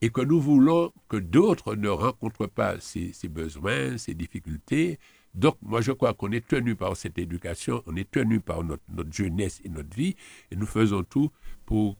et 0.02 0.10
que 0.10 0.22
nous 0.22 0.40
voulons 0.40 0.92
que 1.08 1.18
d'autres 1.18 1.76
ne 1.76 1.90
rencontrent 1.90 2.48
pas 2.48 2.80
ces, 2.80 3.14
besoins, 3.30 3.98
ces 3.98 4.14
difficultés. 4.14 5.00
Donc, 5.34 5.58
moi, 5.62 5.82
je 5.82 5.92
crois 5.92 6.14
qu'on 6.14 6.32
est 6.32 6.46
tenu 6.46 6.76
par 6.76 6.96
cette 6.98 7.18
éducation, 7.18 7.82
on 7.86 7.96
est 7.96 8.10
tenu 8.10 8.40
par 8.40 8.64
notre, 8.64 8.84
jeunesse 9.12 9.62
et 9.64 9.70
notre 9.70 9.96
vie, 9.96 10.16
et 10.52 10.56
nous 10.56 10.66
faisons 10.66 11.04
tout 11.04 11.32
pour, 11.66 11.98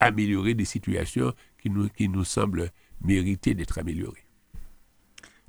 améliorer 0.00 0.54
des 0.54 0.64
situations 0.64 1.32
qui 1.58 2.08
nous 2.08 2.24
semblent 2.24 2.70
mériter 3.02 3.54
d'être 3.54 3.78
améliorées. 3.78 4.29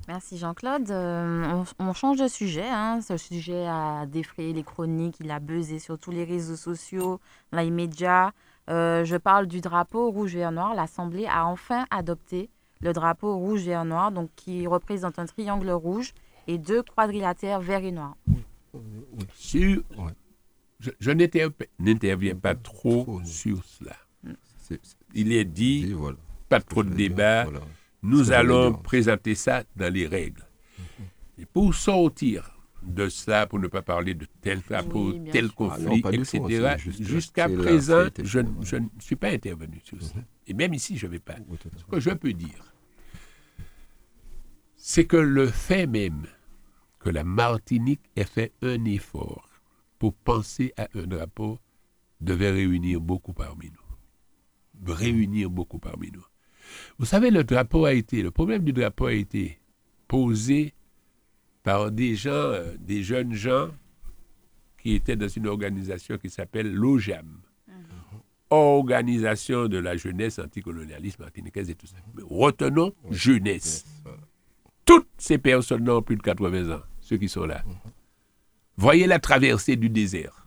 Merci 0.08 0.36
Jean-Claude. 0.36 0.90
Euh, 0.90 1.62
on, 1.78 1.84
on 1.88 1.92
change 1.92 2.18
de 2.18 2.28
sujet. 2.28 2.68
hein. 2.68 3.00
Ce 3.00 3.16
sujet 3.16 3.66
a 3.66 4.04
défrayé 4.06 4.52
les 4.52 4.64
chroniques, 4.64 5.16
il 5.20 5.30
a 5.30 5.38
buzzé 5.40 5.78
sur 5.78 5.98
tous 5.98 6.10
les 6.10 6.24
réseaux 6.24 6.56
sociaux, 6.56 7.20
dans 7.52 7.60
les 7.60 7.70
médias. 7.70 8.32
Euh, 8.70 9.04
je 9.04 9.16
parle 9.16 9.46
du 9.46 9.60
drapeau 9.60 10.10
rouge 10.10 10.34
vert 10.34 10.52
noir. 10.52 10.74
L'Assemblée 10.74 11.26
a 11.26 11.46
enfin 11.46 11.84
adopté 11.90 12.50
le 12.80 12.92
drapeau 12.92 13.36
rouge 13.36 13.62
vert 13.62 13.84
noir, 13.84 14.10
donc 14.12 14.30
qui 14.36 14.66
représente 14.66 15.18
un 15.18 15.26
triangle 15.26 15.70
rouge 15.70 16.12
et 16.48 16.58
deux 16.58 16.82
quadrilatères 16.82 17.60
vert 17.60 17.84
et 17.84 17.92
noir. 17.92 18.16
Sur, 19.34 19.82
Ouais. 19.98 20.12
Je, 20.80 20.90
je 20.98 21.10
n'inter- 21.12 21.46
n'interviens 21.78 22.34
pas 22.34 22.56
trop 22.56 23.20
sur 23.24 23.64
cela. 23.64 23.94
C'est- 24.58 24.80
Il 25.14 25.32
est 25.32 25.44
dit, 25.44 25.84
dit, 25.84 25.92
voilà. 25.92 26.16
pas 26.48 26.60
trop 26.60 26.82
de 26.82 26.90
débat, 26.90 27.44
voilà. 27.44 27.60
Nous 28.02 28.32
allons 28.32 28.72
présenter 28.72 29.34
ça 29.34 29.64
dans 29.76 29.92
les 29.92 30.06
règles. 30.06 30.46
Et 31.38 31.46
pour 31.46 31.74
sortir 31.74 32.50
de 32.82 33.08
cela, 33.08 33.46
pour 33.46 33.58
ne 33.58 33.68
pas 33.68 33.82
parler 33.82 34.14
de 34.14 34.26
tel 34.40 34.60
drapeau, 34.60 35.12
Oui, 35.12 35.30
tel 35.30 35.46
sûr. 35.46 35.72
Ah 35.72 35.78
non, 35.78 36.00
conflit, 36.00 36.18
etc., 36.18 36.76
jusqu'à 37.00 37.48
présent, 37.48 38.04
ça 38.04 38.22
je, 38.24 38.40
ne 38.76 38.88
suis 38.98 39.16
pas 39.16 39.28
intervenu 39.28 39.80
sur 39.84 40.02
ça. 40.02 40.16
Et 40.46 40.54
même 40.54 40.74
ici, 40.74 40.96
je 40.96 41.06
ne 41.06 41.12
vais 41.12 41.18
pas. 41.20 41.36
Ce 41.76 41.84
que 41.84 42.00
je 42.00 42.10
peux 42.10 42.32
dire, 42.32 42.74
c'est 44.76 45.04
que 45.06 45.16
le 45.16 45.46
fait 45.46 45.86
même 45.86 46.26
que 46.98 47.10
la 47.10 47.24
Martinique 47.24 48.02
ait 48.16 48.24
fait 48.24 48.52
un 48.62 48.84
effort 48.84 49.48
pour 49.98 50.14
penser 50.14 50.72
à 50.76 50.88
un 50.94 51.06
drapeau 51.06 51.58
devait 52.20 52.50
réunir 52.50 53.00
beaucoup 53.00 53.32
parmi 53.32 53.70
nous. 53.70 54.92
Réunir 54.94 55.50
beaucoup 55.50 55.78
parmi 55.78 56.10
nous. 56.10 56.24
Vous 56.98 57.06
savez, 57.06 57.30
le 57.30 57.44
drapeau 57.44 57.84
a 57.84 57.92
été, 57.92 58.22
le 58.22 58.30
problème 58.30 58.62
du 58.62 58.72
drapeau 58.72 59.06
a 59.06 59.12
été 59.12 59.60
posé 60.08 60.74
par 61.62 61.90
des 61.90 62.14
gens, 62.14 62.30
euh, 62.30 62.74
des 62.78 63.02
jeunes 63.02 63.32
gens 63.32 63.68
qui 64.78 64.94
étaient 64.94 65.16
dans 65.16 65.28
une 65.28 65.46
organisation 65.46 66.18
qui 66.18 66.28
s'appelle 66.28 66.72
l'OJAM. 66.72 67.40
Organisation 68.50 69.68
de 69.68 69.78
la 69.78 69.96
jeunesse 69.96 70.38
anticolonialiste 70.38 71.18
martiniquaise 71.18 71.70
et 71.70 71.74
tout 71.74 71.86
ça. 71.86 71.96
Mais 72.14 72.22
retenons 72.28 72.92
jeunesse. 73.10 73.86
Toutes 74.84 75.08
ces 75.16 75.38
personnes 75.38 75.88
ont 75.88 76.02
plus 76.02 76.16
de 76.16 76.22
80 76.22 76.76
ans, 76.76 76.82
ceux 77.00 77.16
qui 77.16 77.28
sont 77.28 77.46
là. 77.46 77.62
Voyez 78.76 79.06
la 79.06 79.18
traversée 79.18 79.76
du 79.76 79.88
désert. 79.88 80.46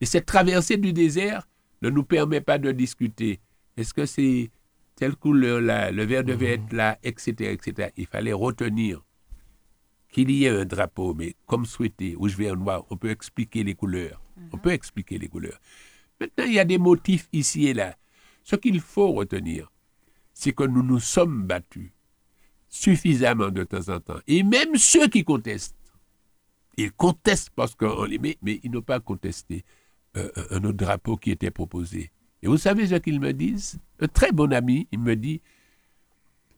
Et 0.00 0.06
cette 0.06 0.26
traversée 0.26 0.76
du 0.76 0.92
désert 0.92 1.46
ne 1.82 1.90
nous 1.90 2.04
permet 2.04 2.40
pas 2.40 2.58
de 2.58 2.72
discuter. 2.72 3.40
Est-ce 3.76 3.92
que 3.92 4.06
c'est 4.06 4.50
telle 4.96 5.14
couleur-là, 5.14 5.92
le 5.92 6.04
vert 6.04 6.24
devait 6.24 6.54
être 6.54 6.72
là, 6.72 6.98
etc., 7.02 7.52
etc. 7.52 7.90
Il 7.96 8.06
fallait 8.06 8.32
retenir 8.32 9.04
qu'il 10.10 10.30
y 10.30 10.44
ait 10.44 10.48
un 10.48 10.64
drapeau, 10.64 11.14
mais 11.14 11.36
comme 11.46 11.66
souhaité, 11.66 12.14
rouge, 12.14 12.36
vert, 12.36 12.56
noir, 12.56 12.84
on 12.90 12.96
peut 12.96 13.10
expliquer 13.10 13.62
les 13.62 13.74
couleurs. 13.74 14.20
On 14.52 14.58
peut 14.58 14.72
expliquer 14.72 15.18
les 15.18 15.28
couleurs. 15.28 15.58
Maintenant, 16.20 16.44
il 16.44 16.54
y 16.54 16.58
a 16.58 16.64
des 16.64 16.78
motifs 16.78 17.28
ici 17.32 17.66
et 17.66 17.74
là. 17.74 17.96
Ce 18.42 18.56
qu'il 18.56 18.80
faut 18.80 19.12
retenir, 19.12 19.70
c'est 20.32 20.52
que 20.52 20.64
nous 20.64 20.82
nous 20.82 21.00
sommes 21.00 21.42
battus 21.44 21.90
suffisamment 22.68 23.50
de 23.50 23.64
temps 23.64 23.88
en 23.88 24.00
temps. 24.00 24.20
Et 24.26 24.42
même 24.42 24.76
ceux 24.76 25.08
qui 25.08 25.24
contestent, 25.24 25.76
ils 26.76 26.92
contestent 26.92 27.50
parce 27.50 27.74
qu'on 27.74 28.04
les 28.04 28.18
met, 28.18 28.36
mais 28.42 28.60
ils 28.62 28.70
n'ont 28.70 28.82
pas 28.82 29.00
contesté 29.00 29.64
euh, 30.16 30.30
un 30.50 30.64
autre 30.64 30.76
drapeau 30.76 31.16
qui 31.16 31.30
était 31.30 31.50
proposé. 31.50 32.10
Et 32.42 32.48
vous 32.48 32.58
savez 32.58 32.86
ce 32.86 32.96
qu'ils 32.96 33.20
me 33.20 33.32
disent? 33.32 33.78
Un 34.00 34.08
très 34.08 34.32
bon 34.32 34.52
ami, 34.52 34.86
il 34.92 34.98
me 34.98 35.16
dit 35.16 35.40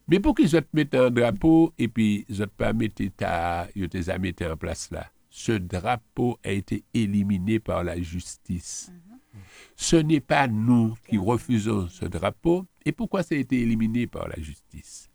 Mais 0.08 0.20
pour 0.20 0.34
qu'ils 0.34 0.50
te 0.50 0.64
mettent 0.72 0.94
un 0.94 1.10
drapeau 1.10 1.72
et 1.78 1.88
puis 1.88 2.26
ils 2.28 2.46
pas 2.46 2.72
mis 2.72 2.90
ta, 2.90 3.68
ils 3.74 3.88
mis 4.20 4.34
en 4.42 4.56
place 4.56 4.90
là 4.90 5.10
Ce 5.30 5.52
drapeau 5.52 6.38
a 6.44 6.50
été 6.50 6.84
éliminé 6.92 7.60
par 7.60 7.84
la 7.84 8.00
justice. 8.00 8.92
Ce 9.76 9.96
n'est 9.96 10.20
pas 10.20 10.48
nous 10.48 10.96
qui 11.08 11.18
refusons 11.18 11.88
ce 11.88 12.04
drapeau. 12.04 12.66
Et 12.84 12.92
pourquoi 12.92 13.22
ça 13.22 13.34
a 13.34 13.38
été 13.38 13.60
éliminé 13.60 14.06
par 14.06 14.28
la 14.28 14.36
justice? 14.36 15.10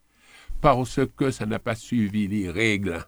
Parce 0.61 0.99
que 1.17 1.31
ça 1.31 1.45
n'a 1.45 1.59
pas 1.59 1.75
suivi 1.75 2.27
les 2.27 2.49
règles. 2.49 3.03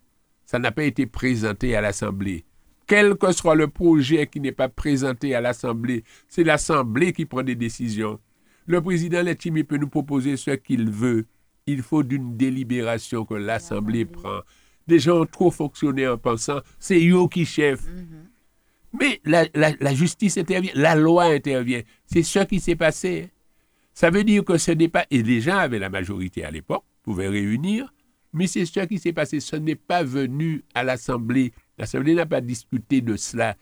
Ça 0.46 0.60
n'a 0.60 0.72
pas 0.72 0.84
été 0.84 1.06
présenté 1.06 1.76
à 1.76 1.82
l'Assemblée. 1.82 2.46
Quel 2.88 3.16
que 3.16 3.32
soit 3.32 3.56
le 3.56 3.68
projet 3.68 4.28
qui 4.28 4.40
n'est 4.40 4.52
pas 4.52 4.70
présenté 4.70 5.34
à 5.34 5.42
l'Assemblée, 5.42 6.04
c'est 6.28 6.44
l'Assemblée 6.44 7.14
qui 7.14 7.26
prend 7.26 7.42
des 7.44 7.56
décisions. 7.56 8.20
Le 8.68 8.82
président 8.82 9.22
Letchimi 9.24 9.64
peut 9.64 9.78
nous 9.78 9.88
proposer 9.90 10.38
ce 10.38 10.52
qu'il 10.52 10.90
veut. 10.90 11.26
Il 11.68 11.82
faut 11.82 12.04
d'une 12.04 12.38
délibération 12.38 13.26
que 13.26 13.34
l'Assemblée 13.36 14.06
prend. 14.06 14.42
Des 14.88 15.00
gens 15.00 15.22
ont 15.22 15.26
trop 15.26 15.50
fonctionné 15.50 16.08
en 16.08 16.18
pensant 16.18 16.60
c'est 16.80 17.04
eux 17.08 17.28
qui 17.28 17.46
chef. 17.46 17.82
Mais 18.94 19.20
la, 19.26 19.46
la- 19.56 19.74
la 19.80 19.94
justice 19.94 20.38
intervient, 20.38 20.72
la 20.76 20.96
loi 20.96 21.26
intervient. 21.26 21.82
C'est 22.06 22.24
ce 22.24 22.40
qui 22.46 22.60
s'est 22.60 22.76
passé. 22.76 23.32
Ça 23.94 24.10
veut 24.10 24.24
dire 24.24 24.44
que 24.46 24.58
ce 24.58 24.72
n'est 24.72 24.88
pas. 24.90 25.06
Et 25.10 25.24
les 25.24 25.42
gens 25.42 25.58
avaient 25.58 25.80
la 25.80 25.90
majorité 25.90 26.44
à 26.46 26.52
l'époque, 26.52 26.84
pouvaient 27.04 27.30
réunir, 27.30 27.92
Mais 28.34 28.48
c'est 28.48 28.66
ce 28.66 28.82
qui 28.82 29.00
s'est 29.00 29.14
passé. 29.14 29.40
Ce 29.40 29.56
n'est 29.56 29.76
pas 29.76 30.04
venu 30.04 30.64
à 30.74 30.84
l'Assemblée. 30.84 31.52
L'Assemblée 31.78 32.14
n'a 32.16 32.26
pas 32.26 32.42
discuté 32.42 33.02
de 33.02 33.16
cela. 33.18 33.56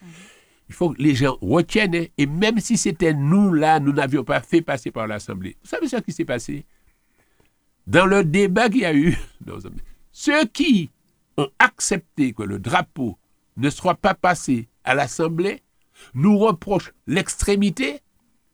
Il 0.69 0.75
faut 0.75 0.91
que 0.91 1.01
les 1.01 1.15
gens 1.15 1.37
retiennent. 1.41 1.95
hein. 1.95 2.05
Et 2.17 2.25
même 2.25 2.59
si 2.59 2.77
c'était 2.77 3.13
nous, 3.13 3.53
là, 3.53 3.79
nous 3.79 3.91
n'avions 3.91 4.23
pas 4.23 4.39
fait 4.41 4.61
passer 4.61 4.91
par 4.91 5.07
l'Assemblée. 5.07 5.57
Vous 5.63 5.69
savez 5.69 5.87
ce 5.87 5.97
qui 5.97 6.11
s'est 6.11 6.25
passé? 6.25 6.65
Dans 7.85 8.05
le 8.05 8.23
débat 8.23 8.69
qu'il 8.69 8.81
y 8.81 8.85
a 8.85 8.93
eu, 8.93 9.17
ceux 10.11 10.45
qui 10.45 10.89
ont 11.37 11.49
accepté 11.59 12.33
que 12.33 12.43
le 12.43 12.59
drapeau 12.59 13.17
ne 13.57 13.69
soit 13.69 13.95
pas 13.95 14.13
passé 14.13 14.67
à 14.83 14.95
l'Assemblée 14.95 15.61
nous 16.13 16.37
reprochent 16.37 16.93
l'extrémité 17.07 17.99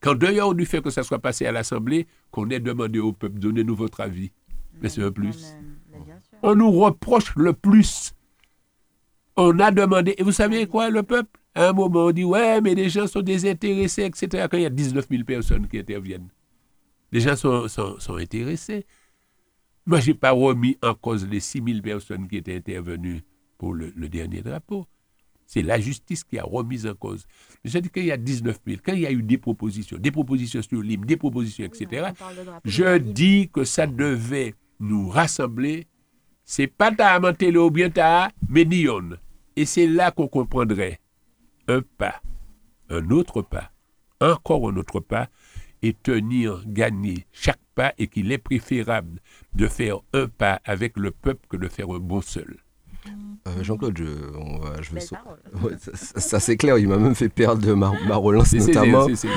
qu'en 0.01 0.15
dehors 0.15 0.55
du 0.55 0.65
fait 0.65 0.81
que 0.81 0.89
ça 0.89 1.03
soit 1.03 1.19
passé 1.19 1.45
à 1.45 1.51
l'Assemblée, 1.51 2.07
qu'on 2.31 2.49
ait 2.49 2.59
demandé 2.59 2.99
au 2.99 3.11
peuple, 3.13 3.39
donnez-nous 3.39 3.75
votre 3.75 4.01
avis. 4.01 4.31
Mais 4.81 4.89
c'est 4.89 5.03
un 5.03 5.11
plus. 5.11 5.55
On 6.41 6.55
nous 6.55 6.71
reproche 6.71 7.35
le 7.35 7.53
plus. 7.53 8.13
On 9.35 9.57
a 9.59 9.71
demandé, 9.71 10.15
et 10.17 10.23
vous 10.23 10.31
savez 10.31 10.67
quoi, 10.67 10.89
le 10.89 11.03
peuple? 11.03 11.39
À 11.55 11.69
un 11.69 11.73
moment, 11.73 12.05
on 12.05 12.11
dit, 12.11 12.23
ouais, 12.23 12.61
mais 12.61 12.75
les 12.75 12.89
gens 12.89 13.07
sont 13.07 13.21
désintéressés, 13.21 14.03
etc. 14.03 14.47
Quand 14.49 14.57
il 14.57 14.63
y 14.63 14.65
a 14.65 14.69
19 14.69 15.07
000 15.09 15.23
personnes 15.23 15.67
qui 15.67 15.79
interviennent, 15.79 16.29
les 17.11 17.21
gens 17.21 17.35
sont, 17.35 17.67
sont, 17.67 17.99
sont 17.99 18.15
intéressés. 18.15 18.85
Moi, 19.85 19.99
je 19.99 20.11
n'ai 20.11 20.13
pas 20.13 20.31
remis 20.31 20.77
en 20.83 20.93
cause 20.93 21.27
les 21.27 21.39
6 21.39 21.63
000 21.65 21.81
personnes 21.81 22.27
qui 22.27 22.37
étaient 22.37 22.55
intervenues 22.55 23.21
pour 23.57 23.73
le, 23.73 23.91
le 23.95 24.09
dernier 24.09 24.41
drapeau. 24.41 24.85
C'est 25.49 25.63
la 25.63 25.79
justice 25.79 26.23
qui 26.23 26.37
a 26.37 26.43
remis 26.43 26.85
en 26.85 26.93
cause. 26.93 27.25
Je 27.65 27.79
dis 27.79 27.89
qu'il 27.89 28.05
y 28.05 28.11
a 28.11 28.17
19 28.17 28.59
000. 28.67 28.81
Quand 28.85 28.93
il 28.93 28.99
y 28.99 29.07
a 29.07 29.11
eu 29.11 29.23
des 29.23 29.39
propositions, 29.39 29.97
des 29.97 30.11
propositions 30.11 30.61
sur 30.61 30.79
l'hymne, 30.83 31.05
des 31.05 31.17
propositions, 31.17 31.65
etc., 31.65 32.11
je 32.65 32.99
dis 32.99 33.49
que 33.51 33.63
ça 33.63 33.87
devait 33.87 34.53
nous 34.79 35.09
rassembler. 35.09 35.87
C'est 36.51 36.65
pas 36.65 36.91
ta 36.91 37.19
Mantelo 37.19 37.67
ou 37.67 37.69
bien 37.69 37.91
ta 37.91 38.29
Ménillon. 38.49 39.11
Et 39.55 39.65
c'est 39.65 39.85
là 39.85 40.09
qu'on 40.09 40.27
comprendrait 40.27 40.99
un 41.67 41.81
pas, 41.99 42.15
un 42.89 43.07
autre 43.11 43.43
pas, 43.43 43.69
encore 44.19 44.67
un 44.67 44.75
autre 44.77 44.99
pas, 44.99 45.27
et 45.83 45.93
tenir, 45.93 46.63
gagner 46.65 47.27
chaque 47.31 47.59
pas, 47.75 47.93
et 47.99 48.07
qu'il 48.07 48.31
est 48.31 48.39
préférable 48.39 49.19
de 49.53 49.67
faire 49.67 49.97
un 50.13 50.25
pas 50.27 50.59
avec 50.65 50.97
le 50.97 51.11
peuple 51.11 51.45
que 51.49 51.55
de 51.57 51.67
faire 51.67 51.91
un 51.91 51.99
bon 51.99 52.21
seul. 52.21 52.57
Euh, 53.47 53.63
Jean-Claude, 53.63 53.95
je, 53.95 54.35
on 54.35 54.57
va- 54.57 54.81
je. 54.81 54.91
Ouais, 55.63 55.75
ça, 55.79 55.91
ça- 55.93 56.19
ça, 56.19 56.39
c'est 56.39 56.57
clair, 56.57 56.79
il 56.79 56.87
m'a 56.87 56.97
même 56.97 57.13
fait 57.15 57.29
perdre 57.29 57.61
de 57.61 57.73
ma, 57.73 57.93
ma 58.07 58.15
relance 58.15 58.53
notamment. 58.65 59.05
c'est- 59.15 59.29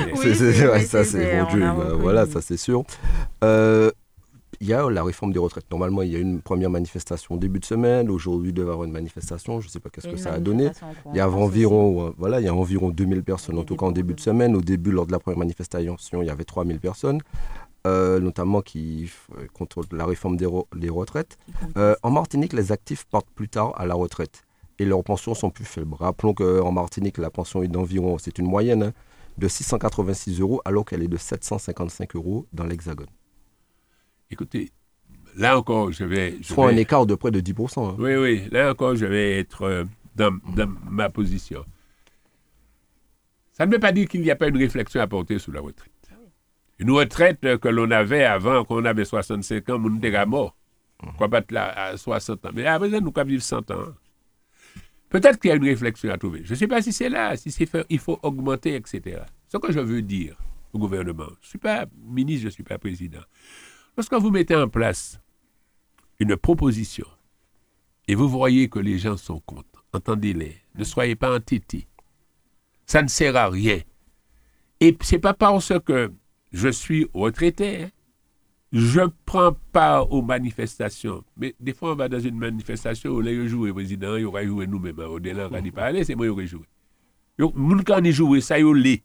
ça 0.79 1.03
c'est 1.05 1.19
bon 1.19 1.45
on 1.45 1.51
Dieu, 1.51 1.59
bah, 1.77 1.93
voilà, 2.01 2.25
ça 2.25 2.41
c'est 2.41 2.57
sûr. 2.57 2.83
Euh, 3.43 3.91
Il 4.63 4.69
y 4.69 4.73
a 4.73 4.89
la 4.89 5.03
réforme 5.03 5.33
des 5.33 5.39
retraites. 5.39 5.65
Normalement, 5.71 6.03
il 6.03 6.11
y 6.13 6.15
a 6.15 6.19
une 6.19 6.41
première 6.41 6.69
manifestation 6.69 7.35
au 7.35 7.37
début 7.37 7.59
de 7.59 7.65
semaine. 7.65 8.09
Aujourd'hui, 8.09 8.51
il 8.51 8.53
devait 8.53 8.69
y 8.69 8.71
avoir 8.71 8.85
une 8.85 8.93
manifestation. 8.93 9.59
Je 9.59 9.67
ne 9.67 9.71
sais 9.71 9.81
pas 9.81 9.89
qu'est-ce 9.89 10.07
que 10.07 10.15
ça 10.15 10.31
a 10.31 10.39
donné. 10.39 10.67
en 10.67 10.93
cours 11.03 11.11
Il 11.13 11.17
y 11.17 11.19
a 11.19 11.29
environ, 11.29 12.07
euh, 12.07 12.11
voilà, 12.17 12.39
il 12.39 12.45
y 12.45 12.47
a 12.47 12.53
environ 12.55 12.89
2000 12.89 13.23
personnes, 13.23 13.57
en 13.57 13.65
tout 13.65 13.75
cas 13.75 13.85
en 13.87 13.91
début 13.91 14.13
de 14.13 14.21
semaine. 14.21 14.55
Au 14.55 14.61
début, 14.61 14.91
lors 14.91 15.05
de 15.05 15.11
la 15.11 15.19
première 15.19 15.37
manifestation, 15.39 15.97
il 16.21 16.25
y 16.27 16.29
avait 16.29 16.45
3000 16.45 16.79
personnes, 16.79 17.19
euh, 17.87 18.21
notamment 18.21 18.61
qui 18.61 19.11
euh, 19.37 19.47
contre 19.53 19.81
la 19.91 20.05
réforme 20.05 20.37
des, 20.37 20.45
re- 20.47 20.65
des 20.73 20.89
retraites. 20.89 21.37
Euh, 21.75 21.95
en 22.01 22.11
Martinique, 22.11 22.53
les 22.53 22.71
actifs 22.71 23.03
partent 23.03 23.29
plus 23.35 23.49
tard 23.49 23.73
à 23.75 23.85
la 23.85 23.95
retraite 23.95 24.43
et 24.79 24.85
leurs 24.85 25.03
pensions 25.03 25.35
sont 25.35 25.49
plus 25.49 25.65
faibles. 25.65 25.93
Rappelons 25.99 26.33
qu'en 26.33 26.71
Martinique, 26.71 27.17
la 27.17 27.29
pension 27.29 27.63
est 27.63 27.67
d'environ, 27.67 28.17
c'est 28.17 28.37
une 28.39 28.47
moyenne, 28.47 28.83
hein, 28.83 28.93
de 29.37 29.47
686 29.49 30.39
euros 30.39 30.61
alors 30.63 30.85
qu'elle 30.85 31.03
est 31.03 31.09
de 31.09 31.17
755 31.17 32.15
euros 32.15 32.45
dans 32.53 32.63
l'Hexagone. 32.63 33.07
Écoutez, 34.33 34.71
là 35.35 35.57
encore, 35.57 35.91
je 35.91 36.03
vais. 36.03 36.37
je 36.41 36.53
un 36.59 36.67
vais- 36.67 36.81
écart 36.81 37.05
de 37.05 37.15
près 37.15 37.31
de 37.31 37.39
10%. 37.39 37.89
hein. 37.91 37.95
Oui, 37.99 38.15
oui, 38.15 38.43
là 38.51 38.71
encore, 38.71 38.95
je 38.95 39.05
vais 39.05 39.37
être 39.39 39.61
euh, 39.63 39.83
dans, 40.15 40.35
dans 40.55 40.67
ma 40.89 41.09
position. 41.09 41.63
Ça 43.51 43.65
ne 43.65 43.71
veut 43.71 43.79
pas 43.79 43.91
dire 43.91 44.07
qu'il 44.07 44.21
n'y 44.21 44.31
a 44.31 44.35
pas 44.35 44.47
une 44.47 44.57
réflexion 44.57 44.99
à 45.01 45.07
porter 45.07 45.37
sur 45.39 45.51
la 45.53 45.61
retraite. 45.61 45.91
Une 46.79 46.89
retraite 46.91 47.57
que 47.59 47.67
l'on 47.69 47.91
avait 47.91 48.23
avant, 48.23 48.65
qu'on 48.65 48.83
avait 48.83 49.05
65 49.05 49.69
ans, 49.69 49.81
on 49.83 49.97
était 49.97 50.25
mort. 50.25 50.55
Quoi 51.17 51.27
battre 51.27 51.53
là 51.53 51.69
à 51.89 51.97
60 51.97 52.45
ans. 52.45 52.49
Mais 52.53 52.65
à 52.65 52.79
présent, 52.79 52.99
nous 52.99 53.11
pouvons 53.11 53.25
vivre 53.27 53.43
100 53.43 53.69
ans. 53.71 53.93
Peut-être 55.09 55.39
qu'il 55.39 55.49
y 55.49 55.51
a 55.51 55.55
une 55.55 55.63
réflexion 55.65 56.09
à 56.11 56.17
trouver. 56.17 56.41
Je 56.43 56.51
ne 56.51 56.55
sais 56.55 56.67
pas 56.67 56.81
si 56.81 56.91
c'est 56.91 57.09
là, 57.09 57.37
si 57.37 57.51
c'est 57.51 57.67
fait, 57.67 57.85
il 57.89 57.99
faut 57.99 58.19
augmenter, 58.23 58.73
etc. 58.75 59.21
Ce 59.47 59.57
que 59.57 59.71
je 59.71 59.79
veux 59.79 60.01
dire 60.01 60.35
au 60.73 60.79
gouvernement, 60.79 61.27
je 61.41 61.45
ne 61.45 61.49
suis 61.49 61.59
pas 61.59 61.85
ministre, 62.03 62.41
je 62.41 62.47
ne 62.47 62.51
suis 62.51 62.63
pas 62.63 62.79
président. 62.79 63.21
Lorsque 63.95 64.13
vous 64.13 64.31
mettez 64.31 64.55
en 64.55 64.67
place 64.67 65.19
une 66.19 66.35
proposition 66.35 67.05
et 68.07 68.15
vous 68.15 68.27
voyez 68.27 68.67
que 68.69 68.79
les 68.79 68.97
gens 68.97 69.17
sont 69.17 69.39
contre, 69.41 69.85
entendez-les. 69.93 70.55
Ne 70.75 70.83
soyez 70.83 71.15
pas 71.15 71.35
entêtés. 71.35 71.87
Ça 72.85 73.01
ne 73.01 73.07
sert 73.07 73.35
à 73.35 73.49
rien. 73.49 73.79
Et 74.79 74.97
c'est 75.01 75.19
pas 75.19 75.33
parce 75.33 75.71
que 75.85 76.11
je 76.51 76.69
suis 76.69 77.07
retraité, 77.13 77.83
hein. 77.83 77.89
je 78.71 79.01
prends 79.25 79.55
part 79.71 80.11
aux 80.11 80.21
manifestations. 80.21 81.23
Mais 81.37 81.55
des 81.59 81.73
fois, 81.73 81.93
on 81.93 81.95
va 81.95 82.09
dans 82.09 82.19
une 82.19 82.37
manifestation 82.37 83.11
où 83.11 83.21
les 83.21 83.47
jouer 83.47 83.71
président, 83.71 84.15
il 84.15 84.25
aura 84.25 84.43
joué 84.43 84.67
nous-mêmes. 84.67 84.99
Au-delà, 84.99 85.47
on 85.47 85.49
va 85.49 85.61
dire, 85.61 85.73
parler, 85.73 86.03
c'est 86.03 86.15
moi 86.15 86.25
qui 86.25 86.29
aurais 86.29 86.47
joué. 86.47 86.65
Moun 87.39 87.83
quand 87.83 88.01
on 88.01 88.03
y 88.03 88.11
joué, 88.11 88.41
ça 88.41 88.59
est, 88.59 88.73
l'est. 88.73 89.03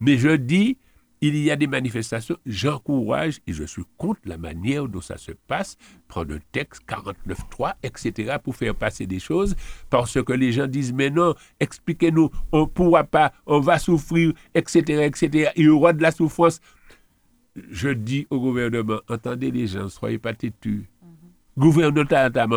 Mais 0.00 0.18
je 0.18 0.30
dis, 0.30 0.78
il 1.22 1.36
y 1.36 1.52
a 1.52 1.56
des 1.56 1.68
manifestations, 1.68 2.36
j'encourage 2.44 3.40
et 3.46 3.52
je 3.52 3.62
suis 3.62 3.84
contre 3.96 4.20
la 4.24 4.36
manière 4.36 4.88
dont 4.88 5.00
ça 5.00 5.16
se 5.16 5.30
passe, 5.46 5.76
prendre 6.08 6.34
un 6.34 6.40
texte 6.50 6.82
49.3, 6.88 7.74
etc., 7.84 8.36
pour 8.42 8.56
faire 8.56 8.74
passer 8.74 9.06
des 9.06 9.20
choses, 9.20 9.54
parce 9.88 10.20
que 10.20 10.32
les 10.32 10.50
gens 10.50 10.66
disent, 10.66 10.92
mais 10.92 11.10
non, 11.10 11.34
expliquez-nous, 11.60 12.28
on 12.50 12.62
ne 12.62 12.66
pourra 12.66 13.04
pas, 13.04 13.32
on 13.46 13.60
va 13.60 13.78
souffrir, 13.78 14.32
etc., 14.54 15.04
etc., 15.04 15.50
il 15.54 15.66
y 15.66 15.68
aura 15.68 15.92
de 15.92 16.02
la 16.02 16.10
souffrance. 16.10 16.60
Je 17.54 17.90
dis 17.90 18.26
au 18.30 18.40
gouvernement, 18.40 18.98
entendez 19.08 19.52
les 19.52 19.68
gens, 19.68 19.88
soyez 19.88 20.18
pas 20.18 20.34
têtus. 20.34 20.88
Gouvernement 21.56 22.06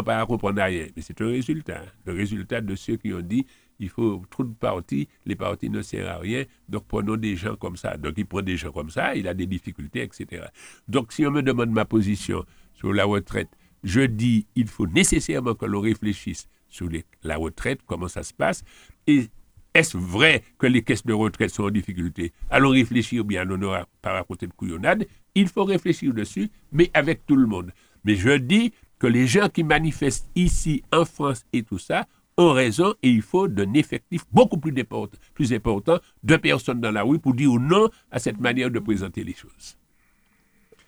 pas 0.03 0.22
à 0.22 0.26
comprendre 0.26 0.63
rien, 0.63 0.88
mais 0.95 1.01
c'est 1.01 1.20
un 1.22 1.28
résultat. 1.28 1.84
Le 2.05 2.13
résultat 2.13 2.61
de 2.61 2.76
ceux 2.76 2.95
qui 2.95 3.13
ont 3.13 3.22
dit 3.22 3.45
il 3.80 3.89
faut 3.89 4.23
trop 4.30 4.43
de 4.43 4.53
partis, 4.53 5.07
les 5.26 5.36
partis 5.36 5.69
ne 5.69 5.82
servent 5.82 6.07
à 6.07 6.17
rien, 6.17 6.45
donc 6.69 6.86
prenons 6.88 7.15
des 7.15 7.36
gens 7.36 7.55
comme 7.55 7.78
ça. 7.78 7.97
Donc 7.97 8.13
il 8.17 8.26
prend 8.26 8.41
des 8.41 8.57
gens 8.57 8.71
comme 8.71 8.89
ça, 8.89 9.15
il 9.15 9.28
a 9.28 9.34
des 9.34 9.45
difficultés, 9.45 10.01
etc. 10.01 10.45
Donc 10.88 11.11
si 11.11 11.26
on 11.26 11.32
me 11.32 11.41
demande 11.41 11.71
ma 11.71 11.86
position 11.86 12.45
sur 12.73 12.93
la 12.93 13.05
retraite, 13.05 13.49
je 13.84 14.01
dis 14.01 14.47
il 14.55 14.67
faut 14.67 14.88
nécessairement 14.88 15.55
que 15.55 15.65
l'on 15.65 15.82
réfléchisse 15.82 16.47
sur 16.69 16.89
la 17.23 17.38
retraite, 17.38 17.82
comment 17.86 18.07
ça 18.07 18.23
se 18.23 18.34
passe, 18.34 18.63
et 19.07 19.30
est-ce 19.76 19.97
vrai 19.97 20.41
que 20.57 20.67
les 20.67 20.84
caisses 20.84 21.05
de 21.05 21.11
retraite 21.11 21.49
sont 21.49 21.63
en 21.63 21.69
difficulté? 21.69 22.32
Allons 22.49 22.69
réfléchir 22.69 23.26
bien, 23.26 23.45
on 23.49 23.57
n'aura 23.57 23.86
pas 24.01 24.13
raconté 24.13 24.47
de 24.47 24.53
couillonnade. 24.53 25.05
Il 25.36 25.49
faut 25.49 25.65
réfléchir 25.65 26.13
dessus, 26.13 26.49
mais 26.71 26.89
avec 26.93 27.26
tout 27.26 27.36
le 27.36 27.45
monde. 27.45 27.73
Mais 28.05 28.15
je 28.15 28.38
dis 28.38 28.71
que 28.99 29.07
les 29.07 29.28
gens 29.28 29.49
qui 29.49 29.65
manifestent 29.65 30.30
ici, 30.34 30.82
en 30.93 31.03
France 31.03 31.43
et 31.51 31.63
tout 31.63 31.78
ça, 31.78 32.07
ont 32.38 32.51
raison 32.51 32.93
et 33.01 33.09
il 33.09 33.21
faut 33.21 33.47
d'un 33.47 33.73
effectif 33.73 34.23
beaucoup 34.31 34.57
plus 34.57 34.73
important, 34.79 35.17
plus 35.33 35.53
important 35.53 35.99
de 36.23 36.36
personnes 36.36 36.81
dans 36.81 36.91
la 36.91 37.03
rue 37.03 37.19
pour 37.19 37.33
dire 37.33 37.51
non 37.59 37.89
à 38.11 38.19
cette 38.19 38.39
manière 38.39 38.69
de 38.69 38.79
présenter 38.79 39.23
les 39.23 39.33
choses. 39.33 39.77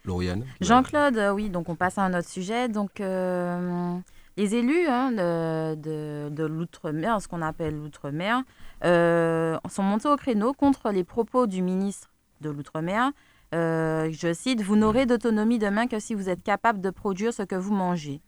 Lauriane? 0.05 0.45
Jean-Claude, 0.61 1.19
oui, 1.35 1.49
donc 1.49 1.69
on 1.69 1.75
passe 1.75 1.97
à 1.97 2.03
un 2.03 2.13
autre 2.17 2.29
sujet. 2.29 2.69
Donc, 2.69 3.01
euh, 3.01 3.97
les 4.37 4.55
élus 4.55 4.87
hein, 4.87 5.11
de, 5.11 5.75
de- 5.75 6.29
de 6.29 6.45
l'outre-mer, 6.45 7.21
ce 7.21 7.27
qu'on 7.27 7.41
appelle 7.41 7.75
l'outre-mer, 7.75 8.43
euh, 8.85 9.57
sont 9.69 9.83
montés 9.83 10.07
au 10.07 10.15
créneau 10.15 10.53
contre 10.53 10.91
les 10.91 11.03
propos 11.03 11.45
du 11.47 11.61
ministre 11.61 12.09
de 12.41 12.49
l'outre-mer. 12.49 13.11
Euh, 13.55 14.09
je 14.11 14.33
cite, 14.33 14.61
Vous 14.61 14.75
n'aurez 14.75 15.05
d'autonomie 15.05 15.59
demain 15.59 15.87
que 15.87 15.99
si 15.99 16.13
vous 16.13 16.29
êtes 16.29 16.43
capable 16.43 16.79
de 16.81 16.89
produire 16.89 17.33
ce 17.33 17.43
que 17.43 17.55
vous 17.55 17.73
mangez. 17.73 18.21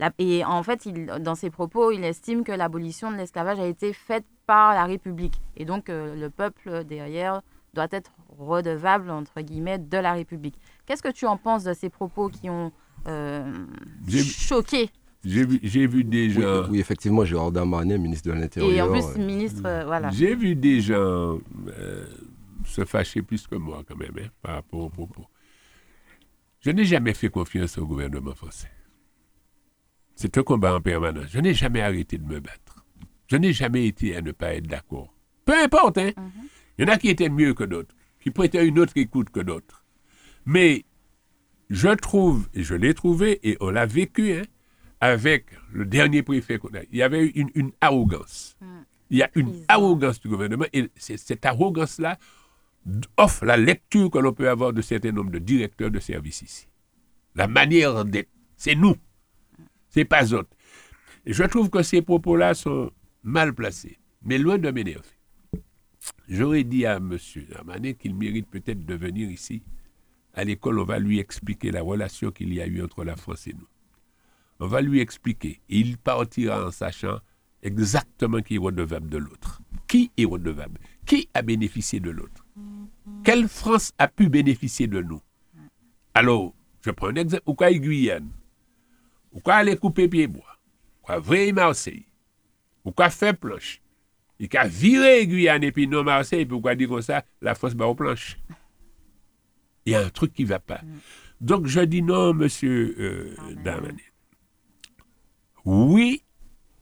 La- 0.00 0.12
et 0.18 0.44
en 0.44 0.62
fait, 0.62 0.86
il- 0.86 1.06
dans 1.06 1.34
ses 1.34 1.50
propos, 1.50 1.90
il 1.90 2.04
estime 2.04 2.44
que 2.44 2.52
l'abolition 2.52 3.10
de 3.10 3.16
l'esclavage 3.16 3.58
a 3.58 3.66
été 3.66 3.92
faite 3.92 4.24
par 4.46 4.72
la 4.74 4.84
République. 4.84 5.40
Et 5.56 5.64
donc, 5.64 5.88
euh, 5.90 6.14
le 6.14 6.30
peuple 6.30 6.84
derrière 6.84 7.42
doit 7.74 7.88
être 7.90 8.12
redevable, 8.38 9.10
entre 9.10 9.40
guillemets, 9.40 9.78
de 9.78 9.98
la 9.98 10.12
République. 10.12 10.54
Qu'est-ce 10.86 11.02
que 11.02 11.12
tu 11.12 11.26
en 11.26 11.36
penses 11.36 11.64
de 11.64 11.74
ces 11.74 11.90
propos 11.90 12.28
qui 12.28 12.48
ont 12.48 12.72
euh, 13.06 13.52
choqué? 14.08 14.90
J'ai 15.24 15.44
vu, 15.44 15.58
j'ai 15.62 15.86
vu 15.86 16.04
des 16.04 16.26
oui, 16.26 16.42
gens. 16.42 16.68
oui, 16.70 16.78
effectivement, 16.78 17.24
Gérard 17.24 17.50
Darmanin, 17.50 17.98
ministre 17.98 18.28
de 18.28 18.34
l'Intérieur. 18.34 18.70
Et 18.72 18.80
en 18.80 18.92
plus, 18.92 19.20
euh, 19.20 19.24
ministre, 19.24 19.62
euh, 19.66 19.84
voilà. 19.84 20.10
J'ai 20.10 20.34
vu 20.36 20.54
des 20.54 20.80
gens 20.80 20.94
euh, 21.68 22.06
se 22.64 22.84
fâcher 22.84 23.22
plus 23.22 23.46
que 23.46 23.56
moi, 23.56 23.82
quand 23.86 23.96
même, 23.96 24.14
hein, 24.16 24.28
par 24.40 24.54
rapport 24.54 24.80
aux 24.80 24.90
propos. 24.90 25.26
Je 26.60 26.70
n'ai 26.70 26.84
jamais 26.84 27.14
fait 27.14 27.30
confiance 27.30 27.78
au 27.78 27.86
gouvernement 27.86 28.34
français. 28.34 28.70
C'est 30.20 30.36
un 30.36 30.42
combat 30.42 30.74
en 30.74 30.80
permanence. 30.80 31.26
Je 31.30 31.38
n'ai 31.38 31.54
jamais 31.54 31.80
arrêté 31.80 32.18
de 32.18 32.24
me 32.24 32.40
battre. 32.40 32.84
Je 33.28 33.36
n'ai 33.36 33.52
jamais 33.52 33.86
été 33.86 34.16
à 34.16 34.20
ne 34.20 34.32
pas 34.32 34.54
être 34.54 34.66
d'accord. 34.66 35.14
Peu 35.44 35.54
importe, 35.56 35.98
hein. 35.98 36.10
Il 36.76 36.84
y 36.84 36.90
en 36.90 36.92
a 36.92 36.96
qui 36.98 37.08
étaient 37.08 37.28
mieux 37.28 37.54
que 37.54 37.62
d'autres, 37.62 37.94
qui 38.18 38.32
prêtaient 38.32 38.66
une 38.66 38.80
autre 38.80 38.94
écoute 38.96 39.30
que 39.30 39.38
d'autres. 39.38 39.84
Mais 40.44 40.84
je 41.70 41.90
trouve, 41.90 42.48
et 42.52 42.64
je 42.64 42.74
l'ai 42.74 42.94
trouvé, 42.94 43.38
et 43.48 43.56
on 43.60 43.70
l'a 43.70 43.86
vécu, 43.86 44.32
hein, 44.32 44.42
avec 45.00 45.46
le 45.72 45.84
dernier 45.84 46.24
préfet 46.24 46.58
qu'on 46.58 46.74
a, 46.74 46.80
il 46.90 46.98
y 46.98 47.02
avait 47.02 47.24
une, 47.28 47.50
une 47.54 47.70
arrogance. 47.80 48.58
Il 49.10 49.18
y 49.18 49.22
a 49.22 49.30
une 49.36 49.62
arrogance 49.68 50.18
du 50.18 50.28
gouvernement, 50.28 50.66
et 50.72 50.90
cette 50.96 51.46
arrogance-là 51.46 52.18
offre 53.16 53.44
la 53.44 53.56
lecture 53.56 54.10
que 54.10 54.18
l'on 54.18 54.32
peut 54.32 54.50
avoir 54.50 54.72
de 54.72 54.82
certain 54.82 55.12
nombre 55.12 55.30
de 55.30 55.38
directeurs 55.38 55.92
de 55.92 56.00
services 56.00 56.42
ici. 56.42 56.66
La 57.36 57.46
manière 57.46 58.04
d'être, 58.04 58.30
c'est 58.56 58.74
nous, 58.74 58.96
pas 60.04 60.32
autre. 60.34 60.50
Je 61.26 61.44
trouve 61.44 61.70
que 61.70 61.82
ces 61.82 62.02
propos-là 62.02 62.54
sont 62.54 62.90
mal 63.22 63.54
placés, 63.54 63.98
mais 64.22 64.38
loin 64.38 64.58
de 64.58 64.70
m'énerver. 64.70 65.08
J'aurais 66.28 66.64
dit 66.64 66.86
à 66.86 66.96
M. 66.96 67.18
Darmanin 67.50 67.92
qu'il 67.92 68.14
mérite 68.14 68.48
peut-être 68.48 68.84
de 68.84 68.94
venir 68.94 69.30
ici. 69.30 69.62
À 70.34 70.44
l'école, 70.44 70.78
on 70.78 70.84
va 70.84 70.98
lui 70.98 71.18
expliquer 71.18 71.70
la 71.70 71.82
relation 71.82 72.30
qu'il 72.30 72.52
y 72.54 72.60
a 72.60 72.66
eu 72.66 72.82
entre 72.82 73.04
la 73.04 73.16
France 73.16 73.46
et 73.46 73.54
nous. 73.54 73.66
On 74.60 74.66
va 74.66 74.80
lui 74.80 75.00
expliquer. 75.00 75.60
Et 75.68 75.78
il 75.78 75.98
partira 75.98 76.66
en 76.66 76.70
sachant 76.70 77.18
exactement 77.62 78.40
qui 78.40 78.56
est 78.56 78.58
redevable 78.58 79.08
de 79.08 79.18
l'autre. 79.18 79.60
Qui 79.86 80.10
est 80.16 80.24
redevable? 80.24 80.80
Qui 81.06 81.28
a 81.34 81.42
bénéficié 81.42 82.00
de 82.00 82.10
l'autre? 82.10 82.44
Quelle 83.24 83.48
France 83.48 83.92
a 83.98 84.08
pu 84.08 84.28
bénéficier 84.28 84.86
de 84.86 85.00
nous? 85.00 85.20
Alors, 86.14 86.54
je 86.84 86.90
prends 86.90 87.08
un 87.08 87.14
exemple. 87.16 87.54
Quoi 87.54 87.72
Guyane? 87.72 88.30
Ou 89.32 89.40
aller 89.50 89.76
couper 89.76 90.08
pied 90.08 90.26
bois 90.26 90.58
Ou 91.02 91.06
quoi 91.06 91.18
vrai 91.18 91.52
Marseille 91.52 92.06
Ou 92.84 92.92
quoi 92.92 93.10
faire 93.10 93.36
planche 93.36 93.80
Il 94.38 94.48
a 94.56 94.66
viré 94.66 95.26
Guyane 95.26 95.64
et 95.64 95.72
puis 95.72 95.86
non 95.86 96.04
Marseille, 96.04 96.46
pourquoi 96.46 96.74
dire 96.74 96.88
comme 96.88 97.02
ça 97.02 97.24
La 97.40 97.54
France 97.54 97.74
va 97.74 97.86
aux 97.86 97.94
planches. 97.94 98.38
Il 99.86 99.92
y 99.92 99.94
a 99.94 100.04
un 100.04 100.10
truc 100.10 100.32
qui 100.32 100.42
ne 100.42 100.48
va 100.48 100.58
pas. 100.58 100.80
Donc 101.40 101.66
je 101.66 101.80
dis 101.80 102.02
non, 102.02 102.34
monsieur 102.34 102.94
euh, 102.98 103.36
Darmanin. 103.64 103.96
Oui, 105.64 106.24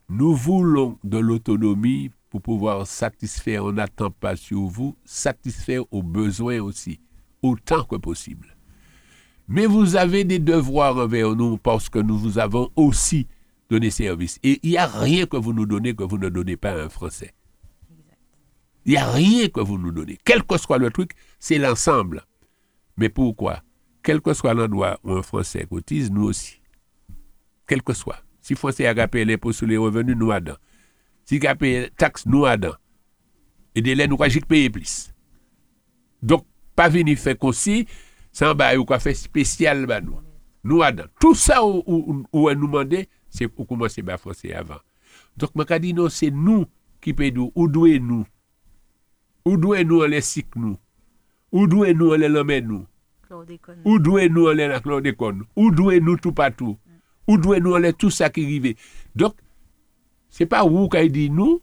nous 0.09 0.35
voulons 0.35 0.99
de 1.05 1.19
l'autonomie 1.19 2.11
pour 2.31 2.43
pouvoir 2.43 2.87
satisfaire, 2.87 3.65
on 3.65 3.73
n'attend 3.73 4.11
pas 4.11 4.37
sur 4.37 4.63
vous, 4.63 4.97
satisfaire 5.05 5.83
aux 5.93 6.03
besoins 6.03 6.61
aussi, 6.61 7.01
autant 7.43 7.85
que 7.85 7.97
possible. 7.97 8.56
Mais 9.49 9.67
vous 9.67 9.97
avez 9.97 10.25
des 10.25 10.39
devoirs 10.39 10.97
envers 10.97 11.35
nous 11.37 11.57
parce 11.57 11.89
que 11.89 11.99
nous 11.99 12.19
vous 12.19 12.39
avons 12.39 12.71
aussi 12.75 13.29
donné 13.71 13.91
service. 13.91 14.39
Et 14.43 14.61
il 14.63 14.71
n'y 14.71 14.77
a 14.77 14.87
rien 14.87 15.27
que 15.27 15.37
vous 15.37 15.53
nous 15.53 15.67
donnez 15.67 15.95
que 15.95 16.05
vous 16.05 16.19
ne 16.19 16.29
donnez 16.29 16.57
pas 16.57 16.73
à 16.73 16.85
un 16.85 16.89
Français. 16.89 17.33
Il 18.85 18.93
n'y 18.93 18.99
a 18.99 19.11
rien 19.11 19.49
que 19.49 19.61
vous 19.61 19.79
nous 19.79 19.91
donnez. 19.91 20.19
Quel 20.25 20.45
que 20.45 20.57
soit 20.59 20.79
le 20.79 20.91
truc, 20.91 21.13
c'est 21.39 21.59
l'ensemble. 21.59 22.25
Mais 22.97 23.09
pourquoi? 23.09 23.63
Quel 24.03 24.21
que 24.21 24.33
soit 24.33 24.55
l'endroit 24.55 24.99
où 25.03 25.13
un 25.13 25.23
Français 25.23 25.67
cotise, 25.69 26.11
nous 26.11 26.25
aussi. 26.25 26.61
Quel 27.67 27.83
que 27.83 27.93
soit. 27.93 28.23
Si 28.41 28.53
le 28.53 28.59
Français 28.59 28.87
a 28.87 29.09
payé 29.09 29.25
l'impôt 29.25 29.53
sur 29.53 29.67
les 29.67 29.77
revenus, 29.77 30.17
nous 30.17 30.31
adhérons. 30.31 30.59
Si 31.25 31.37
il 31.37 31.47
a 31.49 31.57
payé 31.57 31.91
taxe, 31.97 32.27
nous 32.27 32.47
adhérons. 32.47 32.77
Et 33.75 33.83
des 33.83 33.97
laits, 33.97 34.09
nous 34.09 34.23
avons 34.23 34.41
payer 34.47 34.71
plus. 34.71 35.13
Donc, 36.23 36.47
pas 36.77 36.89
venir 36.89 37.19
faire 37.19 37.37
comme 37.37 37.53
si, 37.53 37.87
sans 38.37 38.55
bail 38.55 38.77
ou 38.77 38.85
quoi 38.85 38.99
faire 38.99 39.17
spécial, 39.17 39.87
bah, 39.87 40.03
nous. 40.03 40.21
Nous 40.63 40.83
adhérons. 40.83 41.09
Tout 41.19 41.35
ça, 41.35 41.65
où 41.65 42.51
elle 42.51 42.59
nous 42.59 42.67
demandait, 42.67 43.09
c'est 43.31 43.49
pour 43.49 43.67
commencer 43.67 44.05
à 44.07 44.19
Français 44.19 44.53
avant. 44.53 44.81
Donc, 45.39 45.53
je 45.57 45.79
dis 45.79 45.95
non, 45.95 46.11
c'est 46.11 46.31
nous 46.31 46.67
qui 47.01 47.15
payons, 47.15 47.51
où 47.55 47.67
doué 47.67 47.99
nous? 47.99 48.27
Où 49.47 49.57
doué 49.57 49.85
nous, 49.85 50.03
on 50.03 50.07
les 50.07 50.21
sick 50.21 50.55
nous? 50.55 50.77
Où 51.51 51.67
doué 51.67 51.95
nous, 51.95 52.11
on 52.11 52.15
les 52.15 52.29
lomé 52.29 52.61
nous? 52.61 52.85
Où 53.87 53.99
doué 53.99 54.29
nous, 54.29 54.49
on 54.49 54.53
les 54.53 54.69
la 54.69 54.81
chlordécone. 54.81 55.45
Où 55.57 55.71
doué 55.71 56.01
nous, 56.01 56.19
tout 56.19 56.33
partout? 56.33 56.77
Où 57.27 57.39
doué 57.39 57.59
nous, 57.59 57.75
les 57.79 57.95
tout 57.95 58.11
ça 58.11 58.29
qui 58.29 58.45
arrive. 58.45 58.75
Donc, 59.15 59.35
c'est 60.29 60.45
pas 60.45 60.63
où 60.67 60.91
qu'il 60.91 61.11
dit 61.11 61.31
nous, 61.31 61.63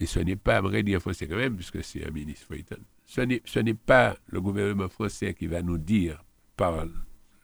et 0.00 0.06
ce 0.06 0.18
n'est 0.18 0.34
pas, 0.34 0.60
vrai 0.60 0.82
dire 0.82 1.00
français 1.00 1.28
quand 1.28 1.36
même, 1.36 1.54
puisque 1.54 1.84
c'est 1.84 2.04
un 2.04 2.10
ministre 2.10 2.46
Feuilleton. 2.48 2.78
Ce 3.08 3.22
n'est, 3.58 3.74
pas 3.74 4.16
le 4.28 4.40
gouvernement 4.42 4.88
français 4.90 5.32
qui 5.32 5.46
va 5.46 5.62
nous 5.62 5.78
dire, 5.78 6.22
par 6.58 6.84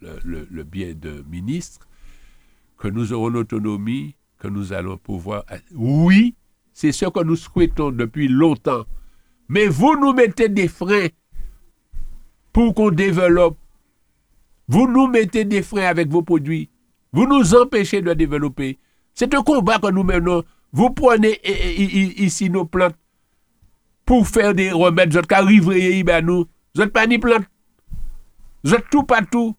le, 0.02 0.62
biais 0.62 0.94
de 0.94 1.24
ministres, 1.26 1.88
que 2.76 2.88
nous 2.88 3.14
aurons 3.14 3.30
l'autonomie, 3.30 4.14
que 4.38 4.46
nous 4.46 4.74
allons 4.74 4.98
pouvoir. 4.98 5.44
Oui, 5.74 6.34
c'est 6.74 6.92
ce 6.92 7.06
que 7.06 7.24
nous 7.24 7.36
souhaitons 7.36 7.92
depuis 7.92 8.28
longtemps. 8.28 8.84
Mais 9.48 9.66
vous 9.66 9.98
nous 9.98 10.12
mettez 10.12 10.50
des 10.50 10.68
freins 10.68 11.08
pour 12.52 12.74
qu'on 12.74 12.90
développe. 12.90 13.56
Vous 14.68 14.86
nous 14.86 15.06
mettez 15.06 15.46
des 15.46 15.62
freins 15.62 15.86
avec 15.86 16.08
vos 16.08 16.22
produits. 16.22 16.68
Vous 17.10 17.26
nous 17.26 17.54
empêchez 17.54 18.02
de 18.02 18.12
développer. 18.12 18.78
C'est 19.14 19.32
un 19.34 19.42
combat 19.42 19.78
que 19.78 19.90
nous 19.90 20.04
menons. 20.04 20.44
Vous 20.72 20.90
prenez 20.90 21.40
ici 22.20 22.50
nos 22.50 22.66
plantes 22.66 22.96
pour 24.04 24.26
faire 24.28 24.54
des 24.54 24.70
remèdes. 24.70 25.12
Vous 25.12 25.18
êtes 25.18 25.32
rivrer, 25.32 26.02
ben 26.02 26.24
nous. 26.24 26.46
Vous 26.74 26.82
n'êtes 26.82 26.92
pas 26.92 27.06
ni 27.06 27.18
plantes. 27.18 27.46
Vous 28.62 28.74
êtes 28.74 28.88
tout 28.90 29.04
partout. 29.04 29.56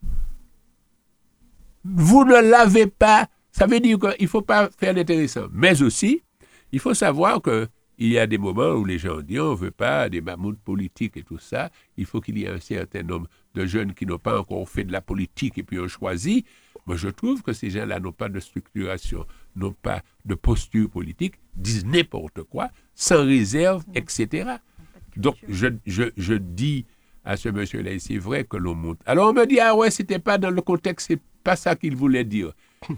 Vous 1.84 2.26
ne 2.26 2.42
l'avez 2.42 2.88
pas. 2.88 3.28
Ça 3.52 3.68
veut 3.68 3.80
dire 3.80 4.00
qu'il 4.00 4.24
ne 4.24 4.28
faut 4.28 4.42
pas 4.42 4.70
faire 4.78 4.94
l'intéressant. 4.94 5.48
Mais 5.52 5.82
aussi, 5.82 6.24
il 6.72 6.80
faut 6.80 6.94
savoir 6.94 7.42
que 7.42 7.68
il 7.98 8.10
y 8.10 8.20
a 8.20 8.28
des 8.28 8.38
moments 8.38 8.74
où 8.74 8.84
les 8.84 8.98
gens 8.98 9.22
disent 9.22 9.40
on 9.40 9.52
ne 9.52 9.56
veut 9.56 9.72
pas 9.72 10.10
des 10.10 10.20
mammouths 10.20 10.60
politiques 10.60 11.16
et 11.16 11.24
tout 11.24 11.38
ça. 11.38 11.70
Il 11.96 12.06
faut 12.06 12.20
qu'il 12.20 12.38
y 12.38 12.44
ait 12.44 12.50
un 12.50 12.60
certain 12.60 13.04
nombre 13.04 13.28
de 13.54 13.66
jeunes 13.66 13.94
qui 13.94 14.06
n'ont 14.06 14.20
pas 14.20 14.38
encore 14.38 14.68
fait 14.68 14.84
de 14.84 14.92
la 14.92 15.02
politique 15.02 15.58
et 15.58 15.64
puis 15.64 15.80
ont 15.80 15.88
choisi. 15.88 16.44
Moi, 16.86 16.98
je 16.98 17.08
trouve 17.08 17.42
que 17.42 17.54
ces 17.54 17.70
gens-là 17.70 18.00
n'ont 18.00 18.12
pas 18.12 18.30
de 18.30 18.40
structuration, 18.40 19.26
n'ont 19.56 19.74
pas 19.74 20.04
de 20.26 20.36
posture 20.36 20.90
politique, 20.90 21.36
disent 21.56 21.86
n'importe 21.86 22.44
quoi, 22.44 22.70
sans 22.94 23.26
réserve, 23.26 23.84
etc. 23.94 24.56
Donc, 25.16 25.36
je, 25.48 25.68
je, 25.86 26.04
je 26.18 26.34
dis 26.34 26.86
à 27.24 27.38
ce 27.38 27.50
monsieur-là, 27.50 27.92
c'est 28.00 28.18
vrai 28.18 28.44
que 28.44 28.58
l'on 28.58 28.76
monte. 28.76 29.00
Alors, 29.06 29.30
on 29.30 29.34
me 29.34 29.46
dit, 29.46 29.60
ah 29.60 29.76
ouais, 29.76 29.90
c'était 29.90 30.20
pas 30.20 30.38
dans 30.38 30.52
le 30.52 30.62
contexte, 30.62 31.08
c'est 31.08 31.22
pas 31.44 31.56
ça 31.56 31.76
qu'il 31.76 31.96
voulait 31.96 32.24
dire. 32.24 32.54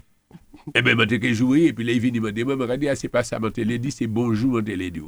Eh 0.74 0.82
bien, 0.82 0.94
je 0.98 1.16
que 1.16 1.32
jouer, 1.32 1.66
et 1.66 1.72
puis 1.72 1.84
là, 1.84 1.92
il 1.92 2.00
vient, 2.00 2.20
me 2.20 2.30
dit, 2.30 2.44
moi, 2.44 2.56
je 2.68 2.74
dis, 2.74 2.88
ah, 2.88 2.96
c'est 2.96 3.08
pas 3.08 3.22
ça, 3.22 3.38
je 3.40 3.76
dit, 3.76 3.90
c'est 3.90 4.06
bonjour, 4.06 4.58
je 4.58 4.72
dit. 4.72 5.02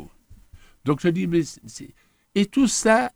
Donc, 0.85 1.01
je 1.03 1.09
dis, 1.09 1.27
mais 1.27 1.43
c'est... 1.43 1.93
Et 2.35 2.47
tout 2.47 2.69
ça 2.69 3.13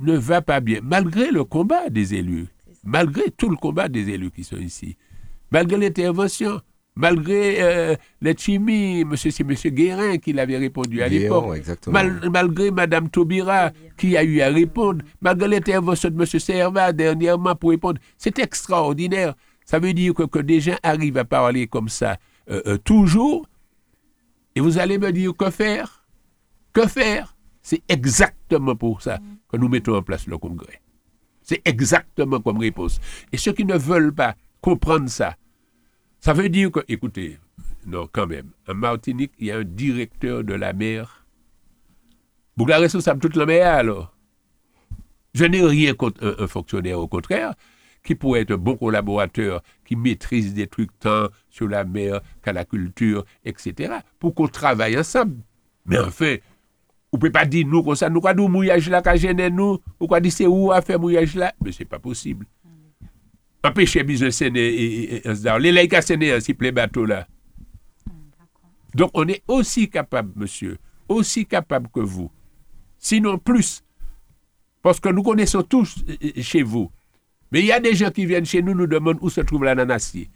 ne 0.00 0.16
va 0.16 0.40
pas 0.40 0.60
bien, 0.60 0.80
malgré 0.82 1.30
le 1.30 1.44
combat 1.44 1.90
des 1.90 2.14
élus, 2.14 2.46
malgré 2.84 3.30
tout 3.30 3.50
le 3.50 3.56
combat 3.56 3.88
des 3.88 4.08
élus 4.08 4.30
qui 4.30 4.44
sont 4.44 4.56
ici, 4.56 4.96
malgré 5.50 5.76
l'intervention, 5.76 6.62
malgré 6.96 7.60
euh, 7.62 7.96
les 8.20 8.36
chimies, 8.36 9.04
monsieur, 9.04 9.30
c'est 9.30 9.44
monsieur 9.44 9.70
Guérin 9.70 10.18
qui 10.18 10.32
l'avait 10.32 10.58
répondu 10.58 11.02
à 11.02 11.08
l'époque. 11.08 11.44
Mal- 11.92 12.30
malgré 12.30 12.70
Madame 12.70 13.08
Taubira 13.08 13.70
qui 13.96 14.16
a 14.16 14.22
eu 14.22 14.40
à 14.40 14.48
répondre, 14.48 15.04
malgré 15.20 15.48
l'intervention 15.48 16.10
de 16.10 16.16
Monsieur 16.16 16.38
Servat 16.38 16.92
dernièrement 16.92 17.54
pour 17.56 17.70
répondre, 17.70 18.00
c'est 18.16 18.38
extraordinaire. 18.38 19.34
Ça 19.64 19.78
veut 19.78 19.92
dire 19.92 20.14
que, 20.14 20.22
que 20.24 20.38
des 20.38 20.60
gens 20.60 20.76
arrivent 20.82 21.18
à 21.18 21.24
parler 21.24 21.66
comme 21.66 21.88
ça 21.88 22.18
euh, 22.50 22.62
euh, 22.66 22.76
toujours, 22.78 23.46
et 24.54 24.60
vous 24.60 24.78
allez 24.78 24.98
me 24.98 25.10
dire 25.10 25.32
que 25.36 25.50
faire? 25.50 26.04
Que 26.72 26.86
faire? 26.86 27.34
C'est 27.62 27.82
exactement 27.88 28.76
pour 28.76 29.02
ça 29.02 29.18
que 29.48 29.56
nous 29.56 29.68
mettons 29.68 29.96
en 29.96 30.02
place 30.02 30.26
le 30.26 30.36
congrès. 30.38 30.80
C'est 31.42 31.60
exactement 31.64 32.40
comme 32.40 32.58
réponse. 32.58 33.00
Et 33.32 33.36
ceux 33.36 33.52
qui 33.52 33.64
ne 33.64 33.76
veulent 33.76 34.14
pas 34.14 34.34
comprendre 34.60 35.08
ça, 35.08 35.34
ça 36.24 36.32
veut 36.32 36.48
dire 36.48 36.70
que, 36.72 36.80
écoutez, 36.88 37.38
non, 37.84 38.08
quand 38.10 38.26
même, 38.26 38.48
en 38.66 38.74
Martinique, 38.74 39.32
il 39.38 39.48
y 39.48 39.50
a 39.50 39.58
un 39.58 39.62
directeur 39.62 40.42
de 40.42 40.54
la 40.54 40.72
mer. 40.72 41.26
Vous 42.56 42.64
la 42.64 42.78
responsable 42.78 43.20
toute 43.20 43.36
la 43.36 43.44
mer, 43.44 43.74
alors 43.74 44.16
Je 45.34 45.44
n'ai 45.44 45.62
rien 45.62 45.92
contre 45.92 46.34
un, 46.38 46.46
fonctionnaire, 46.46 46.98
au 46.98 47.08
contraire, 47.08 47.52
qui 48.02 48.14
pourrait 48.14 48.40
être 48.40 48.52
un 48.52 48.56
bon 48.56 48.74
collaborateur, 48.74 49.62
qui 49.84 49.96
maîtrise 49.96 50.54
des 50.54 50.66
trucs 50.66 50.98
tant 50.98 51.28
sur 51.50 51.68
la 51.68 51.84
mer 51.84 52.22
qu'à 52.42 52.54
la 52.54 52.64
culture, 52.64 53.26
etc., 53.44 53.92
pour 54.18 54.34
qu'on 54.34 54.48
travaille 54.48 54.98
ensemble. 54.98 55.42
Mais 55.84 55.98
enfin, 55.98 56.36
vous 57.12 57.18
ne 57.18 57.20
pouvez 57.20 57.32
pas 57.32 57.44
dire 57.44 57.66
nous 57.66 57.82
comme 57.82 57.96
ça, 57.96 58.08
nous 58.08 58.22
quoi 58.22 58.32
nous 58.32 58.48
mouillage 58.48 58.88
là, 58.88 59.02
gêné 59.14 59.50
nous, 59.50 59.78
ou 60.00 60.06
quoi 60.06 60.20
dire 60.20 60.32
c'est 60.32 60.46
où 60.46 60.72
à 60.72 60.80
faire 60.80 60.98
mouillage 60.98 61.34
là, 61.34 61.52
mais 61.62 61.70
c'est 61.70 61.84
pas 61.84 61.98
possible. 61.98 62.46
Empêcher 63.64 64.04
business 64.04 64.40
les 64.40 65.72
laïcs 65.72 65.94
à 65.94 66.02
séné, 66.02 66.38
s'il 66.40 66.54
plaît 66.54 66.70
bateau 66.70 67.06
là. 67.06 67.26
Donc 68.94 69.10
on 69.14 69.26
est 69.26 69.42
aussi 69.48 69.88
capable, 69.88 70.32
monsieur, 70.36 70.76
aussi 71.08 71.46
capable 71.46 71.88
que 71.88 72.00
vous, 72.00 72.30
sinon 72.98 73.38
plus, 73.38 73.82
parce 74.82 75.00
que 75.00 75.08
nous 75.08 75.22
connaissons 75.22 75.62
tous 75.62 76.04
euh, 76.08 76.42
chez 76.42 76.62
vous. 76.62 76.92
Mais 77.50 77.60
il 77.60 77.66
y 77.66 77.72
a 77.72 77.80
des 77.80 77.94
gens 77.94 78.10
qui 78.10 78.26
viennent 78.26 78.44
chez 78.44 78.62
nous, 78.62 78.74
nous 78.74 78.86
demandent 78.86 79.18
où 79.20 79.30
se 79.30 79.40
trouve 79.40 79.64
l'ananassier. 79.64 80.30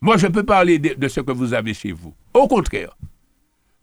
Moi, 0.00 0.16
je 0.16 0.28
peux 0.28 0.44
parler 0.44 0.78
de, 0.78 0.94
de 0.94 1.08
ce 1.08 1.20
que 1.20 1.32
vous 1.32 1.54
avez 1.54 1.74
chez 1.74 1.90
vous. 1.90 2.14
Au 2.34 2.46
contraire. 2.46 2.96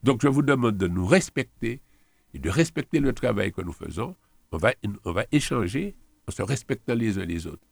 Donc, 0.01 0.21
je 0.21 0.27
vous 0.27 0.43
demande 0.43 0.77
de 0.77 0.87
nous 0.87 1.05
respecter 1.05 1.81
et 2.33 2.39
de 2.39 2.49
respecter 2.49 2.99
le 2.99 3.11
travail 3.11 3.51
que 3.51 3.61
nous 3.61 3.73
faisons. 3.73 4.15
On 4.51 4.57
va, 4.57 4.73
on 5.03 5.11
va 5.11 5.25
échanger 5.31 5.95
en 6.27 6.31
se 6.31 6.41
respectant 6.41 6.93
les 6.93 7.17
uns 7.19 7.25
les 7.25 7.47
autres. 7.47 7.65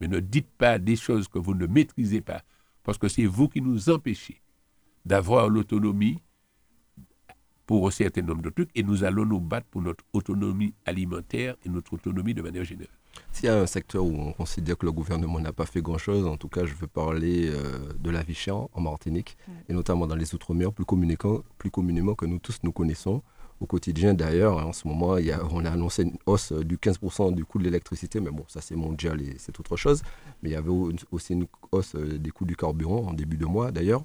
Mais 0.00 0.08
ne 0.08 0.20
dites 0.20 0.50
pas 0.50 0.78
des 0.78 0.96
choses 0.96 1.28
que 1.28 1.38
vous 1.38 1.54
ne 1.54 1.66
maîtrisez 1.66 2.20
pas, 2.20 2.42
parce 2.82 2.98
que 2.98 3.08
c'est 3.08 3.26
vous 3.26 3.48
qui 3.48 3.60
nous 3.60 3.90
empêchez 3.90 4.40
d'avoir 5.04 5.48
l'autonomie 5.48 6.18
pour 7.66 7.86
un 7.86 7.90
certain 7.90 8.22
nombre 8.22 8.42
de 8.42 8.50
trucs, 8.50 8.70
et 8.74 8.82
nous 8.82 9.04
allons 9.04 9.24
nous 9.24 9.40
battre 9.40 9.66
pour 9.70 9.80
notre 9.82 10.04
autonomie 10.12 10.74
alimentaire 10.84 11.54
et 11.64 11.68
notre 11.68 11.92
autonomie 11.94 12.34
de 12.34 12.42
manière 12.42 12.64
générale. 12.64 12.92
S'il 13.32 13.46
y 13.46 13.48
a 13.48 13.60
un 13.60 13.66
secteur 13.66 14.04
où 14.04 14.12
on 14.12 14.32
considère 14.32 14.76
que 14.76 14.86
le 14.86 14.92
gouvernement 14.92 15.38
n'a 15.40 15.52
pas 15.52 15.66
fait 15.66 15.82
grand-chose, 15.82 16.26
en 16.26 16.36
tout 16.36 16.48
cas, 16.48 16.64
je 16.64 16.74
veux 16.74 16.86
parler 16.86 17.48
euh, 17.48 17.92
de 17.98 18.10
la 18.10 18.22
vie 18.22 18.34
chère 18.34 18.56
en 18.56 18.80
Martinique, 18.80 19.36
et 19.68 19.72
notamment 19.72 20.06
dans 20.06 20.16
les 20.16 20.34
Outre-mer, 20.34 20.72
plus, 20.72 20.84
communément- 20.84 21.42
plus 21.58 21.70
communément 21.70 22.14
que 22.14 22.26
nous 22.26 22.38
tous 22.38 22.58
nous 22.62 22.72
connaissons 22.72 23.22
au 23.60 23.66
quotidien. 23.66 24.14
D'ailleurs, 24.14 24.56
en 24.66 24.72
ce 24.72 24.88
moment, 24.88 25.16
on 25.52 25.64
a 25.64 25.70
annoncé 25.70 26.02
une 26.04 26.16
hausse 26.26 26.52
du 26.52 26.76
15% 26.78 27.34
du 27.34 27.44
coût 27.44 27.58
de 27.58 27.64
l'électricité, 27.64 28.18
mais 28.20 28.30
bon, 28.30 28.44
ça 28.48 28.60
c'est 28.60 28.74
mondial 28.76 29.20
et 29.20 29.34
c'est 29.38 29.60
autre 29.60 29.76
chose. 29.76 30.02
Mais 30.42 30.48
il 30.50 30.52
y 30.52 30.56
avait 30.56 30.70
au- 30.70 30.90
aussi 31.12 31.34
une 31.34 31.46
hausse 31.70 31.94
euh, 31.94 32.18
des 32.18 32.30
coûts 32.30 32.46
du 32.46 32.56
carburant 32.56 33.06
en 33.08 33.12
début 33.12 33.36
de 33.36 33.46
mois, 33.46 33.70
d'ailleurs. 33.70 34.02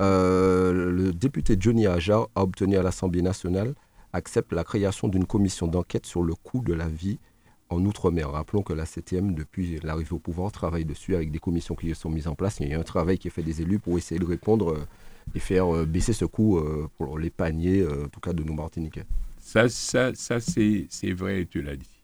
Euh, 0.00 0.90
le 0.90 1.12
député 1.12 1.56
Johnny 1.58 1.86
Ajar 1.86 2.28
a 2.34 2.42
obtenu 2.42 2.76
à 2.76 2.82
l'Assemblée 2.82 3.22
nationale 3.22 3.74
accepte 4.12 4.52
la 4.52 4.64
création 4.64 5.08
d'une 5.08 5.26
commission 5.26 5.66
d'enquête 5.66 6.06
sur 6.06 6.22
le 6.22 6.34
coût 6.34 6.60
de 6.60 6.72
la 6.72 6.88
vie 6.88 7.18
en 7.68 7.84
Outre-mer. 7.84 8.30
Rappelons 8.30 8.62
que 8.62 8.72
la 8.72 8.86
CTM, 8.86 9.34
depuis 9.34 9.78
l'arrivée 9.82 10.12
au 10.12 10.18
pouvoir, 10.18 10.52
travaille 10.52 10.84
dessus 10.86 11.14
avec 11.16 11.30
des 11.30 11.38
commissions 11.38 11.74
qui 11.74 11.94
sont 11.94 12.08
mises 12.08 12.28
en 12.28 12.34
place. 12.34 12.58
Il 12.60 12.68
y 12.68 12.74
a 12.74 12.78
un 12.78 12.82
travail 12.84 13.18
qui 13.18 13.28
est 13.28 13.30
fait 13.30 13.42
des 13.42 13.60
élus 13.60 13.78
pour 13.78 13.98
essayer 13.98 14.18
de 14.18 14.24
répondre 14.24 14.72
euh, 14.72 14.86
et 15.34 15.38
faire 15.38 15.74
euh, 15.74 15.84
baisser 15.86 16.12
ce 16.12 16.24
coût 16.24 16.58
euh, 16.58 16.88
pour 16.96 17.18
les 17.18 17.30
paniers, 17.30 17.80
euh, 17.80 18.06
en 18.06 18.08
tout 18.08 18.20
cas 18.20 18.32
de 18.32 18.42
nos 18.42 18.54
Martiniquais. 18.54 19.04
Ça, 19.38 19.68
ça, 19.68 20.14
ça 20.14 20.40
c'est, 20.40 21.12
vrai, 21.12 21.46
tu 21.46 21.62
l'as 21.62 21.76
dit. 21.76 22.02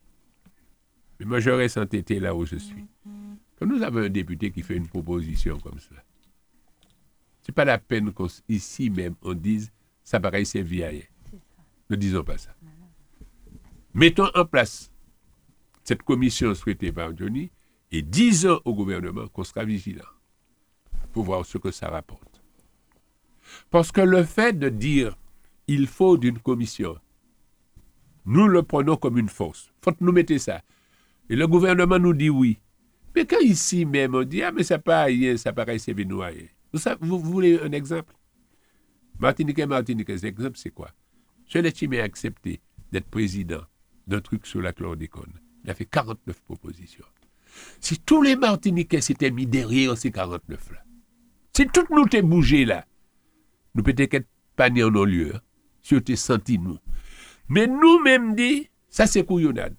Mais 1.19 1.27
moi, 1.27 1.41
je 1.41 1.51
reste 1.51 1.79
entêté 1.79 2.21
là 2.21 2.35
où 2.35 2.45
je 2.45 2.57
suis. 2.57 2.85
Quand 3.59 3.67
nous 3.67 3.83
avons 3.83 4.01
un 4.01 4.09
député 4.09 4.51
qui 4.51 4.63
fait 4.63 4.77
une 4.77 4.89
proposition 4.89 5.59
comme 5.59 5.79
ça, 5.79 5.95
c'est 7.43 7.53
pas 7.53 7.65
la 7.65 7.79
peine 7.79 8.13
qu'ici 8.13 8.91
même 8.91 9.15
on 9.23 9.35
dise 9.35 9.73
ça 10.05 10.21
paraît 10.21 10.45
c'est 10.45 10.63
vieille. 10.63 11.05
Ne 11.91 11.97
disons 11.97 12.23
pas 12.23 12.39
ça. 12.39 12.55
Mettons 13.95 14.29
en 14.35 14.45
place 14.45 14.91
cette 15.85 16.03
commission 16.03 16.55
souhaitée 16.55 16.93
par 16.93 17.17
Johnny 17.17 17.51
et 17.91 18.03
disons 18.03 18.61
au 18.65 18.75
gouvernement 18.75 19.27
qu'on 19.29 19.45
sera 19.45 19.65
vigilant 19.65 20.05
pour 21.13 21.25
voir 21.25 21.45
ce 21.45 21.59
que 21.59 21.71
ça 21.71 21.89
rapporte. 21.89 22.32
Parce 23.71 23.93
que 23.93 24.01
le 24.01 24.25
fait 24.25 24.59
de 24.59 24.69
dire 24.69 25.17
il 25.69 25.87
faut 25.87 26.17
d'une 26.17 26.39
commission, 26.39 26.97
nous 28.25 28.49
le 28.49 28.63
prenons 28.63 28.97
comme 28.97 29.19
une 29.19 29.29
force. 29.29 29.73
Faut 29.81 29.93
nous 30.01 30.13
mettons 30.13 30.39
ça. 30.39 30.63
Et 31.29 31.37
le 31.37 31.47
gouvernement 31.47 31.99
nous 31.99 32.15
dit 32.15 32.31
oui. 32.31 32.59
Mais 33.15 33.27
quand 33.27 33.41
ici 33.41 33.85
même 33.85 34.15
on 34.15 34.25
dit 34.25 34.43
ah 34.43 34.53
mais 34.53 34.63
ça 34.63 34.79
pas 34.79 35.05
rien, 35.05 35.37
ça 35.37 35.53
paraît 35.53 35.79
c'est 35.79 35.95
noyer. 35.95 36.51
Vous, 36.73 36.81
vous, 37.01 37.19
voulez 37.19 37.61
un 37.61 37.73
exemple? 37.73 38.15
Martinique 39.19 39.59
et 39.59 39.67
Martinique, 39.67 40.09
l'exemple 40.09 40.57
c'est 40.57 40.71
quoi? 40.71 40.91
L'ai 41.55 42.01
a 42.01 42.03
accepté 42.03 42.61
d'être 42.91 43.09
président 43.09 43.63
d'un 44.07 44.21
truc 44.21 44.47
sur 44.47 44.63
la 44.63 44.73
chlordécone. 44.73 45.33
Il 45.65 45.71
a 45.71 45.75
fait 45.75 45.85
49 45.85 46.41
propositions. 46.43 47.05
Si 47.81 47.99
tous 47.99 48.23
les 48.23 48.37
Martiniquais 48.37 49.03
s'étaient 49.03 49.31
mis 49.31 49.47
derrière 49.47 49.97
ces 49.99 50.11
49-là, 50.11 50.83
si 51.55 51.67
toutes 51.67 51.91
nous 51.91 52.07
t'es 52.09 52.23
bougé 52.23 52.65
là, 52.65 52.87
être 53.77 54.27
pas 54.57 54.71
ni 54.71 54.83
en 54.83 54.91
nos 54.91 55.05
lieux, 55.05 55.33
hein, 55.35 55.41
si 55.83 55.95
on 55.95 56.01
t'est 56.01 56.17
senti 56.17 56.59
nous. 56.59 56.79
Mais 57.49 57.67
nous-mêmes 57.67 58.35
dit, 58.35 58.69
ça 58.89 59.07
c'est 59.07 59.25
couillonnade. 59.25 59.79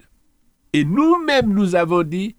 Et 0.72 0.84
nous-mêmes 0.84 1.52
nous 1.52 1.74
avons 1.74 2.02
dit, 2.02 2.36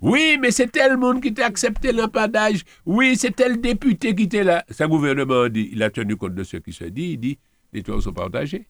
oui, 0.00 0.38
mais 0.40 0.50
c'est 0.50 0.68
tel 0.68 0.96
monde 0.96 1.20
qui 1.20 1.34
t'a 1.34 1.46
accepté 1.46 1.92
l'empadage. 1.92 2.62
Oui, 2.86 3.16
c'est 3.16 3.34
tel 3.34 3.60
député 3.60 4.14
qui 4.14 4.24
était 4.24 4.44
là. 4.44 4.64
Sa 4.70 4.86
gouvernement 4.86 5.42
a 5.42 5.48
dit, 5.48 5.70
il 5.72 5.82
a 5.82 5.90
tenu 5.90 6.16
compte 6.16 6.34
de 6.34 6.44
ce 6.44 6.58
qui 6.58 6.72
se 6.72 6.84
dit. 6.84 7.12
Il 7.12 7.18
dit, 7.18 7.38
les 7.72 7.82
toits 7.82 8.00
sont 8.00 8.12
partagés. 8.12 8.68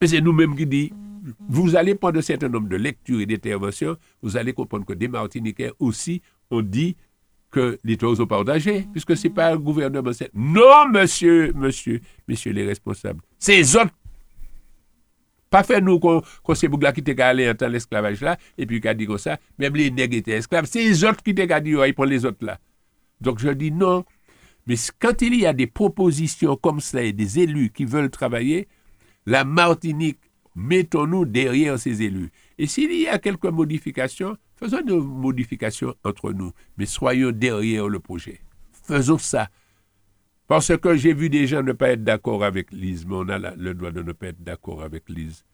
Mais 0.00 0.06
c'est 0.06 0.20
nous-mêmes 0.20 0.54
qui 0.54 0.66
dit, 0.66 0.92
vous 1.48 1.76
allez 1.76 1.94
prendre 1.94 2.18
un 2.18 2.22
certain 2.22 2.48
nombre 2.48 2.68
de 2.68 2.76
lectures 2.76 3.20
et 3.20 3.26
d'interventions, 3.26 3.96
vous 4.20 4.36
allez 4.36 4.52
comprendre 4.52 4.84
que 4.84 4.92
des 4.92 5.08
Martiniquais 5.08 5.72
aussi 5.78 6.20
ont 6.50 6.60
dit 6.60 6.96
que 7.54 7.78
les 7.84 7.96
toits 7.96 8.16
sont 8.16 8.26
partagés, 8.26 8.86
puisque 8.90 9.16
c'est 9.16 9.30
pas 9.30 9.52
le 9.52 9.58
gouvernement. 9.58 10.10
Non, 10.34 10.88
monsieur, 10.90 11.52
monsieur, 11.54 12.00
messieurs 12.26 12.52
les 12.52 12.66
responsables. 12.66 13.20
Eux 13.48 13.78
autres 13.78 13.92
pas 15.48 15.62
fait 15.62 15.80
nous 15.80 16.00
qu'on 16.00 16.20
qu'on 16.42 16.54
c'est 16.56 16.66
Bougla 16.66 16.92
qui 16.92 17.08
allé 17.22 17.48
en 17.48 17.54
temps 17.54 17.68
l'esclavage 17.68 18.20
là, 18.22 18.36
et 18.58 18.66
puis 18.66 18.80
qui 18.80 18.94
dit 18.96 19.06
comme 19.06 19.18
ça, 19.18 19.38
même 19.56 19.76
les 19.76 19.88
nègres 19.88 20.16
étaient 20.16 20.32
esclaves, 20.32 20.66
c'est 20.66 20.82
les 20.82 21.04
autres 21.04 21.22
qui 21.22 21.32
t'ont 21.32 21.60
dit, 21.60 21.70
ils 21.70 21.94
prennent 21.94 22.10
les 22.10 22.24
autres 22.24 22.44
là. 22.44 22.58
Donc 23.20 23.38
je 23.38 23.50
dis 23.50 23.70
non. 23.70 24.04
Mais 24.66 24.74
quand 24.98 25.22
il 25.22 25.36
y 25.36 25.46
a 25.46 25.52
des 25.52 25.68
propositions 25.68 26.56
comme 26.56 26.80
ça 26.80 27.02
et 27.04 27.12
des 27.12 27.38
élus 27.38 27.70
qui 27.70 27.84
veulent 27.84 28.10
travailler, 28.10 28.66
la 29.26 29.44
Martinique, 29.44 30.18
mettons-nous 30.54 31.24
derrière 31.24 31.78
ces 31.78 32.02
élus. 32.02 32.30
Et 32.58 32.66
s'il 32.66 32.92
y 32.92 33.08
a 33.08 33.18
quelques 33.18 33.46
modifications, 33.46 34.36
faisons 34.56 34.80
des 34.80 34.96
modifications 34.96 35.94
entre 36.04 36.32
nous, 36.32 36.52
mais 36.76 36.86
soyons 36.86 37.32
derrière 37.32 37.88
le 37.88 38.00
projet. 38.00 38.40
Faisons 38.86 39.18
ça. 39.18 39.48
Parce 40.46 40.76
que 40.76 40.94
j'ai 40.96 41.14
vu 41.14 41.30
des 41.30 41.46
gens 41.46 41.62
ne 41.62 41.72
pas 41.72 41.90
être 41.90 42.04
d'accord 42.04 42.44
avec 42.44 42.70
Lise, 42.70 43.06
mais 43.06 43.14
on 43.14 43.28
a 43.28 43.38
le 43.38 43.74
droit 43.74 43.90
de 43.90 44.02
ne 44.02 44.12
pas 44.12 44.28
être 44.28 44.42
d'accord 44.42 44.82
avec 44.82 45.08
Lise. 45.08 45.44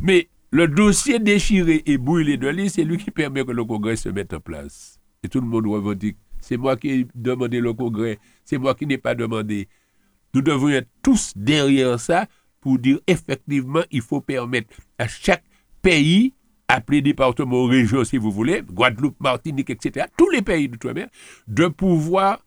Mais 0.00 0.28
le 0.52 0.68
dossier 0.68 1.18
déchiré 1.18 1.82
et 1.86 1.98
brûlé 1.98 2.36
de 2.36 2.48
Lise, 2.48 2.74
c'est 2.74 2.84
lui 2.84 2.98
qui 2.98 3.10
permet 3.10 3.44
que 3.44 3.50
le 3.50 3.64
Congrès 3.64 3.96
se 3.96 4.08
mette 4.08 4.32
en 4.32 4.40
place. 4.40 5.00
Et 5.22 5.28
tout 5.28 5.40
le 5.40 5.46
monde 5.46 5.66
revendique. 5.66 6.16
C'est 6.40 6.56
moi 6.56 6.76
qui 6.76 6.90
ai 6.90 7.06
demandé 7.14 7.60
le 7.60 7.74
Congrès, 7.74 8.18
c'est 8.44 8.58
moi 8.58 8.74
qui 8.74 8.86
n'ai 8.86 8.96
pas 8.96 9.14
demandé. 9.14 9.68
Nous 10.32 10.40
devons 10.40 10.68
être 10.68 10.88
tous 11.02 11.32
derrière 11.36 11.98
ça 11.98 12.26
pour 12.60 12.78
dire 12.78 12.98
effectivement, 13.06 13.82
il 13.90 14.02
faut 14.02 14.20
permettre 14.20 14.76
à 14.98 15.08
chaque 15.08 15.44
pays, 15.82 16.34
appelé 16.68 17.02
département 17.02 17.62
ou 17.62 17.66
région 17.66 18.04
si 18.04 18.16
vous 18.16 18.30
voulez, 18.30 18.62
Guadeloupe, 18.62 19.18
Martinique, 19.20 19.70
etc., 19.70 20.06
tous 20.16 20.28
les 20.30 20.42
pays 20.42 20.68
d'outre-mer, 20.68 21.08
de 21.48 21.66
pouvoir 21.68 22.44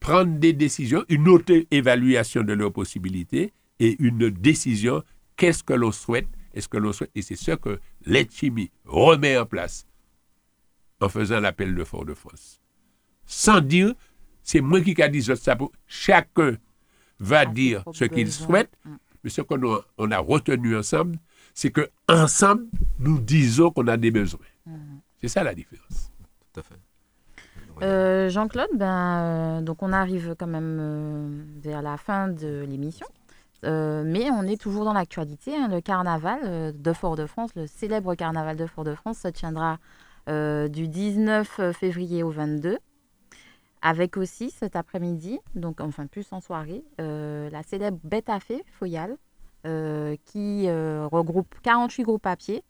prendre 0.00 0.38
des 0.38 0.52
décisions, 0.52 1.04
une 1.08 1.28
auto-évaluation 1.28 2.42
de 2.42 2.52
leurs 2.52 2.72
possibilités 2.72 3.52
et 3.78 3.96
une 4.02 4.30
décision, 4.30 5.02
qu'est-ce 5.36 5.62
que 5.62 5.74
l'on 5.74 5.92
souhaite, 5.92 6.28
est-ce 6.54 6.68
que 6.68 6.76
l'on 6.76 6.92
souhaite, 6.92 7.10
et 7.14 7.22
c'est 7.22 7.36
ce 7.36 7.52
que 7.52 7.78
l'aide 8.06 8.30
chimie 8.32 8.70
remet 8.84 9.36
en 9.38 9.46
place 9.46 9.86
en 11.00 11.08
faisant 11.08 11.40
l'appel 11.40 11.74
de 11.74 11.82
Fort-de-France. 11.84 12.60
Sans 13.26 13.60
dire, 13.60 13.94
c'est 14.42 14.60
moi 14.60 14.80
qui 14.80 15.00
a 15.02 15.08
dit 15.08 15.22
ça, 15.22 15.34
chacun 15.86 16.56
va 17.18 17.40
Ah, 17.40 17.46
dire 17.46 17.84
ce 17.92 18.04
qu'il 18.04 18.30
souhaite, 18.32 18.70
Mm. 18.84 18.96
Mais 19.22 19.30
ce 19.30 19.40
qu'on 19.42 19.62
a, 19.74 19.80
on 19.98 20.10
a 20.10 20.18
retenu 20.18 20.76
ensemble, 20.76 21.18
c'est 21.54 21.70
que 21.70 21.88
ensemble, 22.08 22.66
nous 22.98 23.18
disons 23.20 23.70
qu'on 23.70 23.86
a 23.88 23.96
des 23.96 24.10
besoins. 24.10 24.40
C'est 25.20 25.28
ça 25.28 25.42
la 25.44 25.54
différence. 25.54 26.10
Tout 26.52 26.60
à 26.60 26.62
fait. 26.62 26.74
Euh, 27.82 28.28
Jean-Claude, 28.28 28.68
ben, 28.74 28.86
euh, 28.88 29.60
donc 29.62 29.82
on 29.82 29.92
arrive 29.92 30.34
quand 30.38 30.46
même 30.46 30.78
euh, 30.80 31.42
vers 31.62 31.82
la 31.82 31.96
fin 31.96 32.28
de 32.28 32.64
l'émission. 32.68 33.06
Euh, 33.64 34.02
mais 34.04 34.30
on 34.30 34.42
est 34.42 34.60
toujours 34.60 34.84
dans 34.84 34.92
l'actualité. 34.92 35.56
hein. 35.56 35.68
Le 35.68 35.80
carnaval 35.80 36.72
de 36.76 36.92
Fort-de-France, 36.92 37.50
le 37.56 37.66
célèbre 37.66 38.14
carnaval 38.14 38.56
de 38.56 38.66
Fort-de-France, 38.66 39.18
se 39.18 39.28
tiendra 39.28 39.78
euh, 40.28 40.68
du 40.68 40.88
19 40.88 41.72
février 41.72 42.22
au 42.22 42.30
22. 42.30 42.78
Avec 43.82 44.16
aussi 44.16 44.50
cet 44.50 44.76
après-midi, 44.76 45.40
donc 45.56 45.80
enfin 45.80 46.06
plus 46.06 46.32
en 46.32 46.40
soirée, 46.40 46.84
euh, 47.00 47.50
la 47.50 47.62
célèbre 47.64 47.98
Bête 48.04 48.28
à 48.28 48.38
Fée 48.38 48.62
Foyal, 48.78 49.16
euh, 49.66 50.16
qui 50.24 50.68
euh, 50.68 51.06
regroupe 51.10 51.54
48 51.62 52.02
groupes 52.04 52.26
à 52.26 52.36
pied 52.36 52.62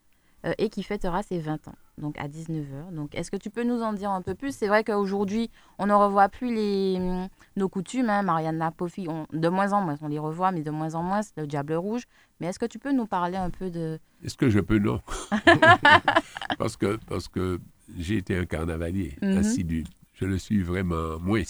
et 0.59 0.71
qui 0.71 0.83
fêtera 0.83 1.23
ses 1.23 1.39
20 1.39 1.69
ans, 1.69 1.75
donc 1.99 2.19
à 2.19 2.27
19h. 2.27 2.91
Donc, 2.93 3.15
est-ce 3.15 3.31
que 3.31 3.37
tu 3.37 3.49
peux 3.49 3.63
nous 3.63 3.81
en 3.81 3.93
dire 3.93 4.11
un 4.11 4.23
peu 4.23 4.35
plus? 4.35 4.53
C'est 4.53 4.67
vrai 4.67 4.83
qu'aujourd'hui, 4.83 5.53
on 5.79 5.87
ne 5.87 5.93
revoit 5.95 6.29
plus 6.29 6.53
les, 6.53 6.97
hum, 6.99 7.29
nos 7.55 7.69
coutumes. 7.69 8.11
hein. 8.11 8.23
Marianne 8.23 8.59
Lapofi, 8.59 9.07
on, 9.09 9.29
de 9.33 9.49
moins 9.49 9.73
en 9.73 9.83
moins, 9.83 9.95
on 10.03 10.09
les 10.09 10.19
revoit, 10.19 10.51
mais 10.51 10.63
de 10.63 10.73
moins 10.73 10.97
en 10.97 11.05
moins, 11.05 11.23
c'est 11.23 11.37
le 11.41 11.47
Diable 11.47 11.75
Rouge. 11.75 12.03
Mais 12.41 12.49
est-ce 12.49 12.59
que 12.59 12.67
tu 12.67 12.81
peux 12.81 12.91
nous 12.91 13.07
parler 13.07 13.37
un 13.37 13.51
peu 13.51 13.71
de... 13.71 14.01
Est-ce 14.25 14.37
que 14.37 14.49
je 14.49 14.59
peux? 14.59 14.79
Non 14.81 15.01
Parce 16.59 16.77
que 16.77 16.99
parce 17.09 17.29
que 17.29 17.61
j'ai 17.97 18.17
été 18.17 18.37
un 18.37 18.45
carnavalier 18.45 19.17
Mhm. 19.23 19.39
assidu. 19.39 19.85
Je 20.23 20.27
le 20.29 20.39
suis 20.39 20.63
vraiment 20.63 21.19
moins. 21.19 21.43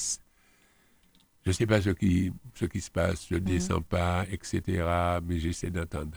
Je 1.45 1.51
ne 1.51 1.53
sais 1.53 1.67
pas 1.67 1.83
ce 1.83 1.91
qui, 1.91 2.33
ce 2.55 2.65
qui 2.65 2.81
se 2.81 2.91
passe, 2.91 3.27
je 3.29 3.35
ne 3.35 3.41
descends 3.41 3.83
pas, 3.83 4.25
etc. 4.31 4.63
Mais 5.23 5.39
j'essaie 5.39 5.71
d'entendre. 5.71 6.17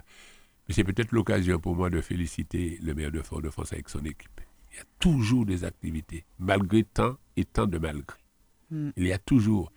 Mais 0.65 0.73
c'est 0.73 0.85
peut-être 0.85 1.11
l'occasion 1.11 1.59
pour 1.59 1.75
moi 1.75 1.89
de 1.89 1.99
féliciter 1.99 2.79
le 2.81 2.95
maire 2.95 3.11
de 3.11 3.21
Fort-de-France 3.21 3.73
avec 3.73 3.89
son 3.89 3.99
équipe. 4.05 4.39
Il 4.71 4.77
y 4.77 4.79
a 4.79 4.85
toujours 4.99 5.45
des 5.45 5.65
activités, 5.65 6.23
malgré 6.39 6.85
tant 6.85 7.17
et 7.35 7.43
tant 7.43 7.67
de 7.67 7.77
malgré. 7.77 8.17
Mm. 8.71 8.91
Il 8.95 9.07
y 9.07 9.11
a 9.11 9.17
toujours. 9.17 9.73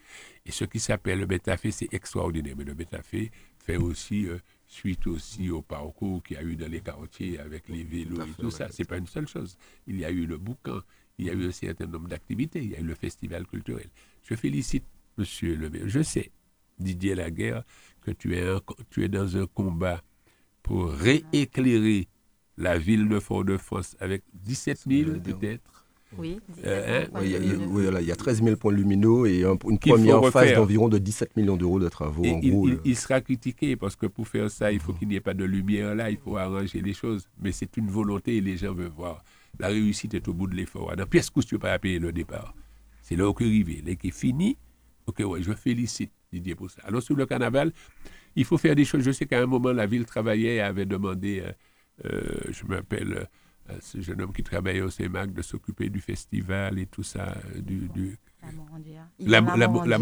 Et 0.47 0.53
ce 0.53 0.65
qui 0.65 0.79
s'appelle 0.79 1.19
le 1.19 1.27
Bétafé, 1.27 1.73
c'est 1.73 1.93
extraordinaire. 1.93 2.55
Mais 2.57 2.65
le 2.65 2.75
Bétafé 2.75 3.33
fait 3.59 3.77
aussi 3.77 4.29
euh, 4.29 4.39
suite 4.69 5.05
aussi 5.09 5.51
au 5.51 5.63
parcours 5.63 6.23
qu'il 6.23 6.37
y 6.37 6.39
a 6.39 6.45
eu 6.45 6.55
dans 6.55 6.71
les 6.71 6.81
quartiers 6.81 7.41
avec 7.41 7.69
les 7.69 7.83
vélos 7.83 8.23
et 8.23 8.41
tout 8.41 8.53
ça. 8.53 8.69
C'est 8.71 8.87
pas 8.87 8.99
une 8.99 9.09
seule 9.09 9.27
chose. 9.27 9.59
Il 9.89 9.99
y 9.99 10.05
a 10.05 10.11
eu 10.13 10.27
le 10.27 10.37
bouquin, 10.39 10.81
il 11.19 11.27
y 11.27 11.31
a 11.31 11.33
eu 11.33 11.47
un 11.47 11.53
certain 11.53 11.87
nombre 11.87 12.09
d'activités, 12.09 12.61
il 12.63 12.71
y 12.71 12.77
a 12.77 12.81
eu 12.81 12.85
le 12.85 12.95
festival 12.95 13.47
culturel. 13.47 13.87
Je 14.23 14.35
félicite 14.35 14.85
Monsieur 15.17 15.57
le 15.57 15.69
maire. 15.69 15.83
Je 15.87 16.01
sais, 16.01 16.31
Didier 16.79 17.17
Laguerre, 17.17 17.65
que 18.03 18.13
tu 18.13 18.37
es, 18.37 18.47
un- 18.49 18.61
tu 18.89 19.03
es 19.05 19.09
dans 19.09 19.37
un 19.37 19.47
combat 19.47 20.01
pour 20.63 20.93
rééclairer 20.93 22.07
la 22.57 22.79
ville 22.79 23.09
de 23.09 23.19
Fort-de-France 23.19 23.97
avec 24.01 24.23
17 24.35 24.85
000 24.89 25.09
j'allais 25.09 25.21
dire. 25.21 25.39
peut-être. 25.39 25.85
Oui. 26.17 26.39
Euh, 26.65 27.03
hein, 27.05 27.09
Oui, 27.15 27.21
il 27.27 27.31
y 27.33 27.35
a- 27.35 27.39
y 27.41 27.51
a- 27.51 27.57
oui, 27.59 27.83
voilà, 27.83 28.01
il 28.01 28.07
y 28.07 28.13
a 28.13 28.17
13 28.17 28.43
000 28.43 28.57
points 28.57 28.73
lumineux 28.73 29.27
et 29.27 29.45
un- 29.45 29.59
une 29.69 29.79
première 29.79 30.25
phase 30.31 30.55
d'environ 30.55 30.89
de 30.89 30.99
17 30.99 31.37
millions 31.37 31.57
d'euros 31.57 31.81
de 31.81 31.89
travaux. 31.89 32.25
En 32.25 32.41
il, 32.41 32.51
gros, 32.51 32.69
il- 32.69 32.81
il 32.85 32.97
sera 32.97 33.21
critiqué 33.21 33.77
parce 33.77 33.95
que 33.97 34.07
pour 34.07 34.27
faire 34.27 34.51
ça, 34.51 34.73
il 34.73 34.79
faut 34.81 34.93
qu'il 34.95 35.09
n'y 35.09 35.17
ait 35.17 35.21
pas 35.21 35.35
de 35.35 35.45
lumière 35.45 35.95
là, 35.97 36.11
il 36.11 36.17
faut 36.17 36.37
arranger 36.37 36.81
les 36.81 36.95
choses. 36.95 37.29
Mais 37.43 37.53
c'est 37.53 37.77
une 37.77 37.89
volonté 37.91 38.37
et 38.37 38.41
les 38.41 38.57
gens 38.57 38.73
veulent 38.73 38.87
voir. 38.97 39.23
La 39.59 39.69
réussite 39.69 40.15
est 40.15 40.29
au 40.29 40.35
bout 40.35 40.47
de 40.47 40.55
l'effort. 40.55 40.95
Dans 40.97 41.07
pièce 41.07 41.31
que 41.31 41.41
tu 41.41 41.59
pas 41.59 41.79
payer 41.79 41.99
le 41.99 42.13
départ. 42.13 42.55
C'est 43.03 43.17
là 43.17 43.29
où 43.29 43.35
est 43.41 43.45
arrivé. 43.45 43.83
Là 43.85 43.95
qui 43.97 44.09
est 44.09 44.11
fini, 44.11 44.57
ok, 45.07 45.21
ouais, 45.27 45.43
je 45.43 45.53
félicite 45.53 46.13
Didier 46.33 46.55
pour 46.55 46.71
ça. 46.71 46.83
Alors 46.85 47.03
sur 47.03 47.17
le 47.17 47.25
carnaval, 47.25 47.73
il 48.37 48.45
faut 48.45 48.59
faire 48.59 48.75
des 48.77 48.85
choses. 48.85 49.03
Je 49.03 49.11
sais 49.13 49.27
qu'à 49.27 49.41
un 49.41 49.47
moment, 49.47 49.73
la 49.73 49.87
ville 49.87 50.05
travaillait 50.05 50.57
et 50.57 50.61
avait 50.61 50.85
demandé, 50.87 51.41
euh, 51.41 51.53
euh, 52.05 52.41
je 52.51 52.65
m'appelle 52.67 53.27
euh, 53.71 53.77
ce 53.81 54.01
jeune 54.01 54.21
homme 54.21 54.33
qui 54.33 54.43
travaillait 54.43 54.83
au 54.83 54.91
CEMAC, 54.91 55.33
de 55.33 55.43
s'occuper 55.43 55.89
du 55.89 56.01
festival 56.01 56.79
et 56.79 56.87
tout 56.87 57.03
ça, 57.03 57.35
du- 57.57 57.89
La 58.41 58.53
Morandière. 58.53 59.03
La- 59.19 59.41
la- 59.41 59.69
Morandière. 59.69 59.91
la 59.91 59.99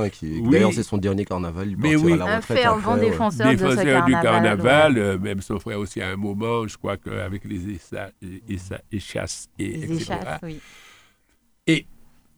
hein, 0.00 0.08
qui 0.10 0.40
Oui. 0.40 0.50
d'ailleurs 0.50 0.72
c'est 0.72 0.82
son 0.82 0.98
dernier 0.98 1.24
carnaval, 1.24 1.70
il 1.70 1.76
Mais 1.78 1.96
oui. 1.96 2.12
à 2.12 2.16
la 2.16 2.36
Un 2.36 2.40
fervent 2.42 2.94
ouais. 2.94 3.00
défenseur 3.00 3.50
de 3.52 3.56
ce 3.56 3.62
défenseur 3.64 4.04
du 4.04 4.12
carnaval. 4.12 4.92
ouais. 4.94 5.00
euh, 5.00 5.18
même 5.18 5.40
son 5.40 5.58
frère 5.58 5.78
aussi 5.78 6.00
à 6.02 6.08
un 6.10 6.16
moment, 6.16 6.66
je 6.68 6.76
crois 6.76 6.96
qu'avec 6.98 7.44
les 7.44 7.70
échasses 7.70 9.48
et 9.58 9.66
Les 9.66 9.84
etc. 9.84 9.94
échasses, 9.96 10.40
oui. 10.42 10.60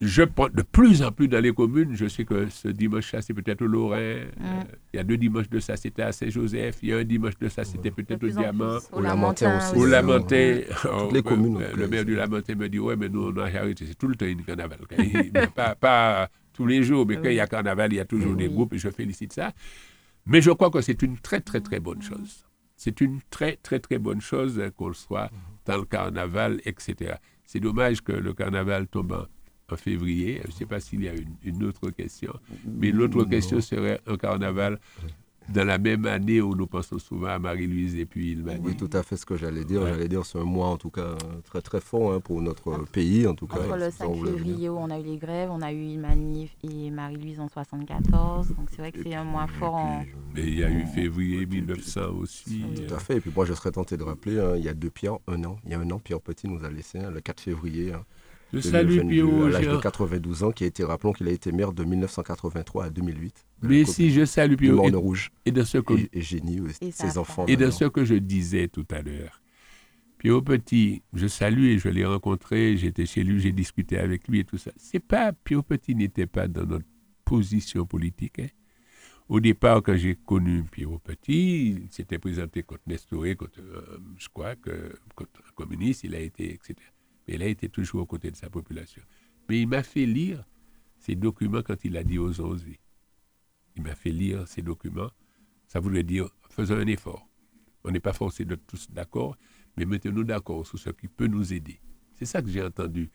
Je 0.03 0.23
pense 0.23 0.51
de 0.51 0.63
plus 0.63 1.03
en 1.03 1.11
plus 1.11 1.27
dans 1.27 1.39
les 1.39 1.53
communes, 1.53 1.95
je 1.95 2.07
sais 2.07 2.25
que 2.25 2.49
ce 2.49 2.67
dimanche-là, 2.69 3.21
c'est 3.21 3.35
peut-être 3.35 3.61
au 3.61 3.67
Lorrain. 3.67 3.97
euh, 3.99 4.25
Mm. 4.39 4.63
il 4.93 4.97
y 4.97 4.99
a 4.99 5.03
deux 5.03 5.17
dimanches 5.17 5.49
de 5.49 5.59
ça, 5.59 5.77
c'était 5.77 6.01
à 6.01 6.11
Saint-Joseph. 6.11 6.79
Il 6.81 6.89
y 6.89 6.93
a 6.93 6.97
un 6.97 7.03
dimanche 7.03 7.37
de 7.39 7.47
ça, 7.49 7.63
c'était 7.63 7.91
peut-être 7.91 8.23
au 8.23 8.29
Diamant. 8.29 8.79
plus. 8.79 8.87
Au 8.97 8.99
Lamentin 8.99 9.57
aussi. 9.57 9.75
Au 9.75 9.85
Lamentin, 9.85 10.61
Toutes 10.81 11.11
les 11.13 11.21
communes, 11.21 11.57
euh, 11.61 11.75
le 11.75 11.83
euh, 11.83 11.87
maire 11.87 12.03
du 12.03 12.15
Lamentin 12.15 12.55
me 12.55 12.67
dit 12.67 12.79
Ouais, 12.79 12.95
mais 12.95 13.09
nous, 13.09 13.27
on 13.27 13.37
a 13.37 13.43
arrêté. 13.45 13.85
C'est 13.85 13.93
tout 13.95 14.07
le 14.07 14.15
temps 14.15 14.25
une 14.25 14.43
carnaval. 14.43 14.79
Pas, 15.55 15.75
pas 15.75 16.29
tous 16.51 16.65
les 16.65 16.81
jours, 16.83 17.05
mais 17.05 17.15
quand 17.17 17.29
il 17.29 17.35
y 17.35 17.39
a 17.39 17.45
carnaval, 17.47 17.93
il 17.93 17.97
y 17.97 17.99
a 17.99 18.05
toujours 18.05 18.35
des 18.35 18.47
Oui. 18.47 18.53
groupes 18.53 18.73
et 18.73 18.79
je 18.79 18.89
félicite 18.89 19.33
ça. 19.33 19.51
Mais 20.25 20.41
je 20.41 20.49
crois 20.51 20.71
que 20.71 20.81
c'est 20.81 21.01
une 21.03 21.17
très, 21.19 21.41
très, 21.41 21.61
très 21.61 21.79
bonne 21.79 22.01
chose. 22.01 22.43
C'est 22.75 23.01
une 23.01 23.19
très, 23.29 23.57
très, 23.61 23.79
très 23.79 23.99
bonne 23.99 24.21
chose 24.21 24.57
euh, 24.57 24.71
qu'on 24.71 24.93
soit 24.93 25.29
dans 25.65 25.77
le 25.77 25.85
carnaval, 25.85 26.59
etc. 26.65 27.13
C'est 27.45 27.59
dommage 27.59 28.01
que 28.01 28.11
le 28.13 28.33
carnaval 28.33 28.87
tombe 28.87 29.11
en, 29.11 29.25
en 29.71 29.77
février. 29.77 30.41
Je 30.43 30.47
ne 30.47 30.53
sais 30.53 30.65
pas 30.65 30.79
s'il 30.79 31.03
y 31.03 31.09
a 31.09 31.13
une, 31.13 31.35
une 31.43 31.63
autre 31.63 31.89
question. 31.89 32.33
Mais 32.65 32.91
l'autre 32.91 33.23
question 33.25 33.61
serait 33.61 33.99
un 34.07 34.17
carnaval 34.17 34.79
dans 35.49 35.65
la 35.65 35.77
même 35.77 36.05
année 36.05 36.41
où 36.41 36.55
nous 36.55 36.67
pensons 36.67 36.99
souvent 36.99 37.27
à 37.27 37.39
Marie-Louise 37.39 37.95
et 37.95 38.05
puis 38.05 38.31
il 38.31 38.43
m'a 38.43 38.53
Oui, 38.61 38.75
tout 38.75 38.89
à 38.93 39.03
fait 39.03 39.17
ce 39.17 39.25
que 39.25 39.35
j'allais 39.35 39.65
dire. 39.65 39.81
Ouais. 39.81 39.89
J'allais 39.89 40.07
dire, 40.07 40.25
c'est 40.25 40.37
un 40.37 40.43
mois 40.43 40.67
en 40.67 40.77
tout 40.77 40.89
cas 40.89 41.15
très 41.43 41.61
très 41.61 41.81
fort 41.81 42.13
hein, 42.13 42.19
pour 42.19 42.41
notre 42.41 42.85
pays 42.91 43.27
en 43.27 43.35
tout 43.35 43.47
cas. 43.47 43.59
Entre 43.59 43.75
le 43.75 43.91
Ça, 43.91 44.05
5 44.05 44.07
on 44.07 44.13
voulait 44.13 44.31
février 44.33 44.69
où 44.69 44.77
on 44.77 44.89
a 44.89 44.99
eu 44.99 45.03
les 45.03 45.17
grèves, 45.17 45.49
on 45.51 45.61
a 45.61 45.71
eu 45.71 45.93
une 45.93 46.01
manif 46.01 46.55
et 46.63 46.89
Marie-Louise 46.89 47.39
en 47.39 47.49
74. 47.49 48.49
Donc 48.49 48.69
c'est 48.69 48.77
vrai 48.77 48.91
que 48.91 49.01
c'est 49.03 49.15
un 49.15 49.23
mois 49.23 49.47
fort 49.47 49.75
en. 49.75 50.05
Mais 50.33 50.43
il 50.43 50.59
y 50.59 50.63
a 50.63 50.69
eu 50.69 50.85
février 50.85 51.45
1900 51.45 52.01
aussi. 52.19 52.63
Tout 52.75 52.93
à 52.93 52.99
fait. 52.99 53.17
Et 53.17 53.19
puis 53.21 53.31
moi, 53.35 53.45
je 53.45 53.53
serais 53.53 53.71
tenté 53.71 53.97
de 53.97 54.03
rappeler, 54.03 54.39
hein, 54.39 54.53
il 54.55 54.63
y 54.63 54.69
a 54.69 54.73
deux 54.73 54.89
Pierre, 54.89 55.17
un 55.27 55.43
an. 55.43 55.57
Il 55.65 55.71
y 55.71 55.73
a 55.73 55.79
un 55.79 55.91
an, 55.91 55.99
Pierre 55.99 56.21
Petit 56.21 56.47
nous 56.47 56.63
a 56.63 56.69
laissé, 56.69 56.99
hein, 56.99 57.11
le 57.11 57.19
4 57.19 57.41
février 57.41 57.93
Je 58.53 58.59
2022, 58.59 58.69
salue 58.97 59.07
Pierrot. 59.09 59.43
à 59.45 59.49
l'âge 59.49 59.59
de 59.61 59.65
Gérard. 59.65 59.81
92 59.81 60.43
ans, 60.43 60.51
qui 60.51 60.63
a 60.63 60.67
été, 60.67 60.83
rappelons 60.83 61.13
qu'il 61.13 61.27
a 61.27 61.31
été 61.31 61.51
maire 61.51 61.71
de 61.73 61.83
1983 61.83 62.85
à 62.85 62.89
2008. 62.89 63.45
de 63.61 63.67
la 63.67 63.69
Mais 63.69 63.85
si 63.85 64.11
je 64.11 64.25
salue. 64.25 64.55
Morne 64.71 64.93
Et, 64.93 64.97
Rouge 64.97 65.31
et 65.45 65.51
de 65.51 65.63
ce 65.63 65.77
que, 65.77 65.93
et, 65.93 66.09
et 66.13 66.21
Génie, 66.21 66.59
Et 66.81 66.91
ses 66.91 67.17
enfants. 67.17 67.45
et 67.47 67.55
de 67.55 67.65
maintenant. 67.65 67.77
ce 67.77 67.85
que 67.85 68.03
je 68.05 68.15
disais 68.15 68.67
tout 68.67 68.85
à 68.91 69.01
l'heure. 69.01 69.41
Pierrot 70.17 70.41
Petit, 70.41 71.01
je 71.13 71.27
salue 71.27 71.63
et 71.65 71.79
je 71.79 71.89
l'ai 71.89 72.05
rencontré, 72.05 72.77
j'étais 72.77 73.05
chez 73.07 73.23
lui, 73.23 73.39
j'ai 73.39 73.51
discuté 73.51 73.97
avec 73.97 74.27
lui 74.27 74.39
et 74.39 74.43
tout 74.43 74.57
ça. 74.57 74.71
C'est 74.77 74.99
pas, 74.99 75.31
Pierrot 75.33 75.63
Petit 75.63 75.95
n'était 75.95 76.27
pas 76.27 76.47
dans 76.47 76.65
notre 76.65 76.85
position 77.25 77.85
politique. 77.85 78.39
hein. 78.39 78.47
Au 79.29 79.39
départ, 79.39 79.81
quand 79.81 79.95
j'ai 79.95 80.15
connu 80.15 80.63
Pierrot 80.63 80.99
Petit, 80.99 81.69
il 81.69 81.87
s'était 81.89 82.19
présenté 82.19 82.63
contre 82.63 82.81
Nestoré, 82.85 83.35
contre, 83.35 83.61
euh, 83.61 83.97
je 84.17 84.27
crois, 84.27 84.55
que, 84.57 84.91
contre 85.15 85.31
un 85.47 85.51
communiste, 85.55 86.03
il 86.03 86.13
a 86.15 86.19
été, 86.19 86.53
etc. 86.53 86.75
Mais 87.31 87.37
il 87.37 87.43
a 87.43 87.47
été 87.47 87.69
toujours 87.69 88.01
aux 88.01 88.05
côtés 88.05 88.29
de 88.29 88.35
sa 88.35 88.49
population. 88.49 89.01
Mais 89.47 89.61
il 89.61 89.67
m'a 89.67 89.83
fait 89.83 90.05
lire 90.05 90.43
ces 90.97 91.15
documents 91.15 91.61
quand 91.61 91.85
il 91.85 91.95
a 91.95 92.03
dit 92.03 92.17
aux 92.17 92.41
11 92.41 92.65
Il 93.77 93.83
m'a 93.83 93.95
fait 93.95 94.11
lire 94.11 94.45
ces 94.49 94.61
documents. 94.61 95.11
Ça 95.65 95.79
voulait 95.79 96.03
dire, 96.03 96.27
faisons 96.49 96.75
un 96.75 96.87
effort. 96.87 97.25
On 97.85 97.91
n'est 97.91 98.01
pas 98.01 98.11
forcé 98.11 98.43
d'être 98.43 98.67
tous 98.67 98.91
d'accord, 98.91 99.37
mais 99.77 99.85
mettons-nous 99.85 100.25
d'accord 100.25 100.67
sur 100.67 100.77
ce 100.77 100.89
qui 100.89 101.07
peut 101.07 101.27
nous 101.27 101.53
aider. 101.53 101.79
C'est 102.15 102.25
ça 102.25 102.41
que 102.41 102.49
j'ai 102.49 102.61
entendu. 102.61 103.09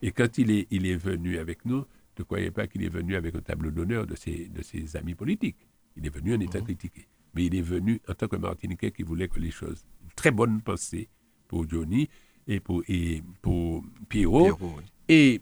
Et 0.00 0.12
quand 0.12 0.38
il 0.38 0.52
est, 0.52 0.68
il 0.70 0.86
est 0.86 0.96
venu 0.96 1.36
avec 1.36 1.64
nous, 1.64 1.84
ne 2.16 2.22
croyez 2.22 2.52
pas 2.52 2.68
qu'il 2.68 2.84
est 2.84 2.88
venu 2.88 3.16
avec 3.16 3.34
un 3.34 3.40
tableau 3.40 3.72
d'honneur 3.72 4.06
de 4.06 4.14
ses, 4.14 4.48
de 4.48 4.62
ses 4.62 4.96
amis 4.96 5.16
politiques. 5.16 5.66
Il 5.96 6.06
est 6.06 6.14
venu 6.14 6.36
en 6.36 6.40
état 6.40 6.60
critiqué. 6.60 7.08
Mais 7.34 7.46
il 7.46 7.56
est 7.56 7.62
venu 7.62 8.00
en 8.06 8.14
tant 8.14 8.28
que 8.28 8.36
Martiniquais 8.36 8.92
qui 8.92 9.02
voulait 9.02 9.26
que 9.26 9.40
les 9.40 9.50
choses. 9.50 9.84
Une 10.04 10.12
très 10.14 10.30
bonne 10.30 10.62
pensée 10.62 11.08
pour 11.48 11.68
Johnny 11.68 12.08
et 12.46 12.60
pour, 12.60 12.82
et 12.88 13.22
pour 13.42 13.84
Pierrot. 14.08 14.44
Pierrot, 14.56 14.74
oui. 14.78 14.82
Et 15.08 15.40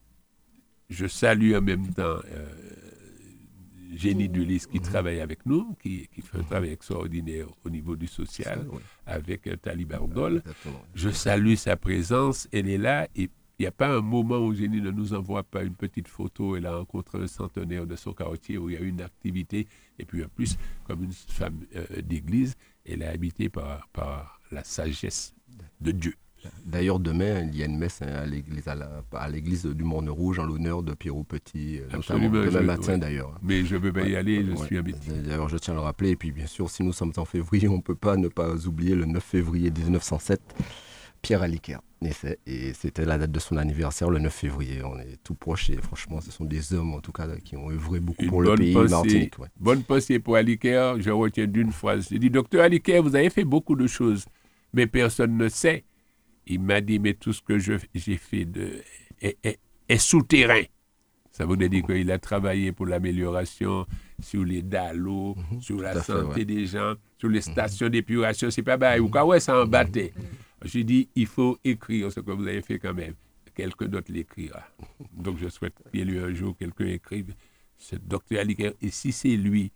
je 0.91 1.07
salue 1.07 1.55
en 1.55 1.63
même 1.63 1.89
temps 1.93 2.03
euh, 2.03 2.47
Génie 3.95 4.29
Dulis 4.29 4.65
qui 4.71 4.81
travaille 4.81 5.21
avec 5.21 5.47
nous, 5.47 5.75
qui, 5.83 6.09
qui 6.15 6.21
fait 6.21 6.39
un 6.39 6.43
travail 6.43 6.71
extraordinaire 6.71 7.47
au 7.65 7.71
niveau 7.71 7.97
du 7.97 8.07
social, 8.07 8.61
Ça, 8.61 8.67
oui. 8.73 8.81
avec 9.07 9.47
euh. 9.47 9.57
Exactement. 10.39 10.83
Je 10.95 11.11
salue 11.11 11.55
sa 11.55 11.77
présence, 11.77 12.49
elle 12.53 12.69
est 12.69 12.79
là 12.79 13.09
et 13.15 13.31
il 13.59 13.63
n'y 13.63 13.67
a 13.67 13.73
pas 13.73 13.97
un 13.97 14.01
moment 14.01 14.39
où 14.39 14.53
Génie 14.53 14.81
ne 14.81 14.91
nous 14.91 15.15
envoie 15.15 15.45
pas 15.45 15.63
une 15.63 15.77
petite 15.77 16.09
photo. 16.09 16.57
Elle 16.57 16.67
a 16.67 16.77
rencontré 16.77 17.19
un 17.19 17.29
centenaire 17.29 17.87
de 17.87 17.95
son 17.95 18.13
quartier 18.13 18.59
où 18.59 18.69
il 18.69 18.73
y 18.75 18.77
a 18.77 18.81
eu 18.81 18.89
une 18.89 19.01
activité. 19.01 19.69
Et 19.97 20.05
puis 20.05 20.25
en 20.25 20.29
plus, 20.29 20.57
comme 20.89 21.05
une 21.05 21.13
femme 21.13 21.61
euh, 21.77 22.03
d'église, 22.03 22.57
elle 22.85 23.03
est 23.03 23.07
habitée 23.07 23.49
par, 23.49 23.87
par 23.93 24.41
la 24.51 24.65
sagesse 24.65 25.35
de 25.81 25.93
Dieu. 25.93 26.15
D'ailleurs, 26.67 26.99
demain, 27.01 27.49
il 27.53 27.57
y 27.57 27.63
a 27.63 27.67
une 27.67 27.79
messe 27.79 28.01
à 28.03 28.27
l'église, 29.29 29.65
du 29.67 29.85
Morne 29.85 30.09
Rouge 30.11 30.39
en 30.39 30.45
l'honneur 30.45 30.83
de 30.83 30.95
Pierrot 30.95 31.25
Petit, 31.25 31.79
euh, 31.79 31.97
notamment 31.97 32.29
demain 32.29 32.51
je- 32.51 32.59
matin 32.59 32.93
ouais. 32.95 32.99
d'ailleurs. 32.99 33.39
Mais 33.43 33.65
je 33.65 33.75
ne 33.77 33.81
veux 33.81 33.93
pas 33.93 34.03
y 34.03 34.17
aller, 34.17 34.45
je 34.45 34.51
ouais. 34.53 34.67
suis 34.67 34.79
habité. 34.79 35.11
D'ailleurs, 35.25 35.49
je 35.49 35.57
tiens 35.59 35.75
à 35.75 35.77
le 35.77 35.83
rappeler. 35.83 36.11
Et 36.11 36.17
puis, 36.17 36.33
bien 36.33 36.47
sûr, 36.47 36.71
si 36.71 36.83
nous 36.83 36.93
sommes 36.93 37.13
en 37.17 37.25
février, 37.25 37.69
on 37.69 37.77
ne 37.77 37.83
peut 37.83 37.95
pas 37.95 38.17
ne 38.17 38.29
pas 38.29 38.55
oublier 38.67 38.95
le 38.95 39.05
9 39.05 39.23
février 39.23 39.71
1907, 39.71 40.41
Pierre 41.23 41.43
Aliquer 41.43 41.77
naissait. 42.03 42.39
Et 42.47 42.73
c'était 42.75 43.07
la 43.07 43.17
date 43.17 43.33
de 43.33 43.41
son 43.41 43.57
anniversaire, 43.57 44.11
le 44.11 44.19
9 44.19 44.33
février. 44.35 44.83
On 44.85 44.99
est 44.99 45.17
tout 45.25 45.35
proche. 45.35 45.71
Et 45.71 45.77
franchement, 45.77 46.21
ce 46.21 46.31
sont 46.31 46.45
des 46.45 46.75
hommes, 46.75 46.93
en 46.95 47.01
tout 47.01 47.13
cas, 47.13 47.27
qui 47.43 47.57
ont 47.57 47.71
œuvré 47.71 48.01
beaucoup 48.01 48.23
Une 48.25 48.29
pour 48.29 48.43
le 48.43 48.55
pays, 48.55 48.75
pensée. 48.75 48.91
Martinique. 48.91 49.35
Bonne 49.59 49.83
pensée 49.85 50.19
pour 50.19 50.37
Aliker. 50.37 50.97
Je 51.01 51.11
retiens 51.11 51.47
d'une 51.47 51.73
phrase. 51.73 52.09
J'ai 52.11 52.19
dit, 52.19 52.29
docteur 52.31 52.63
Aliker, 52.65 53.01
vous 53.01 53.15
avez 53.17 53.31
fait 53.31 53.45
beaucoup 53.45 53.75
de 53.75 53.87
choses, 53.87 54.27
mais 54.75 54.87
personne 54.87 55.37
ne 55.39 55.49
sait. 55.49 55.85
Il 56.47 56.61
m'a 56.61 56.81
dit, 56.81 56.99
mais 56.99 57.15
tout 57.15 57.33
ce 57.33 57.43
que 57.43 57.59
je- 57.59 57.75
j'ai 57.95 58.17
fait 58.17 58.45
de, 58.45 58.83
est, 59.21 59.39
est- 59.45 59.59
est 59.89 59.99
souterrain. 59.99 60.63
Ça 61.33 61.47
voulait 61.47 61.69
dire 61.69 61.85
qu'il 61.85 62.11
a 62.13 62.19
travaillé 62.19 62.71
pour 62.73 62.87
l'amélioration 62.87 63.87
sur 64.23 64.45
les 64.45 64.63
dallos, 64.63 65.37
sur 65.61 65.81
la 65.81 65.93
Mhm. 65.93 65.99
à 65.99 66.03
fait, 66.03 66.13
santé 66.13 66.27
ouais. 66.29 66.39
Mhm. 66.41 66.45
des 66.45 66.67
gens, 66.67 66.95
sur 67.19 67.29
les 67.29 67.41
stations 67.41 67.89
d'épuration. 67.89 68.51
C'est 68.51 68.63
pas 68.63 68.77
bail. 68.77 69.01
Ou 69.01 69.09
quoi, 69.09 69.25
ouais, 69.25 69.41
ça 69.41 69.61
en 69.63 69.67
battait. 69.67 70.13
J'ai 70.65 70.85
dit, 70.85 71.09
il 71.15 71.27
faut 71.27 71.59
écrire 71.65 72.13
ce 72.13 72.21
que 72.21 72.31
vous 72.31 72.47
avez 72.47 72.63
fait 72.63 72.79
quand 72.79 72.95
même. 72.95 73.15
Quelqu'un 73.55 73.87
d'autre 73.87 74.13
l'écrira. 74.13 74.63
Donc 75.13 75.39
je 75.39 75.49
souhaite 75.49 75.75
qu'il 75.93 76.09
y 76.11 76.17
ait 76.17 76.21
un 76.21 76.33
jour 76.35 76.57
quelqu'un 76.57 76.87
écrive 76.87 77.35
ce 77.79 77.97
docteur 77.97 78.41
Aliker. 78.41 78.73
Et 78.81 78.91
si 78.91 79.13
c'est 79.13 79.37
lui 79.37 79.71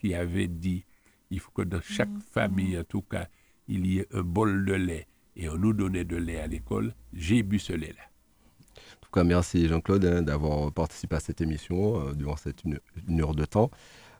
qui 0.00 0.14
avait 0.14 0.48
dit, 0.48 0.84
il 1.30 1.40
faut 1.40 1.50
que 1.52 1.62
dans 1.62 1.80
chaque 1.80 2.10
famille, 2.32 2.78
en 2.78 2.84
tout 2.84 3.02
cas, 3.02 3.26
il 3.68 3.86
y 3.86 3.98
ait 3.98 4.06
un 4.12 4.22
bol 4.22 4.64
de 4.64 4.74
lait. 4.74 5.06
Et 5.36 5.48
on 5.48 5.56
nous 5.56 5.72
donnait 5.72 6.04
de 6.04 6.16
lait 6.16 6.40
à 6.40 6.46
l'école. 6.46 6.94
J'ai 7.12 7.42
bu 7.42 7.58
ce 7.58 7.72
lait-là. 7.72 8.02
En 8.78 9.00
tout 9.02 9.10
cas, 9.12 9.24
merci 9.24 9.68
Jean-Claude 9.68 10.04
hein, 10.04 10.22
d'avoir 10.22 10.72
participé 10.72 11.16
à 11.16 11.20
cette 11.20 11.40
émission 11.40 12.00
euh, 12.00 12.12
durant 12.14 12.36
cette 12.36 12.64
une, 12.64 12.78
une 13.08 13.20
heure 13.20 13.34
de 13.34 13.44
temps. 13.44 13.70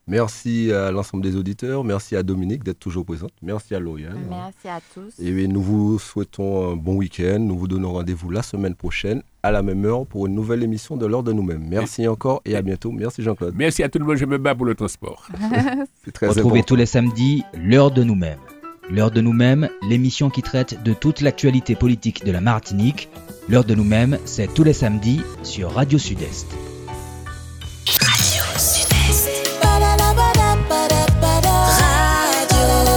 Merci 0.09 0.71
à 0.71 0.93
l'ensemble 0.93 1.25
des 1.25 1.35
auditeurs. 1.35 1.83
Merci 1.83 2.15
à 2.15 2.23
Dominique 2.23 2.63
d'être 2.63 2.79
toujours 2.79 3.05
présente. 3.05 3.33
Merci 3.43 3.75
à 3.75 3.81
Lauriane. 3.81 4.21
Merci 4.29 4.69
à 4.69 4.79
tous. 4.95 5.19
Et 5.19 5.33
oui, 5.33 5.49
nous 5.49 5.61
vous 5.61 5.99
souhaitons 5.99 6.71
un 6.73 6.77
bon 6.77 6.95
week-end. 6.95 7.39
Nous 7.41 7.59
vous 7.59 7.67
donnons 7.67 7.93
rendez-vous 7.93 8.31
la 8.31 8.43
semaine 8.45 8.77
prochaine 8.77 9.23
à 9.43 9.51
la 9.51 9.63
même 9.63 9.85
heure 9.85 10.07
pour 10.07 10.27
une 10.29 10.35
nouvelle 10.35 10.63
émission 10.63 10.97
de 10.97 11.07
l'heure 11.07 11.25
de 11.25 11.33
nous-mêmes. 11.33 11.67
Merci 11.69 12.07
encore 12.07 12.41
et 12.45 12.55
à 12.55 12.63
bientôt. 12.63 12.93
Merci 12.93 13.23
Jean-Claude. 13.25 13.55
Merci 13.57 13.83
à 13.83 13.89
tout 13.89 13.99
le 13.99 14.05
monde, 14.05 14.17
je 14.17 14.27
me 14.27 14.39
bats 14.39 14.55
pour 14.55 14.67
le 14.67 14.77
transport. 14.77 15.27
C'est 16.05 16.13
très 16.13 16.29
Retrouvez 16.29 16.51
important. 16.61 16.67
tous 16.67 16.77
les 16.77 16.87
samedis 16.87 17.43
l'heure 17.55 17.91
de 17.91 18.05
nous-mêmes. 18.05 18.39
L'heure 18.89 19.11
de 19.11 19.21
nous-mêmes, 19.21 19.69
l'émission 19.83 20.31
qui 20.31 20.43
traite 20.43 20.81
de 20.85 20.93
toute 20.93 21.21
l'actualité 21.21 21.75
politique 21.75 22.25
de 22.25 22.31
la 22.31 22.41
Martinique. 22.41 23.09
L'heure 23.49 23.65
de 23.65 23.75
nous-mêmes, 23.75 24.21
c'est 24.25 24.47
tous 24.53 24.63
les 24.63 24.73
samedis 24.73 25.23
sur 25.43 25.73
Radio 25.73 25.99
Sud-Est. 25.99 26.47
Radio 27.87 28.45
Sud-Est. 28.57 29.29
Radio 29.61 30.15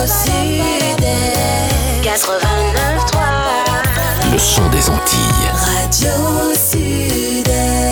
Sud-Est. 0.06 2.04
89.3. 2.04 4.32
Le 4.32 4.38
son 4.38 4.70
des 4.70 4.88
Antilles. 4.90 5.50
Radio 5.52 6.12
Sud-Est. 6.54 7.90